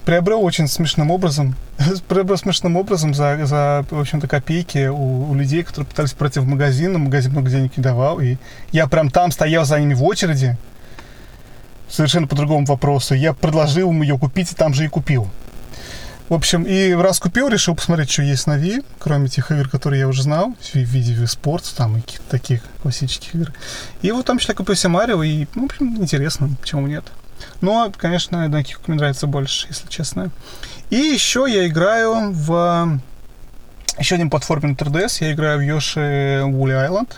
Приобрел 0.05 0.43
очень 0.43 0.67
смешным 0.67 1.11
образом. 1.11 1.55
приобрел 2.09 2.39
смешным 2.39 2.77
образом 2.77 3.15
за, 3.15 3.45
за 3.45 3.85
в 3.91 4.01
общем-то, 4.01 4.27
копейки 4.27 4.89
у, 4.89 5.31
у 5.31 5.35
людей, 5.35 5.63
которые 5.63 5.87
пытались 5.87 6.13
пройти 6.13 6.41
в 6.41 6.47
магазин. 6.47 6.95
но 6.95 6.99
Магазин 6.99 7.33
много 7.33 7.51
денег 7.51 7.77
не 7.77 7.83
давал. 7.83 8.21
И 8.21 8.39
я 8.73 8.87
прям 8.87 9.11
там 9.11 9.31
стоял 9.31 9.65
за 9.65 9.79
ними 9.79 9.95
в 9.95 10.03
очереди. 10.03 10.57
Совершенно 11.93 12.27
по 12.27 12.35
другому 12.35 12.65
вопросу. 12.65 13.15
Я 13.15 13.35
предложил 13.35 13.91
им 13.91 14.01
ее 14.01 14.19
купить, 14.19 14.51
и 14.51 14.55
там 14.55 14.73
же 14.73 14.87
и 14.87 14.89
купил. 14.89 15.29
В 16.31 16.35
общем, 16.35 16.63
и 16.63 16.95
раз 16.95 17.21
купил, 17.21 17.49
решил 17.49 17.75
посмотреть, 17.75 18.11
что 18.11 18.23
есть 18.23 18.47
на 18.47 18.57
Wii, 18.57 18.83
кроме 18.99 19.29
тех 19.29 19.51
игр, 19.51 19.69
которые 19.69 20.01
я 20.01 20.09
уже 20.09 20.23
знал, 20.23 20.55
в 20.59 20.75
виде 20.75 21.13
Wii 21.13 21.25
Sports, 21.25 21.75
там, 21.77 21.99
и 21.99 22.01
каких-то 22.01 22.31
таких 22.31 22.63
классических 22.81 23.35
игр. 23.35 23.53
И 24.01 24.11
вот 24.11 24.25
там 24.25 24.39
числе 24.39 24.55
купил 24.55 24.75
себе 24.75 24.89
Марио, 24.89 25.23
и, 25.23 25.47
ну, 25.55 25.63
в 25.63 25.65
общем, 25.67 25.97
интересно, 25.97 26.49
почему 26.59 26.87
нет. 26.87 27.05
Но, 27.61 27.93
конечно, 27.95 28.37
Donkey 28.47 28.73
Kong 28.73 28.85
мне 28.87 28.97
нравится 28.97 29.27
больше, 29.27 29.67
если 29.69 29.87
честно. 29.89 30.31
И 30.89 30.97
еще 30.97 31.45
я 31.47 31.67
играю 31.67 32.33
в 32.33 32.99
еще 33.99 34.15
один 34.15 34.31
платформенный 34.31 34.75
3DS. 34.75 35.19
Я 35.21 35.33
играю 35.33 35.59
в 35.59 35.63
Yoshi 35.63 36.43
Woolly 36.51 36.89
Island. 36.89 37.13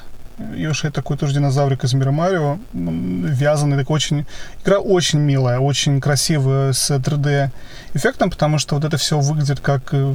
Йоши 0.54 0.90
такой 0.90 1.16
тоже 1.16 1.34
динозаврик 1.34 1.84
из 1.84 1.94
мира 1.94 2.10
Марио, 2.10 2.58
вязаный, 2.72 3.78
такой 3.78 3.94
очень... 3.94 4.26
Игра 4.64 4.78
очень 4.78 5.20
милая, 5.20 5.58
очень 5.58 6.00
красивая, 6.00 6.72
с 6.72 6.90
3D 6.90 7.50
эффектом, 7.94 8.30
потому 8.30 8.58
что 8.58 8.74
вот 8.74 8.84
это 8.84 8.96
все 8.96 9.20
выглядит 9.20 9.60
как 9.60 9.92
э, 9.92 10.14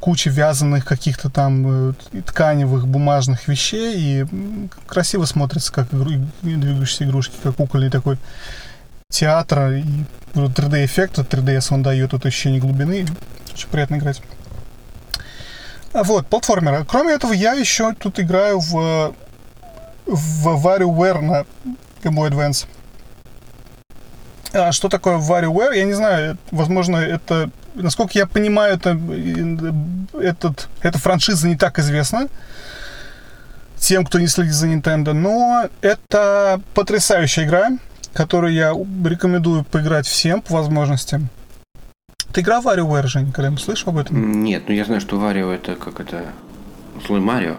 куча 0.00 0.30
вязаных 0.30 0.84
каких-то 0.84 1.30
там 1.30 1.94
тканевых 2.26 2.88
бумажных 2.88 3.46
вещей, 3.46 3.94
и 3.96 4.26
красиво 4.86 5.24
смотрится, 5.24 5.72
как 5.72 5.88
двигающиеся 6.42 7.04
игрушки, 7.04 7.34
как 7.42 7.56
кукольный 7.56 7.90
такой 7.90 8.18
театр, 9.10 9.72
и 9.72 9.84
3D-эффект, 10.34 11.18
3DS 11.18 11.68
он 11.70 11.82
дает 11.82 12.14
это 12.14 12.28
ощущение 12.28 12.60
глубины, 12.60 13.06
очень 13.52 13.68
приятно 13.68 13.96
играть. 13.96 14.20
А 15.92 16.04
вот, 16.04 16.26
платформеры. 16.26 16.84
Кроме 16.84 17.14
этого, 17.14 17.32
я 17.32 17.52
еще 17.52 17.92
тут 17.94 18.20
играю 18.20 18.60
в, 18.60 19.14
в 20.06 20.66
WarioWare 20.66 21.20
на 21.20 21.44
Game 22.02 22.14
Boy 22.14 22.30
Advance. 22.30 22.66
А 24.52 24.72
что 24.72 24.88
такое 24.88 25.18
WarioWare? 25.18 25.76
Я 25.76 25.84
не 25.84 25.92
знаю, 25.92 26.38
возможно, 26.50 26.96
это, 26.96 27.50
насколько 27.74 28.18
я 28.18 28.26
понимаю, 28.26 28.74
это, 28.74 28.98
этот, 30.18 30.68
эта 30.82 30.98
франшиза 30.98 31.48
не 31.48 31.56
так 31.56 31.78
известна 31.78 32.28
тем, 33.80 34.04
кто 34.04 34.18
не 34.18 34.26
следит 34.28 34.52
за 34.52 34.68
Nintendo, 34.68 35.12
но 35.12 35.68
это 35.80 36.60
потрясающая 36.74 37.44
игра, 37.44 37.70
которую 38.12 38.52
я 38.52 38.72
рекомендую 38.72 39.64
поиграть 39.64 40.06
всем 40.06 40.42
по 40.42 40.54
возможности. 40.54 41.20
Ты 42.32 42.42
играл 42.42 42.62
в 42.62 42.66
WarioWare, 42.66 43.06
Жень, 43.06 43.32
когда 43.32 43.56
слышал 43.56 43.90
об 43.90 43.98
этом? 43.98 44.42
Нет, 44.42 44.64
ну 44.68 44.74
я 44.74 44.84
знаю, 44.84 45.00
что 45.00 45.18
Варио 45.18 45.50
это 45.50 45.74
как 45.74 46.00
это 46.00 46.26
злой 47.06 47.20
Марио. 47.20 47.56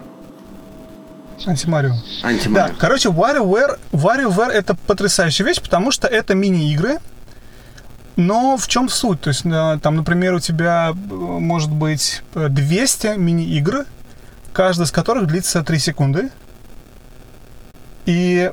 Антимарио. 1.46 1.94
Антимарио. 2.22 2.68
Да, 2.68 2.74
короче, 2.78 3.08
WarioWare, 3.08 3.78
WarioWare 3.92 4.50
это 4.50 4.74
потрясающая 4.74 5.44
вещь, 5.44 5.60
потому 5.60 5.90
что 5.90 6.06
это 6.06 6.34
мини-игры, 6.34 6.98
но 8.16 8.56
в 8.56 8.68
чем 8.68 8.88
суть? 8.88 9.20
То 9.20 9.28
есть, 9.28 9.42
там, 9.42 9.96
например, 9.96 10.34
у 10.34 10.40
тебя 10.40 10.92
э, 10.92 10.94
может 10.94 11.70
быть 11.70 12.22
200 12.34 13.16
мини-игр, 13.16 13.86
каждая 14.52 14.86
из 14.86 14.92
которых 14.92 15.26
длится 15.26 15.62
3 15.62 15.78
секунды. 15.78 16.30
И 18.04 18.52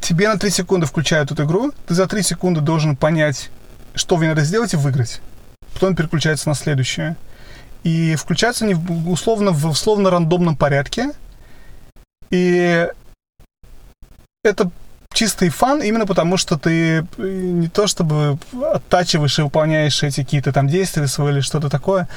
тебе 0.00 0.28
на 0.28 0.38
3 0.38 0.50
секунды 0.50 0.86
включают 0.86 1.30
эту 1.30 1.44
игру, 1.44 1.72
ты 1.86 1.94
за 1.94 2.06
3 2.06 2.22
секунды 2.22 2.60
должен 2.60 2.96
понять, 2.96 3.50
что 3.94 4.16
вы 4.16 4.26
надо 4.26 4.42
сделать 4.42 4.74
и 4.74 4.76
выиграть. 4.76 5.20
Потом 5.74 5.94
переключается 5.94 6.48
на 6.48 6.54
следующее. 6.54 7.16
И 7.82 8.14
включаются 8.14 8.64
они 8.64 8.74
условно 9.06 9.50
в 9.50 9.66
условно 9.66 10.10
рандомном 10.10 10.56
порядке. 10.56 11.10
И 12.30 12.88
это 14.44 14.70
чистый 15.12 15.48
фан 15.50 15.82
именно 15.82 16.06
потому, 16.06 16.36
что 16.36 16.58
ты 16.58 16.98
э, 16.98 17.04
не 17.18 17.68
то 17.68 17.86
чтобы 17.86 18.38
оттачиваешь 18.72 19.38
и 19.38 19.42
выполняешь 19.42 20.02
эти 20.02 20.22
какие-то 20.22 20.52
там 20.52 20.68
действия 20.68 21.06
свои 21.06 21.32
или 21.32 21.40
что-то 21.40 21.68
такое. 21.68 22.08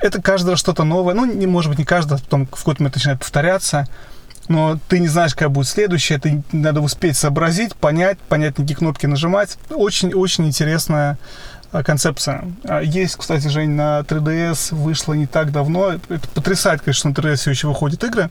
Это 0.00 0.22
раз 0.24 0.58
что-то 0.58 0.84
новое. 0.84 1.14
Ну, 1.14 1.24
не 1.24 1.46
может 1.46 1.70
быть 1.70 1.78
не 1.78 1.84
каждый, 1.84 2.14
а 2.14 2.20
потом 2.20 2.46
в 2.46 2.50
какой-то 2.50 2.82
момент 2.82 2.96
начинает 2.96 3.20
повторяться. 3.20 3.86
Но 4.48 4.78
ты 4.88 4.98
не 4.98 5.08
знаешь, 5.08 5.34
какая 5.34 5.48
будет 5.48 5.68
следующая. 5.68 6.18
Ты 6.18 6.42
надо 6.52 6.80
успеть 6.80 7.16
сообразить, 7.16 7.74
понять, 7.74 8.18
понять, 8.18 8.54
какие 8.56 8.76
кнопки 8.76 9.06
нажимать. 9.06 9.58
Очень-очень 9.70 10.46
интересная 10.46 11.18
а, 11.70 11.82
концепция. 11.82 12.44
А, 12.64 12.80
есть, 12.80 13.16
кстати, 13.16 13.46
Жень, 13.48 13.70
на 13.70 14.00
3DS 14.00 14.74
вышло 14.74 15.12
не 15.12 15.26
так 15.26 15.52
давно. 15.52 15.92
Это 15.92 16.28
потрясает, 16.34 16.80
конечно, 16.80 17.10
на 17.10 17.14
3DS 17.14 17.36
все 17.36 17.50
еще 17.50 17.68
выходят 17.68 18.02
игры 18.04 18.30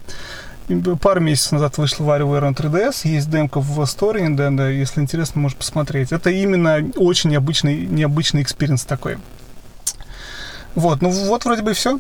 пару 1.02 1.22
месяцев 1.22 1.54
назад 1.54 1.78
вышла 1.78 2.04
WarioWare 2.04 2.50
на 2.50 2.54
3DS, 2.54 3.08
есть 3.08 3.30
демка 3.30 3.62
в 3.62 3.80
Store 3.82 4.20
Nintendo, 4.20 4.72
если 4.72 5.02
интересно, 5.02 5.42
можешь 5.42 5.58
посмотреть. 5.58 6.12
Это 6.12 6.30
именно 6.30 6.92
очень 6.98 7.30
необычный, 7.30 7.86
необычный 7.86 8.42
experience 8.42 8.84
такой. 8.84 9.18
Вот, 10.76 11.02
ну 11.02 11.10
вот 11.10 11.46
вроде 11.46 11.62
бы 11.62 11.74
все. 11.74 12.00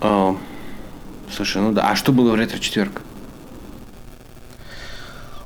О, 0.00 0.36
слушай, 1.34 1.62
ну 1.62 1.72
да, 1.72 1.90
а 1.90 1.96
что 1.96 2.12
было 2.12 2.32
в 2.32 2.34
ретро-четверг? 2.34 3.02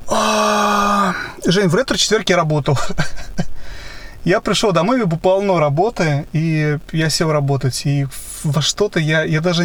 А, 0.07 1.15
Жень, 1.45 1.67
в 1.67 1.75
ретро-четверке 1.75 2.35
работал. 2.35 2.77
Я 4.23 4.39
пришел 4.39 4.71
домой, 4.71 4.97
мне 4.97 5.05
было 5.05 5.19
полно 5.19 5.59
работы, 5.59 6.25
и 6.31 6.77
я 6.93 7.09
сел 7.09 7.29
работать. 7.31 7.85
И 7.85 8.07
во 8.43 8.61
что-то 8.61 9.01
я, 9.01 9.23
я 9.23 9.41
даже... 9.41 9.63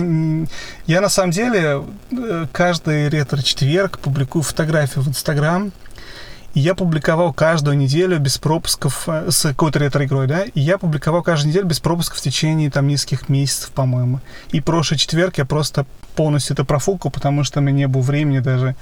Я 0.86 1.00
на 1.00 1.08
самом 1.08 1.30
деле 1.30 1.84
э, 2.10 2.46
каждый 2.50 3.08
ретро-четверг 3.08 4.00
публикую 4.00 4.42
фотографии 4.42 4.98
в 4.98 5.06
Инстаграм. 5.06 5.70
И 6.58 6.60
я 6.60 6.74
публиковал 6.74 7.32
каждую 7.32 7.76
неделю 7.76 8.18
без 8.18 8.36
пропусков 8.38 9.08
э, 9.08 9.30
с 9.30 9.42
какой-то 9.42 9.78
ретро-игрой, 9.78 10.26
да, 10.26 10.42
и 10.42 10.58
я 10.58 10.76
публиковал 10.76 11.22
каждую 11.22 11.50
неделю 11.50 11.66
без 11.66 11.78
пропусков 11.78 12.18
в 12.18 12.20
течение 12.20 12.68
там 12.68 12.88
нескольких 12.88 13.28
месяцев, 13.28 13.70
по-моему. 13.70 14.18
И 14.50 14.60
прошлый 14.60 14.98
четверг 14.98 15.38
я 15.38 15.44
просто 15.44 15.86
полностью 16.16 16.54
это 16.54 16.64
профукал, 16.64 17.12
потому 17.12 17.44
что 17.44 17.60
у 17.60 17.62
меня 17.62 17.76
не 17.76 17.86
было 17.86 18.02
времени 18.02 18.40
даже, 18.40 18.74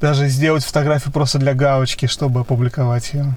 даже 0.00 0.28
сделать 0.28 0.64
фотографию 0.64 1.12
просто 1.12 1.38
для 1.38 1.52
галочки, 1.52 2.06
чтобы 2.06 2.40
опубликовать 2.40 3.12
ее 3.12 3.36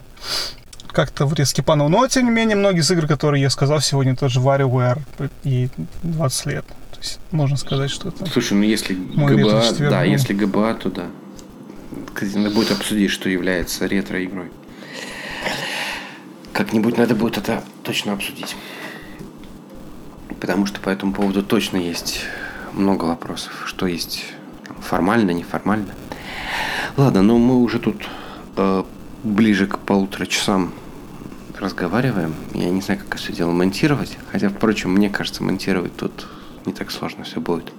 как-то 0.94 1.26
в 1.26 1.46
скипанул. 1.46 1.90
Но, 1.90 2.08
тем 2.08 2.24
не 2.24 2.32
менее, 2.32 2.56
многие 2.56 2.80
из 2.80 2.92
игр, 2.92 3.08
которые 3.08 3.42
я 3.42 3.50
сказал 3.50 3.82
сегодня, 3.82 4.16
тоже 4.16 4.40
WarioWare 4.40 5.02
и 5.44 5.68
20 6.04 6.46
лет. 6.46 6.66
То 6.66 7.00
есть 7.00 7.20
можно 7.32 7.58
сказать, 7.58 7.92
что 7.92 8.08
это... 8.08 8.26
Слушай, 8.26 8.54
ну 8.54 8.64
если 8.64 8.94
ГБА, 8.94 9.64
да, 9.80 10.00
был. 10.00 10.04
если 10.06 10.34
ГБА, 10.34 10.76
то 10.76 10.90
да. 10.90 11.04
Надо 12.36 12.50
будет 12.50 12.72
обсудить, 12.72 13.12
что 13.12 13.30
является 13.30 13.86
ретро-игрой. 13.86 14.52
Как-нибудь 16.54 16.98
надо 16.98 17.16
будет 17.16 17.38
это 17.38 17.64
точно 17.84 18.14
обсудить. 18.14 18.56
Потому 20.40 20.66
что 20.66 20.80
по 20.80 20.90
этому 20.90 21.14
поводу 21.14 21.42
точно 21.42 21.78
есть 21.78 22.22
много 22.74 23.06
вопросов. 23.06 23.64
Что 23.66 23.88
есть 23.88 24.26
формально, 24.80 25.32
неформально. 25.32 25.94
Ладно, 26.98 27.22
но 27.22 27.38
мы 27.38 27.62
уже 27.62 27.80
тут 27.80 28.08
э, 28.58 28.84
ближе 29.24 29.68
к 29.68 29.80
полутора 29.80 30.26
часам 30.26 30.74
разговариваем. 31.60 32.36
Я 32.54 32.70
не 32.70 32.82
знаю, 32.82 33.00
как 33.08 33.18
все 33.18 33.34
дело 33.34 33.52
монтировать. 33.52 34.18
Хотя, 34.32 34.50
впрочем, 34.50 34.92
мне 34.92 35.10
кажется, 35.10 35.44
монтировать 35.44 35.96
тут 35.96 36.28
не 36.66 36.74
так 36.74 36.92
сложно 36.92 37.24
все 37.24 37.40
будет. 37.40 37.72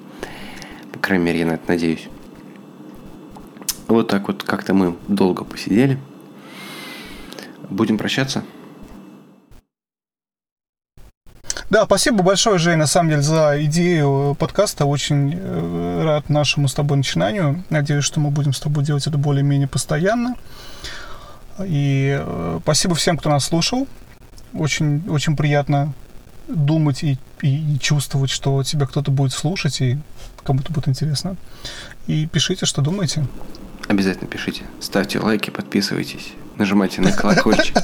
По 0.93 0.99
крайней 0.99 1.25
мере, 1.25 1.41
я 1.41 1.47
на 1.47 1.53
это 1.53 1.65
надеюсь. 1.69 2.09
Вот 3.89 4.09
так 4.09 4.29
вот 4.29 4.43
как-то 4.43 4.75
мы 4.75 4.97
долго 5.09 5.45
посидели. 5.45 5.99
Будем 7.69 7.99
прощаться. 7.99 8.45
Да, 11.71 11.87
спасибо 11.87 12.23
большое, 12.23 12.59
Жень, 12.59 12.77
на 12.77 12.87
самом 12.87 13.11
деле, 13.11 13.23
за 13.23 13.65
идею 13.65 14.37
подкаста. 14.39 14.85
Очень 14.85 15.35
э, 15.35 16.03
рад 16.05 16.29
нашему 16.29 16.69
с 16.69 16.75
тобой 16.75 16.99
начинанию. 16.99 17.65
Надеюсь, 17.71 18.05
что 18.05 18.21
мы 18.21 18.31
будем 18.31 18.53
с 18.53 18.61
тобой 18.61 18.85
делать 18.85 19.07
это 19.07 19.19
более-менее 19.19 19.67
постоянно. 19.67 20.37
И 21.59 22.17
э, 22.21 22.61
спасибо 22.63 22.95
всем, 22.95 23.17
кто 23.17 23.31
нас 23.31 23.47
слушал. 23.47 23.89
Очень, 24.53 25.09
очень 25.09 25.37
приятно 25.37 25.93
думать 26.47 27.03
и, 27.03 27.19
и, 27.43 27.75
и 27.75 27.79
чувствовать, 27.81 28.31
что 28.31 28.63
тебя 28.63 28.87
кто-то 28.87 29.11
будет 29.11 29.33
слушать, 29.33 29.81
и 29.81 29.99
кому-то 30.45 30.73
будет 30.73 30.89
интересно. 30.89 31.37
И 32.07 32.27
пишите, 32.27 32.67
что 32.67 32.83
думаете. 32.83 33.27
Обязательно 33.89 34.29
пишите. 34.29 34.65
Ставьте 34.81 35.19
лайки, 35.19 35.51
подписывайтесь, 35.51 36.33
нажимайте 36.57 37.01
на 37.01 37.13
колокольчик. 37.13 37.77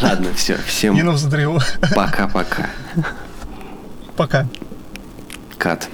Ладно, 0.00 0.32
все, 0.34 0.56
всем 0.66 0.96
пока-пока. 1.94 2.70
Пока. 2.94 3.06
Пока. 4.16 4.46
Кат. 5.58 5.88